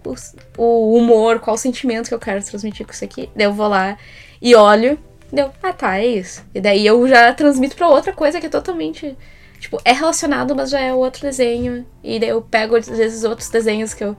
o 0.57 0.97
humor, 0.97 1.39
qual 1.39 1.55
o 1.55 1.59
sentimento 1.59 2.09
que 2.09 2.13
eu 2.13 2.19
quero 2.19 2.43
transmitir 2.43 2.85
com 2.85 2.91
isso 2.91 3.03
aqui? 3.03 3.29
Daí 3.35 3.45
eu 3.45 3.53
vou 3.53 3.67
lá 3.67 3.97
e 4.41 4.55
olho 4.55 4.99
Deu, 5.31 5.51
ah 5.61 5.73
tá, 5.73 5.97
é 5.99 6.07
isso. 6.07 6.43
E 6.53 6.59
daí 6.59 6.85
eu 6.85 7.07
já 7.07 7.31
transmito 7.33 7.75
pra 7.75 7.87
outra 7.87 8.11
coisa 8.11 8.39
que 8.39 8.47
é 8.47 8.49
totalmente. 8.49 9.15
Tipo, 9.59 9.79
é 9.83 9.91
relacionado, 9.91 10.55
mas 10.55 10.69
já 10.69 10.79
é 10.79 10.93
outro 10.93 11.21
desenho. 11.21 11.85
E 12.03 12.19
daí 12.19 12.29
eu 12.29 12.41
pego, 12.41 12.75
às 12.75 12.87
vezes, 12.87 13.23
outros 13.23 13.49
desenhos 13.49 13.93
que 13.93 14.03
eu 14.03 14.17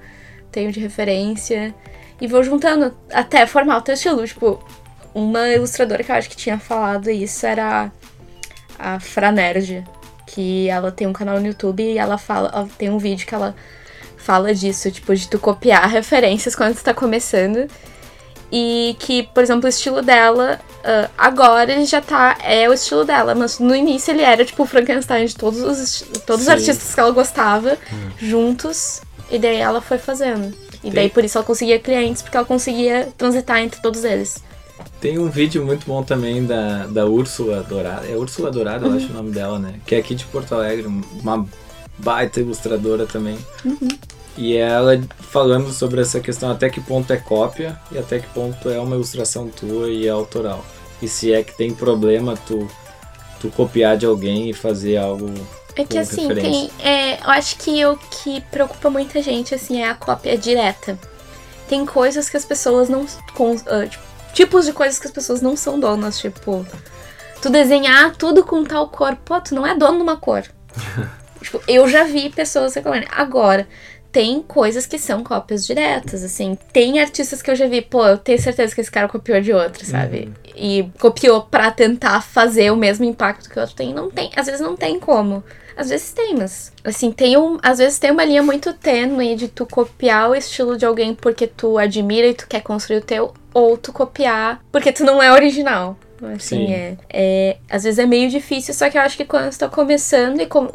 tenho 0.52 0.70
de 0.70 0.78
referência. 0.78 1.74
E 2.20 2.26
vou 2.26 2.42
juntando 2.42 2.94
até 3.12 3.46
formar 3.46 3.78
o 3.78 3.82
teu 3.82 3.94
estilo. 3.94 4.24
Tipo, 4.26 4.62
uma 5.14 5.48
ilustradora 5.48 6.04
que 6.04 6.12
eu 6.12 6.16
acho 6.16 6.30
que 6.30 6.36
tinha 6.36 6.58
falado 6.58 7.10
isso 7.10 7.44
era 7.46 7.90
a 8.78 9.00
Franerd. 9.00 9.84
Que 10.26 10.68
ela 10.68 10.92
tem 10.92 11.06
um 11.06 11.12
canal 11.12 11.40
no 11.40 11.46
YouTube 11.46 11.82
e 11.82 11.98
ela 11.98 12.18
fala. 12.18 12.50
Ela 12.54 12.68
tem 12.78 12.90
um 12.90 12.98
vídeo 12.98 13.26
que 13.26 13.34
ela 13.34 13.54
fala 14.16 14.54
disso, 14.54 14.90
tipo, 14.90 15.16
de 15.16 15.28
tu 15.28 15.38
copiar 15.38 15.88
referências 15.88 16.54
quando 16.54 16.76
tu 16.76 16.84
tá 16.84 16.94
começando. 16.94 17.66
E 18.52 18.96
que, 18.98 19.22
por 19.22 19.42
exemplo, 19.42 19.66
o 19.66 19.68
estilo 19.68 20.02
dela, 20.02 20.60
uh, 20.80 21.10
agora 21.16 21.72
ele 21.72 21.84
já 21.84 22.00
tá. 22.00 22.36
É 22.42 22.68
o 22.68 22.72
estilo 22.72 23.04
dela, 23.04 23.34
mas 23.34 23.58
no 23.58 23.74
início 23.74 24.12
ele 24.12 24.22
era 24.22 24.44
tipo 24.44 24.62
o 24.62 24.66
Frankenstein 24.66 25.26
de 25.26 25.36
todos 25.36 25.60
os, 25.60 26.04
todos 26.26 26.42
os 26.42 26.48
artistas 26.48 26.92
que 26.94 27.00
ela 27.00 27.12
gostava, 27.12 27.78
hum. 27.92 28.10
juntos. 28.18 29.02
E 29.30 29.38
daí 29.38 29.56
ela 29.56 29.80
foi 29.80 29.98
fazendo. 29.98 30.52
E 30.74 30.82
Tem... 30.82 30.92
daí 30.92 31.08
por 31.08 31.24
isso 31.24 31.38
ela 31.38 31.46
conseguia 31.46 31.78
clientes, 31.78 32.22
porque 32.22 32.36
ela 32.36 32.46
conseguia 32.46 33.08
transitar 33.16 33.60
entre 33.60 33.80
todos 33.80 34.02
eles. 34.02 34.42
Tem 35.00 35.18
um 35.18 35.30
vídeo 35.30 35.64
muito 35.64 35.86
bom 35.86 36.02
também 36.02 36.44
da, 36.44 36.86
da 36.86 37.06
Úrsula 37.06 37.62
Dourada. 37.62 38.06
É 38.06 38.16
Úrsula 38.16 38.50
Dourada, 38.50 38.86
uhum. 38.86 38.92
eu 38.92 38.98
acho 38.98 39.10
o 39.10 39.14
nome 39.14 39.30
dela, 39.30 39.58
né? 39.58 39.74
Que 39.86 39.94
é 39.94 39.98
aqui 39.98 40.14
de 40.14 40.24
Porto 40.24 40.54
Alegre, 40.54 40.86
uma 40.86 41.46
baita 41.98 42.40
ilustradora 42.40 43.06
também. 43.06 43.38
Uhum. 43.64 43.88
E 44.40 44.56
ela 44.56 44.98
falando 45.18 45.70
sobre 45.70 46.00
essa 46.00 46.18
questão 46.18 46.50
até 46.50 46.70
que 46.70 46.80
ponto 46.80 47.12
é 47.12 47.18
cópia 47.18 47.78
e 47.92 47.98
até 47.98 48.18
que 48.18 48.26
ponto 48.28 48.70
é 48.70 48.80
uma 48.80 48.94
ilustração 48.94 49.50
tua 49.50 49.90
e 49.90 50.06
é 50.06 50.10
autoral. 50.10 50.64
E 51.02 51.06
se 51.06 51.30
é 51.30 51.42
que 51.42 51.54
tem 51.54 51.74
problema 51.74 52.34
tu, 52.46 52.66
tu 53.38 53.50
copiar 53.50 53.98
de 53.98 54.06
alguém 54.06 54.48
e 54.48 54.54
fazer 54.54 54.96
algo 54.96 55.30
é 55.76 55.84
que 55.84 55.98
assim, 55.98 56.26
tem, 56.34 56.70
é, 56.78 57.20
eu 57.20 57.30
acho 57.30 57.56
que 57.58 57.84
o 57.84 57.98
que 57.98 58.40
preocupa 58.50 58.88
muita 58.88 59.20
gente 59.20 59.54
assim 59.54 59.82
é 59.82 59.90
a 59.90 59.94
cópia 59.94 60.38
direta. 60.38 60.98
Tem 61.68 61.84
coisas 61.84 62.30
que 62.30 62.36
as 62.38 62.44
pessoas 62.46 62.88
não. 62.88 63.06
Com, 63.34 63.52
uh, 63.52 63.88
tipo, 63.88 64.04
tipos 64.32 64.64
de 64.64 64.72
coisas 64.72 64.98
que 64.98 65.06
as 65.06 65.12
pessoas 65.12 65.42
não 65.42 65.54
são 65.54 65.78
donas, 65.78 66.18
tipo. 66.18 66.66
Tu 67.42 67.50
desenhar 67.50 68.16
tudo 68.16 68.42
com 68.42 68.64
tal 68.64 68.88
cor. 68.88 69.16
Pô, 69.16 69.38
tu 69.38 69.54
não 69.54 69.66
é 69.66 69.74
dono 69.74 69.98
de 69.98 70.02
uma 70.02 70.16
cor. 70.16 70.44
tipo, 71.40 71.62
eu 71.68 71.86
já 71.88 72.04
vi 72.04 72.30
pessoas 72.30 72.74
reclamando. 72.74 73.06
Agora, 73.10 73.68
tem 74.12 74.42
coisas 74.42 74.86
que 74.86 74.98
são 74.98 75.22
cópias 75.22 75.64
diretas, 75.66 76.24
assim. 76.24 76.58
Tem 76.72 77.00
artistas 77.00 77.40
que 77.40 77.50
eu 77.50 77.54
já 77.54 77.66
vi, 77.66 77.80
pô, 77.80 78.06
eu 78.06 78.18
tenho 78.18 78.40
certeza 78.40 78.74
que 78.74 78.80
esse 78.80 78.90
cara 78.90 79.08
copiou 79.08 79.40
de 79.40 79.52
outro, 79.52 79.84
sabe? 79.84 80.28
Uhum. 80.28 80.52
E 80.56 80.90
copiou 80.98 81.42
para 81.42 81.70
tentar 81.70 82.20
fazer 82.20 82.70
o 82.72 82.76
mesmo 82.76 83.04
impacto 83.04 83.48
que 83.48 83.56
o 83.58 83.60
outro 83.60 83.76
tem. 83.76 83.94
Não 83.94 84.10
tem, 84.10 84.30
às 84.36 84.46
vezes 84.46 84.60
não 84.60 84.76
tem 84.76 84.98
como. 84.98 85.44
Às 85.76 85.88
vezes 85.88 86.12
tem, 86.12 86.34
mas 86.36 86.72
assim, 86.84 87.10
tem 87.10 87.38
um, 87.38 87.58
às 87.62 87.78
vezes 87.78 87.98
tem 87.98 88.10
uma 88.10 88.24
linha 88.24 88.42
muito 88.42 88.72
tênue 88.74 89.34
de 89.34 89.48
tu 89.48 89.64
copiar 89.64 90.28
o 90.28 90.34
estilo 90.34 90.76
de 90.76 90.84
alguém 90.84 91.14
porque 91.14 91.46
tu 91.46 91.78
admira 91.78 92.26
e 92.26 92.34
tu 92.34 92.46
quer 92.46 92.60
construir 92.60 92.98
o 92.98 93.02
teu, 93.02 93.32
ou 93.54 93.78
tu 93.78 93.90
copiar 93.90 94.60
porque 94.70 94.92
tu 94.92 95.04
não 95.04 95.22
é 95.22 95.32
original. 95.32 95.96
Assim, 96.36 96.70
é, 96.70 96.96
é. 97.08 97.56
Às 97.70 97.84
vezes 97.84 97.98
é 97.98 98.04
meio 98.04 98.28
difícil, 98.28 98.74
só 98.74 98.90
que 98.90 98.98
eu 98.98 99.02
acho 99.02 99.16
que 99.16 99.24
quando 99.24 99.50
tu 99.50 99.58
tá 99.58 99.68
começando 99.68 100.40
e 100.40 100.46
com, 100.46 100.70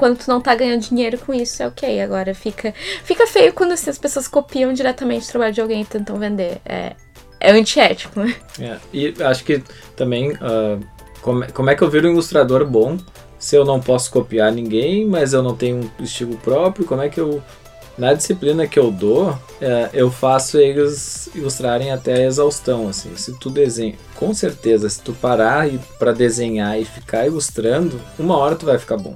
quando 0.00 0.16
tu 0.16 0.30
não 0.30 0.40
tá 0.40 0.54
ganhando 0.54 0.80
dinheiro 0.80 1.18
com 1.18 1.34
isso, 1.34 1.62
é 1.62 1.66
ok. 1.66 2.00
Agora 2.00 2.34
fica, 2.34 2.72
fica 3.04 3.26
feio 3.26 3.52
quando 3.52 3.72
assim, 3.72 3.90
as 3.90 3.98
pessoas 3.98 4.26
copiam 4.26 4.72
diretamente 4.72 5.28
o 5.28 5.30
trabalho 5.30 5.52
de 5.52 5.60
alguém 5.60 5.82
e 5.82 5.84
tentam 5.84 6.16
vender. 6.16 6.58
É, 6.64 6.96
é 7.38 7.52
antiético? 7.52 8.18
É, 8.58 8.78
e 8.94 9.14
acho 9.22 9.44
que 9.44 9.62
também, 9.94 10.32
uh, 10.32 10.80
como, 11.20 11.52
como 11.52 11.68
é 11.68 11.74
que 11.74 11.82
eu 11.82 11.90
viro 11.90 12.08
um 12.08 12.12
ilustrador 12.12 12.66
bom 12.66 12.96
se 13.38 13.54
eu 13.54 13.62
não 13.62 13.78
posso 13.78 14.10
copiar 14.10 14.50
ninguém, 14.50 15.06
mas 15.06 15.34
eu 15.34 15.42
não 15.42 15.54
tenho 15.54 15.90
um 15.98 16.02
estilo 16.02 16.34
próprio? 16.38 16.86
Como 16.86 17.02
é 17.02 17.10
que 17.10 17.20
eu. 17.20 17.42
Na 17.98 18.14
disciplina 18.14 18.66
que 18.66 18.78
eu 18.78 18.90
dou, 18.90 19.38
é, 19.60 19.90
eu 19.92 20.10
faço 20.10 20.56
eles 20.56 21.28
ilustrarem 21.34 21.90
até 21.90 22.14
a 22.14 22.26
exaustão, 22.26 22.88
assim. 22.88 23.14
Se 23.16 23.38
tu 23.38 23.50
desenha, 23.50 23.96
com 24.14 24.32
certeza, 24.32 24.88
se 24.88 25.02
tu 25.02 25.12
parar 25.12 25.68
para 25.98 26.10
desenhar 26.10 26.80
e 26.80 26.86
ficar 26.86 27.26
ilustrando, 27.26 28.00
uma 28.18 28.38
hora 28.38 28.56
tu 28.56 28.64
vai 28.64 28.78
ficar 28.78 28.96
bom. 28.96 29.12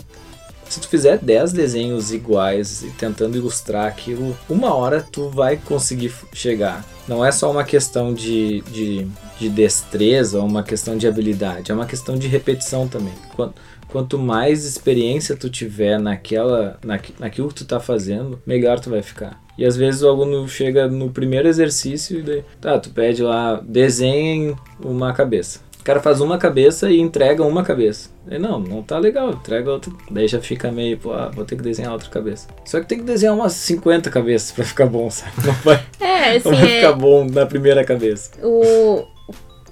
Se 0.69 0.81
tu 0.81 0.89
fizer 0.89 1.19
10 1.19 1.53
desenhos 1.53 2.13
iguais 2.13 2.83
e 2.83 2.91
tentando 2.91 3.37
ilustrar 3.37 3.87
aquilo, 3.87 4.37
uma 4.49 4.75
hora 4.75 5.03
tu 5.03 5.29
vai 5.29 5.57
conseguir 5.57 6.13
chegar. 6.33 6.85
Não 7.07 7.25
é 7.25 7.31
só 7.31 7.51
uma 7.51 7.65
questão 7.65 8.15
de, 8.15 8.63
de, 8.63 9.07
de 9.39 9.49
destreza 9.49 10.39
ou 10.39 10.47
uma 10.47 10.63
questão 10.63 10.97
de 10.97 11.07
habilidade, 11.07 11.71
é 11.71 11.75
uma 11.75 11.87
questão 11.87 12.17
de 12.17 12.27
repetição 12.27 12.89
também. 12.89 13.13
Quanto, 13.37 13.55
quanto 13.89 14.19
mais 14.19 14.65
experiência 14.65 15.37
tu 15.37 15.51
tiver 15.51 16.01
naquela, 16.01 16.79
na, 16.85 16.99
naquilo 17.19 17.49
que 17.49 17.55
tu 17.55 17.65
tá 17.65 17.79
fazendo, 17.79 18.41
melhor 18.47 18.81
tu 18.81 18.91
vai 18.91 19.03
ficar. 19.03 19.43
E 19.57 19.65
às 19.65 19.77
vezes 19.77 20.03
o 20.03 20.09
aluno 20.09 20.49
chega 20.49 20.89
no 20.89 21.11
primeiro 21.11 21.47
exercício 21.47 22.19
e 22.19 22.23
daí, 22.23 22.45
tá, 22.61 22.79
tu 22.79 22.91
pede 22.91 23.23
lá, 23.23 23.63
desenhem 23.65 24.57
uma 24.83 25.13
cabeça. 25.13 25.61
O 25.85 25.87
cara 25.87 26.01
faz 26.01 26.19
uma 26.23 26.39
cabeça 26.39 26.89
e 26.91 26.99
entrega 26.99 27.43
uma 27.45 27.63
cabeça. 27.63 28.09
E 28.27 28.39
não, 28.39 28.59
não 28.59 28.83
tá 28.83 28.99
legal, 28.99 29.33
entrega 29.33 29.71
outra. 29.71 29.93
Daí 30.11 30.27
já 30.27 30.41
fica 30.41 30.73
meio, 30.73 30.97
pô, 30.97 31.13
ah, 31.13 31.31
vou 31.31 31.45
ter 31.45 31.57
que 31.57 31.63
desenhar 31.63 31.93
outra 31.93 32.09
cabeça. 32.09 32.49
Só 32.65 32.81
que 32.81 32.87
tem 32.87 32.97
que 32.97 33.05
desenhar 33.05 33.35
umas 33.35 33.53
50 33.53 34.09
cabeças 34.09 34.51
pra 34.51 34.65
ficar 34.65 34.87
bom, 34.87 35.11
sabe? 35.11 35.33
Não 35.45 35.53
vai, 35.53 35.85
é, 36.01 36.37
assim, 36.37 36.49
não 36.49 36.57
vai 36.57 36.69
ficar 36.69 36.93
bom 36.93 37.27
na 37.27 37.45
primeira 37.45 37.85
cabeça. 37.85 38.31
O, 38.43 39.05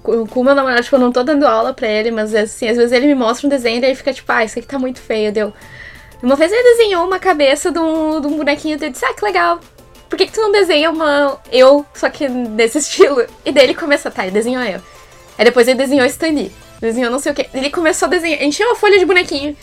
com 0.03 0.41
o 0.41 0.43
meu 0.43 0.53
namorado, 0.53 0.83
tipo, 0.83 0.95
eu 0.95 0.99
não 0.99 1.11
tô 1.11 1.23
dando 1.23 1.47
aula 1.47 1.73
pra 1.73 1.87
ele, 1.87 2.11
mas 2.11 2.35
assim, 2.35 2.69
às 2.69 2.77
vezes 2.77 2.91
ele 2.91 3.07
me 3.07 3.15
mostra 3.15 3.47
um 3.47 3.49
desenho 3.49 3.81
e 3.81 3.85
ele 3.85 3.95
fica 3.95 4.13
tipo, 4.13 4.31
ah, 4.31 4.45
isso 4.45 4.59
aqui 4.59 4.67
tá 4.67 4.77
muito 4.77 5.01
feio. 5.01 5.31
Deu. 5.31 5.51
Uma 6.21 6.35
vez 6.35 6.51
ele 6.51 6.77
desenhou 6.77 7.07
uma 7.07 7.17
cabeça 7.17 7.71
de 7.71 7.79
um, 7.79 8.21
de 8.21 8.27
um 8.27 8.37
bonequinho 8.37 8.77
e 8.79 8.85
eu 8.85 8.91
disse, 8.91 9.03
ah, 9.03 9.15
que 9.15 9.25
legal. 9.25 9.59
Por 10.07 10.15
que, 10.15 10.27
que 10.27 10.33
tu 10.33 10.41
não 10.41 10.51
desenha 10.51 10.91
uma 10.91 11.39
eu, 11.51 11.83
só 11.91 12.07
que 12.07 12.27
desse 12.27 12.77
estilo? 12.79 13.25
E 13.43 13.51
daí 13.51 13.63
ele 13.63 13.73
começa, 13.73 14.11
tá, 14.11 14.21
ele 14.27 14.31
desenhou 14.35 14.61
eu. 14.61 14.79
Aí 15.37 15.45
depois 15.45 15.67
ele 15.67 15.77
desenhou 15.77 16.05
Stan 16.05 16.29
Lee. 16.29 16.51
Desenhou 16.79 17.11
não 17.11 17.19
sei 17.19 17.31
o 17.31 17.35
que. 17.35 17.47
Ele 17.53 17.69
começou 17.69 18.07
a 18.07 18.09
desenhar. 18.09 18.43
Encheu 18.43 18.71
a 18.71 18.75
folha 18.75 18.99
de 18.99 19.05
bonequinho. 19.05 19.55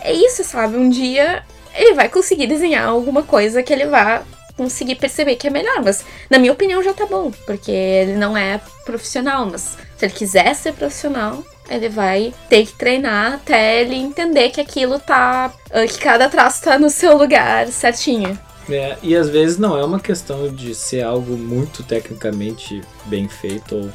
É 0.00 0.12
isso, 0.12 0.44
sabe? 0.44 0.76
Um 0.76 0.88
dia 0.88 1.42
ele 1.74 1.94
vai 1.94 2.08
conseguir 2.08 2.46
desenhar 2.46 2.88
alguma 2.88 3.22
coisa 3.22 3.62
que 3.62 3.72
ele 3.72 3.86
vá 3.86 4.22
conseguir 4.56 4.94
perceber 4.94 5.36
que 5.36 5.48
é 5.48 5.50
melhor. 5.50 5.82
Mas, 5.82 6.04
na 6.30 6.38
minha 6.38 6.52
opinião, 6.52 6.82
já 6.82 6.92
tá 6.92 7.06
bom. 7.06 7.32
Porque 7.46 7.70
ele 7.70 8.14
não 8.14 8.36
é 8.36 8.60
profissional. 8.84 9.46
Mas 9.46 9.76
se 9.96 10.04
ele 10.04 10.12
quiser 10.12 10.54
ser 10.54 10.72
profissional, 10.74 11.42
ele 11.68 11.88
vai 11.88 12.32
ter 12.48 12.66
que 12.66 12.72
treinar 12.72 13.34
até 13.34 13.80
ele 13.80 13.96
entender 13.96 14.50
que 14.50 14.60
aquilo 14.60 14.98
tá. 14.98 15.52
Ah, 15.70 15.86
que 15.86 15.98
cada 15.98 16.28
traço 16.28 16.62
tá 16.62 16.78
no 16.78 16.90
seu 16.90 17.16
lugar 17.16 17.66
certinho. 17.68 18.38
É, 18.70 18.96
e 19.02 19.14
às 19.14 19.28
vezes 19.28 19.58
não 19.58 19.76
é 19.76 19.84
uma 19.84 20.00
questão 20.00 20.48
de 20.48 20.74
ser 20.74 21.02
algo 21.02 21.36
muito 21.36 21.82
tecnicamente 21.82 22.80
bem 23.04 23.28
feito 23.28 23.76
ou 23.76 23.90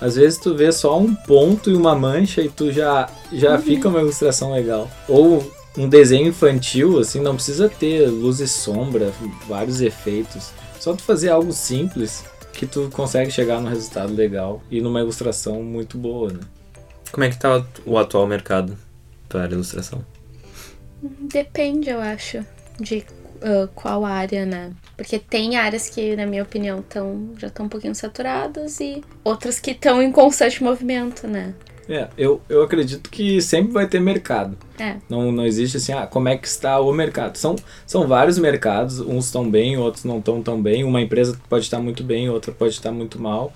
às 0.00 0.16
vezes 0.16 0.38
tu 0.38 0.54
vê 0.54 0.70
só 0.72 0.98
um 0.98 1.14
ponto 1.14 1.70
e 1.70 1.74
uma 1.74 1.94
mancha 1.94 2.42
e 2.42 2.48
tu 2.48 2.70
já, 2.72 3.08
já 3.32 3.56
uhum. 3.56 3.62
fica 3.62 3.88
uma 3.88 4.00
ilustração 4.00 4.52
legal. 4.52 4.90
Ou 5.08 5.52
um 5.76 5.88
desenho 5.88 6.28
infantil, 6.28 6.98
assim, 6.98 7.20
não 7.20 7.34
precisa 7.34 7.68
ter 7.68 8.08
luz 8.08 8.40
e 8.40 8.48
sombra, 8.48 9.12
vários 9.46 9.80
efeitos. 9.80 10.50
Só 10.80 10.94
tu 10.94 11.02
fazer 11.02 11.30
algo 11.30 11.52
simples 11.52 12.24
que 12.52 12.66
tu 12.66 12.88
consegue 12.92 13.30
chegar 13.30 13.60
num 13.60 13.68
resultado 13.68 14.14
legal 14.14 14.62
e 14.70 14.80
numa 14.80 15.00
ilustração 15.00 15.62
muito 15.62 15.98
boa, 15.98 16.32
né? 16.32 16.40
Como 17.12 17.24
é 17.24 17.28
que 17.28 17.38
tá 17.38 17.64
o 17.84 17.98
atual 17.98 18.26
mercado 18.26 18.76
para 19.28 19.52
ilustração? 19.52 20.04
Depende, 21.02 21.90
eu 21.90 22.00
acho, 22.00 22.44
de 22.80 23.04
uh, 23.36 23.68
qual 23.74 24.04
área, 24.04 24.46
né? 24.46 24.72
Porque 24.96 25.18
tem 25.18 25.56
áreas 25.56 25.90
que, 25.90 26.16
na 26.16 26.24
minha 26.26 26.42
opinião, 26.42 26.82
tão, 26.82 27.30
já 27.36 27.48
estão 27.48 27.66
um 27.66 27.68
pouquinho 27.68 27.94
saturadas 27.94 28.80
e 28.80 29.02
outras 29.22 29.60
que 29.60 29.72
estão 29.72 30.02
em 30.02 30.10
constante 30.10 30.62
movimento, 30.62 31.26
né? 31.26 31.54
É, 31.88 32.08
eu, 32.18 32.40
eu 32.48 32.62
acredito 32.62 33.08
que 33.10 33.40
sempre 33.40 33.72
vai 33.72 33.86
ter 33.86 34.00
mercado. 34.00 34.56
É. 34.78 34.96
Não, 35.08 35.30
não 35.30 35.46
existe 35.46 35.76
assim, 35.76 35.92
ah, 35.92 36.06
como 36.06 36.28
é 36.28 36.36
que 36.36 36.46
está 36.46 36.80
o 36.80 36.92
mercado. 36.92 37.36
São, 37.36 37.54
são 37.86 38.08
vários 38.08 38.38
mercados, 38.38 38.98
uns 39.00 39.26
estão 39.26 39.48
bem, 39.48 39.76
outros 39.76 40.04
não 40.04 40.18
estão 40.18 40.42
tão 40.42 40.60
bem. 40.60 40.82
Uma 40.82 41.00
empresa 41.00 41.38
pode 41.48 41.64
estar 41.64 41.78
muito 41.78 42.02
bem, 42.02 42.28
outra 42.28 42.52
pode 42.52 42.72
estar 42.72 42.90
muito 42.90 43.20
mal. 43.20 43.52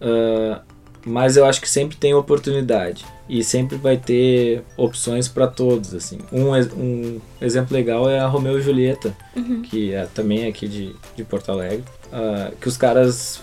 Uh, 0.00 0.60
mas 1.08 1.36
eu 1.36 1.44
acho 1.44 1.60
que 1.60 1.68
sempre 1.68 1.96
tem 1.96 2.14
oportunidade. 2.14 3.04
E 3.28 3.44
sempre 3.44 3.76
vai 3.76 3.96
ter 3.96 4.62
opções 4.76 5.28
para 5.28 5.46
todos 5.46 5.94
assim. 5.94 6.18
Um, 6.32 6.50
um 6.80 7.20
exemplo 7.42 7.76
legal 7.76 8.08
é 8.08 8.18
a 8.18 8.26
Romeo 8.26 8.58
e 8.58 8.62
Julieta 8.62 9.14
Uhum. 9.36 9.62
que 9.62 9.92
é 9.92 10.06
também 10.14 10.46
aqui 10.46 10.66
de, 10.66 10.94
de 11.14 11.24
Porto 11.24 11.50
Alegre. 11.52 11.84
Ah, 12.12 12.50
que 12.60 12.66
os 12.68 12.76
caras 12.76 13.40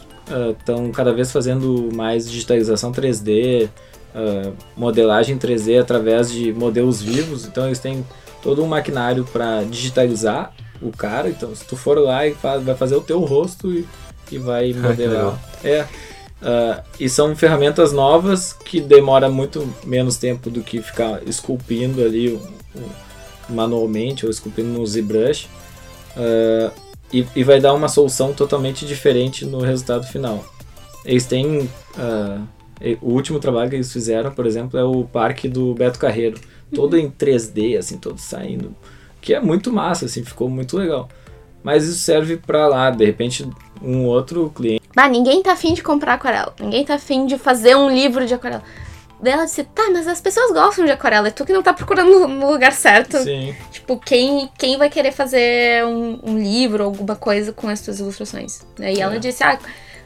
estão 0.59 0.91
cada 0.91 1.13
vez 1.13 1.31
fazendo 1.31 1.89
mais 1.93 2.27
digitalização 2.29 2.91
3D 2.91 3.69
ah, 4.15 4.51
modelagem 4.75 5.37
3D 5.37 5.79
através 5.79 6.31
de 6.31 6.51
modelos 6.51 7.01
vivos. 7.01 7.45
Então 7.45 7.65
eles 7.67 7.79
têm 7.79 8.03
todo 8.41 8.63
um 8.63 8.67
maquinário 8.67 9.23
para 9.25 9.63
digitalizar 9.63 10.51
o 10.81 10.91
cara. 10.91 11.29
Então 11.29 11.53
se 11.55 11.63
tu 11.63 11.75
for 11.75 11.99
lá 11.99 12.25
e 12.25 12.33
faz, 12.33 12.63
vai 12.63 12.73
fazer 12.75 12.95
o 12.95 13.01
teu 13.01 13.19
rosto 13.19 13.71
e, 13.71 13.85
e 14.31 14.37
vai 14.39 14.73
modelar. 14.73 15.39
é 15.63 15.85
Uh, 16.41 16.83
e 16.99 17.07
são 17.07 17.35
ferramentas 17.35 17.93
novas 17.93 18.53
que 18.53 18.81
demora 18.81 19.29
muito 19.29 19.67
menos 19.85 20.17
tempo 20.17 20.49
do 20.49 20.61
que 20.61 20.81
ficar 20.81 21.23
esculpindo 21.25 22.03
ali 22.03 22.39
manualmente 23.49 24.25
ou 24.25 24.31
esculpindo 24.31 24.67
no 24.67 24.85
ZBrush 24.85 25.47
uh, 26.17 26.71
e, 27.11 27.25
e 27.35 27.43
vai 27.43 27.59
dar 27.59 27.73
uma 27.73 27.87
solução 27.87 28.33
totalmente 28.33 28.85
diferente 28.85 29.45
no 29.45 29.59
resultado 29.59 30.05
final. 30.05 30.43
Eles 31.05 31.25
têm 31.25 31.69
uh, 31.97 32.47
o 33.01 33.11
último 33.11 33.39
trabalho 33.39 33.69
que 33.69 33.75
eles 33.77 33.91
fizeram, 33.91 34.31
por 34.31 34.45
exemplo, 34.45 34.79
é 34.79 34.83
o 34.83 35.03
parque 35.03 35.47
do 35.47 35.73
Beto 35.73 35.99
Carreiro, 35.99 36.39
todo 36.73 36.97
em 36.97 37.09
3D, 37.09 37.77
assim, 37.77 37.97
todo 37.97 38.19
saindo, 38.19 38.75
que 39.21 39.33
é 39.33 39.39
muito 39.39 39.71
massa, 39.71 40.05
assim, 40.05 40.23
ficou 40.23 40.49
muito 40.49 40.77
legal. 40.77 41.07
Mas 41.63 41.85
isso 41.85 41.99
serve 41.99 42.37
para 42.37 42.67
lá, 42.67 42.89
de 42.89 43.05
repente 43.05 43.47
um 43.81 44.05
outro 44.05 44.51
cliente 44.53 44.84
Bah, 44.95 45.07
ninguém 45.09 45.43
tá 45.43 45.51
afim 45.53 45.73
de 45.73 45.83
comprar 45.83 46.13
aquarela. 46.13 46.53
Ninguém 46.59 46.85
tá 46.85 46.95
afim 46.95 47.25
de 47.25 47.37
fazer 47.37 47.75
um 47.75 47.89
livro 47.89 48.25
de 48.25 48.33
aquarela. 48.33 48.63
Daí 49.21 49.33
ela 49.33 49.45
disse, 49.45 49.63
tá, 49.63 49.89
mas 49.91 50.07
as 50.07 50.19
pessoas 50.21 50.51
gostam 50.51 50.85
de 50.85 50.91
aquarela. 50.91 51.27
É 51.27 51.31
tu 51.31 51.45
que 51.45 51.53
não 51.53 51.63
tá 51.63 51.73
procurando 51.73 52.27
no 52.27 52.51
lugar 52.51 52.71
certo. 52.73 53.17
Sim. 53.19 53.55
Tipo, 53.71 53.97
quem, 53.97 54.49
quem 54.57 54.77
vai 54.77 54.89
querer 54.89 55.11
fazer 55.11 55.83
um, 55.85 56.19
um 56.23 56.37
livro, 56.37 56.83
alguma 56.83 57.15
coisa 57.15 57.51
com 57.53 57.67
as 57.67 57.81
tuas 57.81 57.99
ilustrações? 57.99 58.61
Daí 58.77 58.99
ela 59.01 59.15
É. 59.15 59.19
disse, 59.19 59.43
ah, 59.43 59.57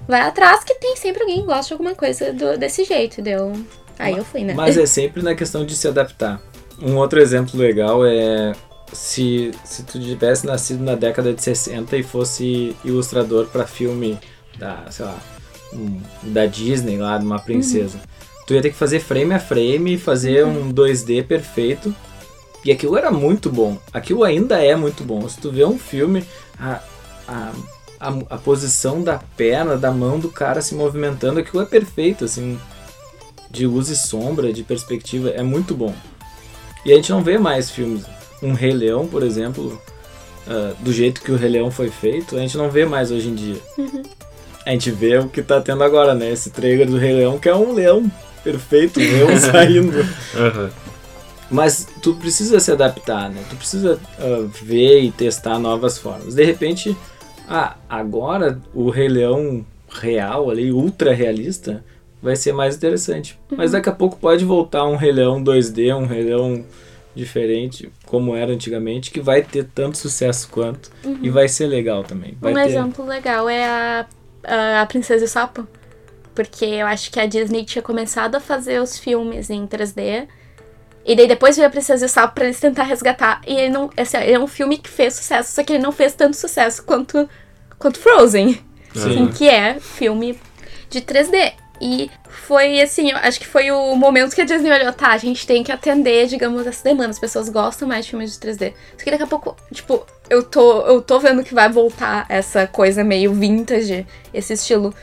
vai 0.08 0.22
atrás 0.22 0.64
que 0.64 0.76
tem 0.76 0.96
sempre 0.96 1.22
alguém 1.24 1.42
que 1.42 1.46
gosta 1.48 1.66
de 1.68 1.74
alguma 1.74 1.96
coisa 1.96 2.32
do- 2.34 2.58
desse 2.58 2.84
jeito. 2.84 3.22
Deu. 3.22 3.54
Aí 3.98 4.16
eu 4.18 4.24
fui, 4.24 4.44
né? 4.44 4.54
Mas 4.54 4.78
é 4.78 4.86
sempre 4.88 5.22
na 5.22 5.36
questão 5.36 5.66
de 5.66 5.76
se 5.76 5.88
adaptar. 5.88 6.40
Um 6.82 6.96
outro 6.96 7.20
exemplo 7.20 7.60
legal 7.60 8.06
é 8.06 8.54
se, 8.94 9.52
se 9.66 9.84
tu 9.84 10.00
tivesse 10.00 10.46
nascido 10.46 10.84
na 10.84 10.96
década 10.96 11.34
de 11.34 11.42
60 11.44 11.98
e 11.98 12.04
fosse 12.04 12.76
ilustrador 12.86 13.48
para 13.48 13.68
filme 13.68 14.18
da, 14.60 14.84
sei 14.92 15.06
lá, 15.06 15.18
um- 15.74 16.02
da 16.24 16.46
Disney 16.46 16.98
lá, 16.98 17.18
de 17.18 17.26
uma 17.26 17.40
princesa. 17.40 18.00
Tu 18.46 18.54
ia 18.54 18.62
ter 18.62 18.70
que 18.72 18.76
fazer 18.76 19.00
frame 19.00 19.34
a 19.34 19.40
frame, 19.40 19.98
fazer 19.98 20.46
um 20.46 20.72
2D 20.72 21.24
perfeito. 21.24 21.94
E 22.66 22.72
aquilo 22.72 22.98
era 22.98 23.10
muito 23.10 23.50
bom. 23.50 23.78
Aquilo 23.94 24.24
ainda 24.24 24.64
é 24.64 24.76
muito 24.76 25.04
bom. 25.04 25.28
Se 25.30 25.40
tu 25.40 25.52
vê 25.52 25.64
um 25.64 25.78
filme, 25.80 26.24
a, 26.60 26.82
a, 27.28 27.52
a, 28.00 28.10
a 28.32 28.38
posição 28.38 29.02
da 29.02 29.18
perna, 29.38 29.78
da 29.78 29.92
mão 29.92 30.20
do 30.20 30.30
cara 30.30 30.62
se 30.62 30.76
movimentando, 30.76 31.40
aquilo 31.40 31.62
é 31.64 31.66
perfeito, 31.66 32.26
assim 32.26 32.60
de 33.52 33.66
luz 33.66 33.90
e 33.90 33.96
sombra, 33.98 34.54
de 34.54 34.62
perspectiva, 34.62 35.30
é 35.30 35.42
muito 35.42 35.74
bom. 35.74 35.94
E 36.86 36.92
a 36.92 36.96
gente 36.96 37.12
não 37.12 37.24
vê 37.24 37.38
mais 37.38 37.70
filmes. 37.72 38.04
Um 38.44 38.54
Rei 38.54 38.72
Leão, 38.74 39.08
por 39.08 39.24
exemplo, 39.24 39.82
ah, 40.48 40.74
do 40.80 40.92
jeito 40.94 41.22
que 41.22 41.32
o 41.32 41.36
Rei 41.36 41.50
Leão 41.50 41.72
foi 41.72 41.90
feito, 41.90 42.36
a 42.36 42.40
gente 42.40 42.56
não 42.58 42.70
vê 42.70 42.86
mais 42.86 43.10
hoje 43.12 43.28
em 43.30 43.36
dia. 43.36 43.58
A 44.70 44.72
gente 44.72 44.92
vê 44.92 45.18
o 45.18 45.28
que 45.28 45.42
tá 45.42 45.60
tendo 45.60 45.84
agora, 45.84 46.14
né? 46.14 46.32
Esse 46.32 46.52
trailer 46.52 46.88
do 46.88 46.96
Rei 46.96 47.12
Leão, 47.12 47.40
que 47.40 47.50
é 47.50 47.56
um 47.56 47.74
leão 47.74 48.06
perfeito, 48.44 49.00
um 49.00 49.04
leão 49.04 49.34
saindo. 49.42 50.06
Mas 51.50 51.88
tu 52.04 52.14
precisa 52.14 52.60
se 52.60 52.72
adaptar, 52.72 53.32
né? 53.32 53.44
Tu 53.50 53.56
precisa 53.56 54.00
ah, 54.20 54.48
ver 54.62 55.02
e 55.02 55.10
testar 55.10 55.58
novas 55.58 55.98
formas. 55.98 56.36
De 56.36 56.46
repente, 56.46 56.96
ah, 57.48 57.78
agora 57.90 58.62
o 58.72 58.92
Rei 58.92 59.08
Leão 59.08 59.66
real 59.90 60.52
ali, 60.52 60.72
ultra 60.72 61.16
realista, 61.16 61.84
vai 62.22 62.36
ser 62.36 62.54
mais 62.54 62.76
interessante. 62.76 63.40
Mas 63.50 63.72
daqui 63.72 63.90
a 63.90 63.94
pouco 63.94 64.18
pode 64.18 64.46
voltar 64.46 64.86
um 64.86 64.96
Rei 64.96 65.12
Leão 65.12 65.44
2D, 65.44 65.98
um 65.98 66.06
Rei 66.06 66.26
Leão 66.26 66.64
diferente, 67.16 67.92
como 68.06 68.36
era 68.36 68.54
antigamente, 68.54 69.10
que 69.10 69.20
vai 69.20 69.42
ter 69.42 69.66
tanto 69.74 69.98
sucesso 69.98 70.48
quanto 70.52 70.92
e 71.24 71.28
vai 71.32 71.48
ser 71.48 71.66
legal 71.66 72.04
também. 72.04 72.38
Vai 72.40 72.52
um 72.52 72.56
ter... 72.56 72.68
exemplo 72.68 73.04
legal 73.04 73.50
é 73.50 73.66
a, 73.66 74.06
a, 74.44 74.82
a 74.82 74.86
Princesa 74.86 75.24
e 75.24 75.28
o 75.28 75.30
Sapo. 75.30 75.68
Porque 76.34 76.66
eu 76.66 76.88
acho 76.88 77.12
que 77.12 77.20
a 77.20 77.26
Disney 77.26 77.66
tinha 77.66 77.82
começado 77.82 78.36
a 78.36 78.40
fazer 78.40 78.82
os 78.82 78.98
filmes 78.98 79.50
em 79.50 79.68
3D. 79.68 80.28
E 81.06 81.16
daí 81.16 81.28
depois 81.28 81.56
veio 81.56 81.68
a 81.68 81.72
Princesa 81.72 82.06
e 82.06 82.08
o 82.08 82.10
Sapo 82.10 82.36
pra 82.36 82.46
eles 82.46 82.60
tentar 82.60 82.84
resgatar. 82.84 83.42
E 83.46 83.54
ele 83.54 83.70
não. 83.70 83.90
Assim, 83.98 84.18
ele 84.18 84.34
é 84.34 84.40
um 84.40 84.48
filme 84.48 84.78
que 84.78 84.90
fez 84.90 85.16
sucesso, 85.16 85.54
só 85.54 85.64
que 85.64 85.74
ele 85.74 85.84
não 85.84 85.92
fez 85.92 86.14
tanto 86.14 86.38
sucesso 86.38 86.84
quanto, 86.84 87.28
quanto 87.78 88.00
Frozen. 88.00 88.60
Sim. 88.94 89.28
Que 89.28 89.50
é 89.50 89.80
filme 89.80 90.40
de 90.90 91.02
3D. 91.02 91.54
E 91.82 92.12
foi 92.28 92.82
assim, 92.82 93.12
acho 93.12 93.40
que 93.40 93.48
foi 93.48 93.72
o 93.72 93.96
momento 93.96 94.36
que 94.36 94.42
a 94.42 94.46
Disney 94.46 94.72
olhou, 94.72 94.92
tá, 94.92 95.12
a 95.12 95.18
gente 95.18 95.48
tem 95.48 95.64
que 95.64 95.72
atender, 95.72 96.28
digamos, 96.28 96.68
essa 96.68 96.84
demanda. 96.84 97.10
As 97.10 97.20
pessoas 97.20 97.48
gostam 97.48 97.88
mais 97.88 98.06
de 98.06 98.12
filmes 98.12 98.34
de 98.34 98.40
3D. 98.40 98.74
Só 98.98 99.04
que 99.04 99.12
daqui 99.12 99.24
a 99.24 99.28
pouco, 99.28 99.56
tipo, 99.72 100.06
eu 100.30 100.44
tô, 100.44 100.82
eu 100.82 101.02
tô 101.02 101.20
vendo 101.20 101.44
que 101.44 101.54
vai 101.54 101.70
voltar 101.70 102.26
essa 102.28 102.68
coisa 102.68 103.04
meio 103.04 103.34
vintage, 103.34 104.06
esse 104.34 104.54
estilo. 104.54 104.94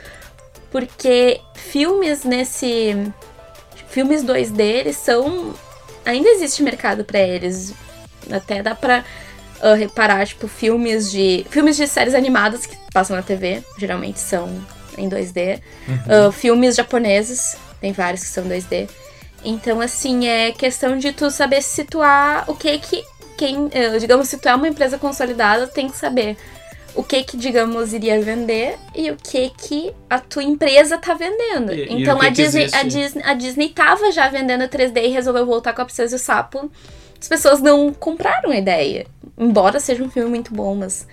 Porque 0.70 1.41
filmes 1.55 2.24
nesse. 2.24 3.11
Filmes 3.89 4.22
2D, 4.22 4.61
eles 4.61 4.97
são. 4.97 5.55
Ainda 6.05 6.29
existe 6.29 6.62
mercado 6.62 7.05
pra 7.05 7.18
eles. 7.18 7.72
Até 8.31 8.62
dá 8.62 8.74
pra 8.74 9.05
ah, 9.62 9.74
reparar, 9.74 10.27
tipo, 10.27 10.47
filmes 10.47 11.11
de. 11.11 11.47
Filmes 11.49 11.77
de 11.77 11.87
séries 11.87 12.14
animadas 12.14 12.66
que 12.66 12.77
passam 12.93 13.16
na 13.16 13.22
TV, 13.22 13.62
geralmente 13.79 14.18
são 14.18 14.51
em 14.99 15.09
2D. 15.09 15.61
Ah, 16.09 16.32
filmes 16.32 16.74
japoneses, 16.76 17.57
tem 17.80 17.92
vários 17.92 18.22
que 18.22 18.28
são 18.28 18.44
2D. 18.44 18.88
Então, 19.44 19.80
assim, 19.80 20.26
é 20.26 20.51
questão 20.53 20.99
de 20.99 21.12
tu 21.12 21.30
saber 21.30 21.62
situar 21.62 22.44
o 22.51 22.55
que 22.55 22.78
que. 22.78 23.05
Quem, 23.36 23.68
eh, 23.72 23.99
digamos, 23.99 24.28
se 24.28 24.38
tu 24.38 24.49
é 24.49 24.55
uma 24.55 24.66
empresa 24.66 24.97
consolidada, 24.99 25.66
tem 25.66 25.88
que 25.90 25.97
saber 25.97 26.36
o 26.94 27.03
que 27.05 27.22
que, 27.22 27.36
digamos, 27.36 27.92
iria 27.92 28.18
vender 28.22 28.78
e 28.94 29.11
o 29.11 29.16
que 29.16 29.51
que 29.51 29.92
a 30.09 30.18
tua 30.18 30.42
empresa 30.42 30.97
tá 30.97 31.12
vendendo. 31.12 31.70
E- 31.74 31.84
e 31.86 31.92
então 32.03 32.18
que 32.18 32.26
a, 32.26 32.30
Disney, 32.30 32.68
a? 32.72 32.82
Disney, 32.82 33.22
a 33.26 33.34
Disney 33.34 33.68
tava 33.68 34.11
já 34.11 34.28
vendendo 34.30 34.66
3D 34.66 35.03
e 35.05 35.09
resolveu 35.09 35.44
voltar 35.44 35.74
com 35.74 35.82
a 35.82 35.84
Princesa 35.84 36.14
e 36.14 36.16
o 36.16 36.18
Sapo. 36.18 36.70
As 37.20 37.28
pessoas 37.28 37.61
não 37.61 37.92
compraram 37.92 38.51
a 38.51 38.57
ideia. 38.57 39.07
Embora 39.36 39.78
seja 39.78 40.03
um 40.03 40.11
filme 40.11 40.30
muito 40.30 40.55
bom, 40.55 40.74
mas. 40.74 41.07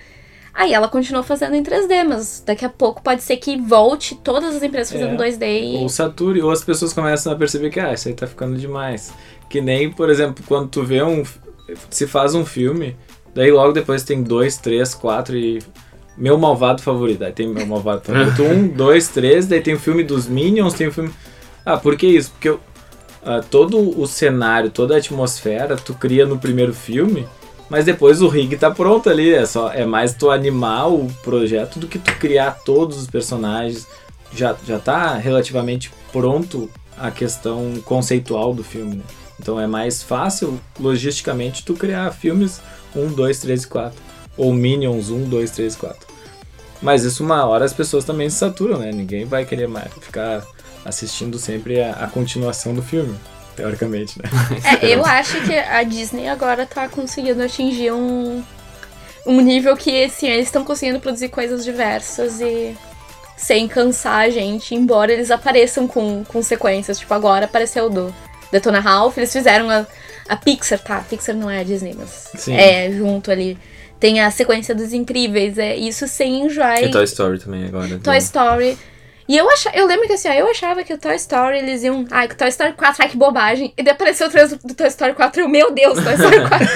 Aí 0.53 0.71
ela 0.73 0.87
continuou 0.87 1.23
fazendo 1.23 1.55
em 1.55 1.63
3D, 1.63 2.03
mas 2.07 2.43
daqui 2.45 2.63
a 2.63 2.69
pouco 2.69 3.01
pode 3.01 3.23
ser 3.23 3.37
que 3.37 3.57
volte 3.59 4.13
todas 4.23 4.55
as 4.55 4.61
empresas 4.61 4.91
fazendo 4.93 5.21
É. 5.21 5.27
2D 5.27 5.43
e. 5.61 5.75
Ou 5.77 5.89
sature, 5.89 6.41
ou 6.43 6.51
as 6.51 6.63
pessoas 6.63 6.93
começam 6.93 7.33
a 7.33 7.35
perceber 7.35 7.69
que, 7.71 7.79
ah, 7.79 7.91
isso 7.93 8.07
aí 8.07 8.13
tá 8.13 8.27
ficando 8.27 8.55
demais. 8.57 9.11
Que 9.49 9.59
nem, 9.61 9.89
por 9.91 10.09
exemplo, 10.09 10.43
quando 10.47 10.67
tu 10.69 10.83
vê 10.83 11.01
um. 11.01 11.23
Se 11.89 12.05
faz 12.05 12.35
um 12.35 12.45
filme, 12.45 12.95
daí 13.33 13.51
logo 13.51 13.71
depois 13.73 14.03
tem 14.03 14.21
dois, 14.21 14.57
três, 14.57 14.93
quatro 14.93 15.35
e. 15.35 15.59
Meu 16.15 16.37
malvado 16.37 16.79
favorito. 16.83 17.23
Aí 17.23 17.31
tem 17.31 17.47
meu 17.47 17.65
malvado 17.65 18.01
favorito. 18.05 18.43
um, 18.43 18.67
dois, 18.67 19.07
três, 19.07 19.47
daí 19.47 19.61
tem 19.61 19.73
o 19.73 19.79
filme 19.79 20.03
dos 20.03 20.27
Minions, 20.27 20.75
tem 20.75 20.87
o 20.87 20.91
filme. 20.91 21.11
Ah, 21.65 21.77
por 21.77 21.95
que 21.97 22.05
isso? 22.05 22.29
Porque 22.31 22.49
eu- 22.49 22.59
ah, 23.25 23.41
todo 23.49 23.99
o 23.99 24.05
cenário, 24.05 24.69
toda 24.69 24.93
a 24.93 24.97
atmosfera 24.99 25.75
tu 25.77 25.95
cria 25.95 26.25
no 26.27 26.37
primeiro 26.37 26.73
filme. 26.73 27.27
Mas 27.73 27.85
depois 27.85 28.21
o 28.21 28.27
rig 28.27 28.55
tá 28.55 28.69
pronto 28.69 29.09
ali, 29.09 29.33
é 29.33 29.47
só 29.47 29.73
é 29.73 29.83
mais 29.83 30.13
tu 30.13 30.29
animar 30.29 30.93
o 30.93 31.07
projeto 31.23 31.79
do 31.79 31.87
que 31.87 31.97
tu 31.97 32.15
criar 32.19 32.59
todos 32.63 32.99
os 32.99 33.07
personagens. 33.07 33.87
Já, 34.31 34.55
já 34.63 34.77
tá 34.77 35.15
relativamente 35.15 35.91
pronto 36.11 36.69
a 36.95 37.09
questão 37.09 37.73
conceitual 37.83 38.53
do 38.53 38.63
filme, 38.63 38.97
né? 38.97 39.03
Então 39.39 39.59
é 39.59 39.65
mais 39.65 40.03
fácil, 40.03 40.61
logisticamente, 40.79 41.65
tu 41.65 41.73
criar 41.73 42.11
filmes 42.11 42.61
1, 42.95 43.07
2, 43.13 43.39
3 43.39 43.63
e 43.63 43.67
4. 43.67 43.99
Ou 44.37 44.53
Minions 44.53 45.09
1, 45.09 45.27
2, 45.27 45.49
3 45.49 45.73
e 45.73 45.77
4. 45.77 46.07
Mas 46.79 47.03
isso 47.03 47.23
uma 47.23 47.43
hora 47.43 47.65
as 47.65 47.73
pessoas 47.73 48.05
também 48.05 48.29
se 48.29 48.35
saturam, 48.35 48.77
né? 48.77 48.91
Ninguém 48.91 49.25
vai 49.25 49.45
querer 49.45 49.67
mais 49.67 49.91
ficar 49.93 50.45
assistindo 50.85 51.39
sempre 51.39 51.81
a, 51.81 51.93
a 51.93 52.07
continuação 52.07 52.75
do 52.75 52.83
filme, 52.83 53.15
teoricamente, 53.55 54.19
né? 54.19 54.29
É, 54.81 54.93
eu 54.93 55.05
acho 55.05 55.41
que 55.41 55.55
a 55.55 55.83
Disney 55.83 56.27
agora 56.27 56.65
tá 56.65 56.87
conseguindo 56.87 57.41
atingir 57.41 57.91
um. 57.91 58.43
um 59.25 59.41
nível 59.41 59.75
que, 59.75 60.03
assim, 60.03 60.27
eles 60.27 60.47
estão 60.47 60.63
conseguindo 60.63 60.99
produzir 60.99 61.29
coisas 61.29 61.63
diversas 61.63 62.41
e 62.41 62.75
sem 63.35 63.67
cansar 63.67 64.21
a 64.21 64.29
gente, 64.29 64.73
embora 64.73 65.11
eles 65.11 65.31
apareçam 65.31 65.87
com, 65.87 66.23
com 66.23 66.41
sequências. 66.41 66.99
Tipo, 66.99 67.13
agora 67.13 67.45
apareceu 67.45 67.89
do 67.89 68.13
Detona 68.51 68.79
Ralph, 68.79 69.17
eles 69.17 69.33
fizeram 69.33 69.69
a, 69.69 69.85
a 70.29 70.35
Pixar, 70.35 70.79
tá? 70.79 70.97
A 70.97 71.01
Pixar 71.01 71.35
não 71.35 71.49
é 71.49 71.59
a 71.59 71.63
Disney, 71.63 71.95
mas 71.97 72.29
Sim. 72.35 72.55
é 72.55 72.91
junto 72.91 73.31
ali. 73.31 73.57
Tem 73.99 74.19
a 74.19 74.29
sequência 74.31 74.75
dos 74.75 74.93
incríveis, 74.93 75.57
é 75.57 75.75
isso 75.75 76.07
sem 76.07 76.45
enjoar. 76.45 76.83
E 76.83 76.91
Toy 76.91 77.05
Story 77.05 77.39
também 77.39 77.65
agora. 77.65 77.99
Toy 77.99 78.17
Story. 78.17 78.77
E 79.27 79.37
eu 79.37 79.49
achava, 79.49 79.75
eu 79.75 79.87
lembro 79.87 80.05
que 80.07 80.13
assim, 80.13 80.27
ó, 80.27 80.33
eu 80.33 80.49
achava 80.49 80.83
que 80.83 80.93
o 80.93 80.97
Toy 80.97 81.15
Story 81.15 81.57
eles 81.59 81.83
iam. 81.83 82.05
Ai, 82.11 82.27
que 82.27 82.33
o 82.35 82.37
Toy 82.37 82.49
Story 82.49 82.73
4, 82.73 83.03
ai 83.03 83.09
que 83.09 83.17
bobagem. 83.17 83.73
E 83.77 83.83
daí 83.83 83.93
apareceu 83.93 84.27
o 84.27 84.29
trailer 84.29 84.57
do 84.63 84.73
Toy 84.73 84.87
Story 84.87 85.13
4 85.13 85.39
e 85.39 85.43
eu, 85.43 85.49
meu 85.49 85.71
Deus, 85.71 85.95
Toy 86.03 86.13
Story 86.13 86.41
4. 86.47 86.67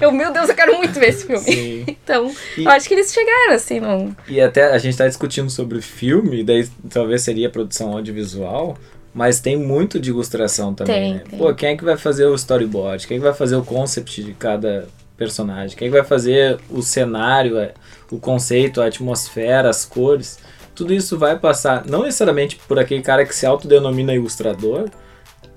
eu, 0.00 0.12
meu 0.12 0.32
Deus, 0.32 0.48
eu 0.48 0.54
quero 0.54 0.76
muito 0.76 0.98
ver 0.98 1.10
esse 1.10 1.26
filme. 1.26 1.44
Sim. 1.44 1.86
Então, 2.02 2.32
E- 2.58 2.64
eu 2.64 2.70
acho 2.70 2.88
que 2.88 2.94
eles 2.94 3.12
chegaram, 3.12 3.52
assim, 3.54 3.78
não. 3.78 4.14
E 4.28 4.40
até 4.40 4.64
a 4.72 4.78
gente 4.78 4.96
tá 4.96 5.06
discutindo 5.06 5.48
sobre 5.48 5.80
filme, 5.80 6.42
daí 6.42 6.68
talvez 6.92 7.22
seria 7.22 7.48
produção 7.48 7.92
audiovisual, 7.92 8.76
mas 9.14 9.38
tem 9.40 9.56
muito 9.56 10.00
de 10.00 10.10
ilustração 10.10 10.74
também, 10.74 10.94
Tem, 10.94 11.14
né? 11.14 11.22
tem. 11.30 11.38
Pô, 11.38 11.54
quem 11.54 11.68
é 11.70 11.76
que 11.76 11.84
vai 11.84 11.96
fazer 11.96 12.26
o 12.26 12.34
storyboard? 12.34 13.06
Quem 13.06 13.16
é 13.16 13.20
que 13.20 13.24
vai 13.24 13.34
fazer 13.34 13.54
o 13.56 13.64
concept 13.64 14.22
de 14.24 14.32
cada 14.34 14.88
personagem? 15.16 15.76
Quem 15.76 15.86
é 15.86 15.90
que 15.90 15.96
vai 15.96 16.06
fazer 16.06 16.58
o 16.68 16.82
cenário, 16.82 17.58
é, 17.58 17.72
o 18.10 18.18
conceito, 18.18 18.80
a 18.82 18.86
atmosfera, 18.86 19.68
as 19.70 19.84
cores? 19.84 20.38
Tudo 20.74 20.94
isso 20.94 21.18
vai 21.18 21.38
passar, 21.38 21.84
não 21.86 22.02
necessariamente 22.02 22.56
por 22.68 22.78
aquele 22.78 23.02
cara 23.02 23.24
que 23.26 23.34
se 23.34 23.44
autodenomina 23.44 24.14
ilustrador, 24.14 24.88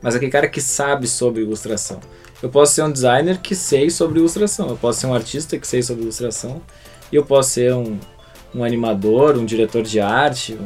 mas 0.02 0.16
aquele 0.16 0.32
cara 0.32 0.48
que 0.50 0.60
sabe 0.62 1.08
sobre 1.08 1.42
ilustração. 1.42 2.00
Eu 2.42 2.50
posso 2.50 2.74
ser 2.74 2.84
um 2.84 2.92
designer 2.92 3.38
que 3.40 3.56
sei 3.56 3.90
sobre 3.90 4.20
ilustração, 4.20 4.68
eu 4.70 4.76
posso 4.78 5.00
ser 5.00 5.08
um 5.08 5.14
artista 5.14 5.58
que 5.58 5.66
sei 5.68 5.82
sobre 5.82 6.04
ilustração, 6.04 6.62
e 7.12 7.16
eu 7.16 7.24
posso 7.24 7.52
ser 7.52 7.74
um, 7.74 7.98
um 8.54 8.64
animador, 8.66 9.38
um 9.38 9.46
diretor 9.46 9.82
de 9.84 10.00
arte, 10.02 10.58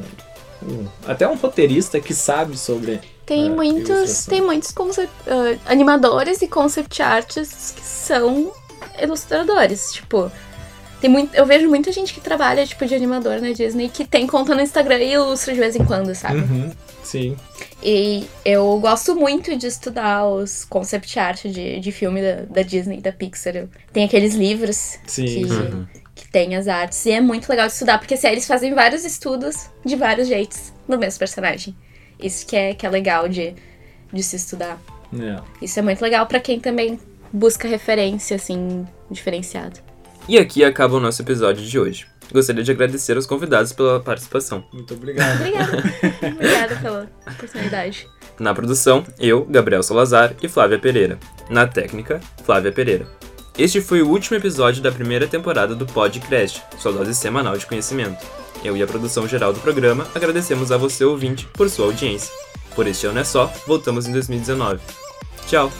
um- 0.64 0.68
um- 0.72 0.88
até 1.06 1.28
um 1.28 1.36
roteirista 1.36 2.00
que 2.00 2.14
sabe 2.16 2.58
sobre. 2.58 3.00
Tem 3.28 3.46
É, 3.46 3.50
muitos. 3.50 3.90
ilustração. 3.90 4.30
Tem 4.34 4.42
muitos 4.42 4.72
concept, 4.72 5.12
ah, 5.28 5.56
animadores 5.72 6.42
e 6.42 6.48
concept 6.48 7.00
artists 7.02 7.74
que 7.78 7.84
são 7.86 8.52
ilustradores. 9.00 9.92
Tipo, 9.92 10.32
tem 11.02 11.10
muito. 11.10 11.34
Eu 11.36 11.46
vejo 11.46 11.70
muita 11.70 11.92
gente 11.92 12.14
que 12.14 12.20
trabalha, 12.22 12.66
tipo, 12.66 12.86
de 12.86 12.96
animador 12.96 13.40
na 13.42 13.52
Disney 13.52 13.90
que 13.90 14.06
tem 14.06 14.26
conta 14.28 14.54
no 14.56 14.62
Instagram 14.62 14.98
e 15.00 15.14
ilustra 15.14 15.54
de 15.54 15.60
vez 15.60 15.76
em 15.76 15.86
quando, 15.86 16.14
sabe? 16.16 16.38
Uhum, 16.40 16.72
sim. 17.04 17.36
E 17.84 18.26
eu 18.44 18.80
gosto 18.80 19.16
muito 19.16 19.56
de 19.56 19.68
estudar 19.68 20.26
os 20.28 20.66
concept 20.66 21.20
art 21.20 21.46
de, 21.46 21.80
de 21.80 21.92
filme 21.92 22.22
da, 22.22 22.42
da 22.50 22.62
Disney, 22.64 23.00
da 23.00 23.12
Pixar. 23.12 23.68
Tem 23.94 24.04
aqueles 24.04 24.34
livros 24.36 24.98
Sim, 25.06 25.26
que, 25.26 25.46
Uhum. 25.46 25.86
que 26.16 26.28
tem 26.32 26.56
as 26.56 26.68
artes. 26.68 27.06
E 27.06 27.12
é 27.12 27.22
muito 27.22 27.48
legal 27.50 27.68
de 27.68 27.74
estudar, 27.74 28.00
porque 28.00 28.16
assim, 28.16 28.28
eles 28.28 28.48
fazem 28.48 28.74
vários 28.74 29.06
estudos 29.06 29.70
de 29.86 29.96
vários 29.96 30.28
jeitos 30.28 30.74
no 30.88 30.98
mesmo 30.98 31.20
personagem. 31.20 31.76
Isso 32.20 32.46
que 32.48 32.56
é, 32.56 32.74
que 32.74 32.86
é 32.86 32.90
legal 32.90 33.30
de, 33.30 33.54
de 34.12 34.24
se 34.24 34.36
estudar. 34.36 34.82
É. 35.14 35.40
Isso 35.62 35.78
é 35.78 35.82
muito 35.84 36.02
legal 36.02 36.26
pra 36.26 36.40
quem 36.40 36.60
também 36.60 37.00
busca 37.32 37.68
referência, 37.68 38.36
assim, 38.36 38.86
diferenciado. 39.12 39.80
E 40.28 40.38
aqui 40.38 40.64
acaba 40.64 40.96
o 40.96 41.00
nosso 41.00 41.22
episódio 41.22 41.66
de 41.66 41.80
hoje. 41.80 42.06
Gostaria 42.32 42.62
de 42.62 42.72
agradecer 42.72 43.16
aos 43.16 43.26
convidados 43.26 43.72
pela 43.72 44.00
participação. 44.00 44.64
Muito 44.74 44.94
obrigado. 44.94 45.38
Obrigada. 45.38 45.78
Obrigada 46.36 46.76
pela 46.76 47.10
oportunidade. 47.26 48.08
Na 48.38 48.54
produção, 48.54 49.06
eu, 49.18 49.46
Gabriel 49.46 49.82
Salazar 49.82 50.36
e 50.42 50.50
Flávia 50.50 50.78
Pereira. 50.78 51.18
Na 51.50 51.66
técnica, 51.66 52.20
Flávia 52.44 52.72
Pereira. 52.72 53.08
Este 53.58 53.82
foi 53.82 54.02
o 54.02 54.10
último 54.10 54.38
episódio 54.38 54.84
da 54.84 54.92
primeira 54.92 55.28
temporada 55.28 55.74
do 55.74 55.86
Podcast, 55.86 56.62
sua 56.78 56.92
dose 56.92 57.16
semanal 57.16 57.58
de 57.58 57.66
conhecimento. 57.66 58.24
Eu 58.64 58.76
e 58.76 58.84
a 58.84 58.88
produção 58.88 59.28
geral 59.28 59.54
do 59.54 59.60
programa 59.62 60.06
agradecemos 60.14 60.72
a 60.72 60.78
você 60.78 61.06
ouvinte 61.06 61.48
por 61.54 61.70
sua 61.70 61.86
audiência. 61.86 62.32
Por 62.76 62.86
este 62.86 63.08
ano 63.08 63.20
é 63.20 63.24
só, 63.24 63.52
voltamos 63.66 64.06
em 64.06 64.12
2019. 64.12 64.80
Tchau! 65.48 65.72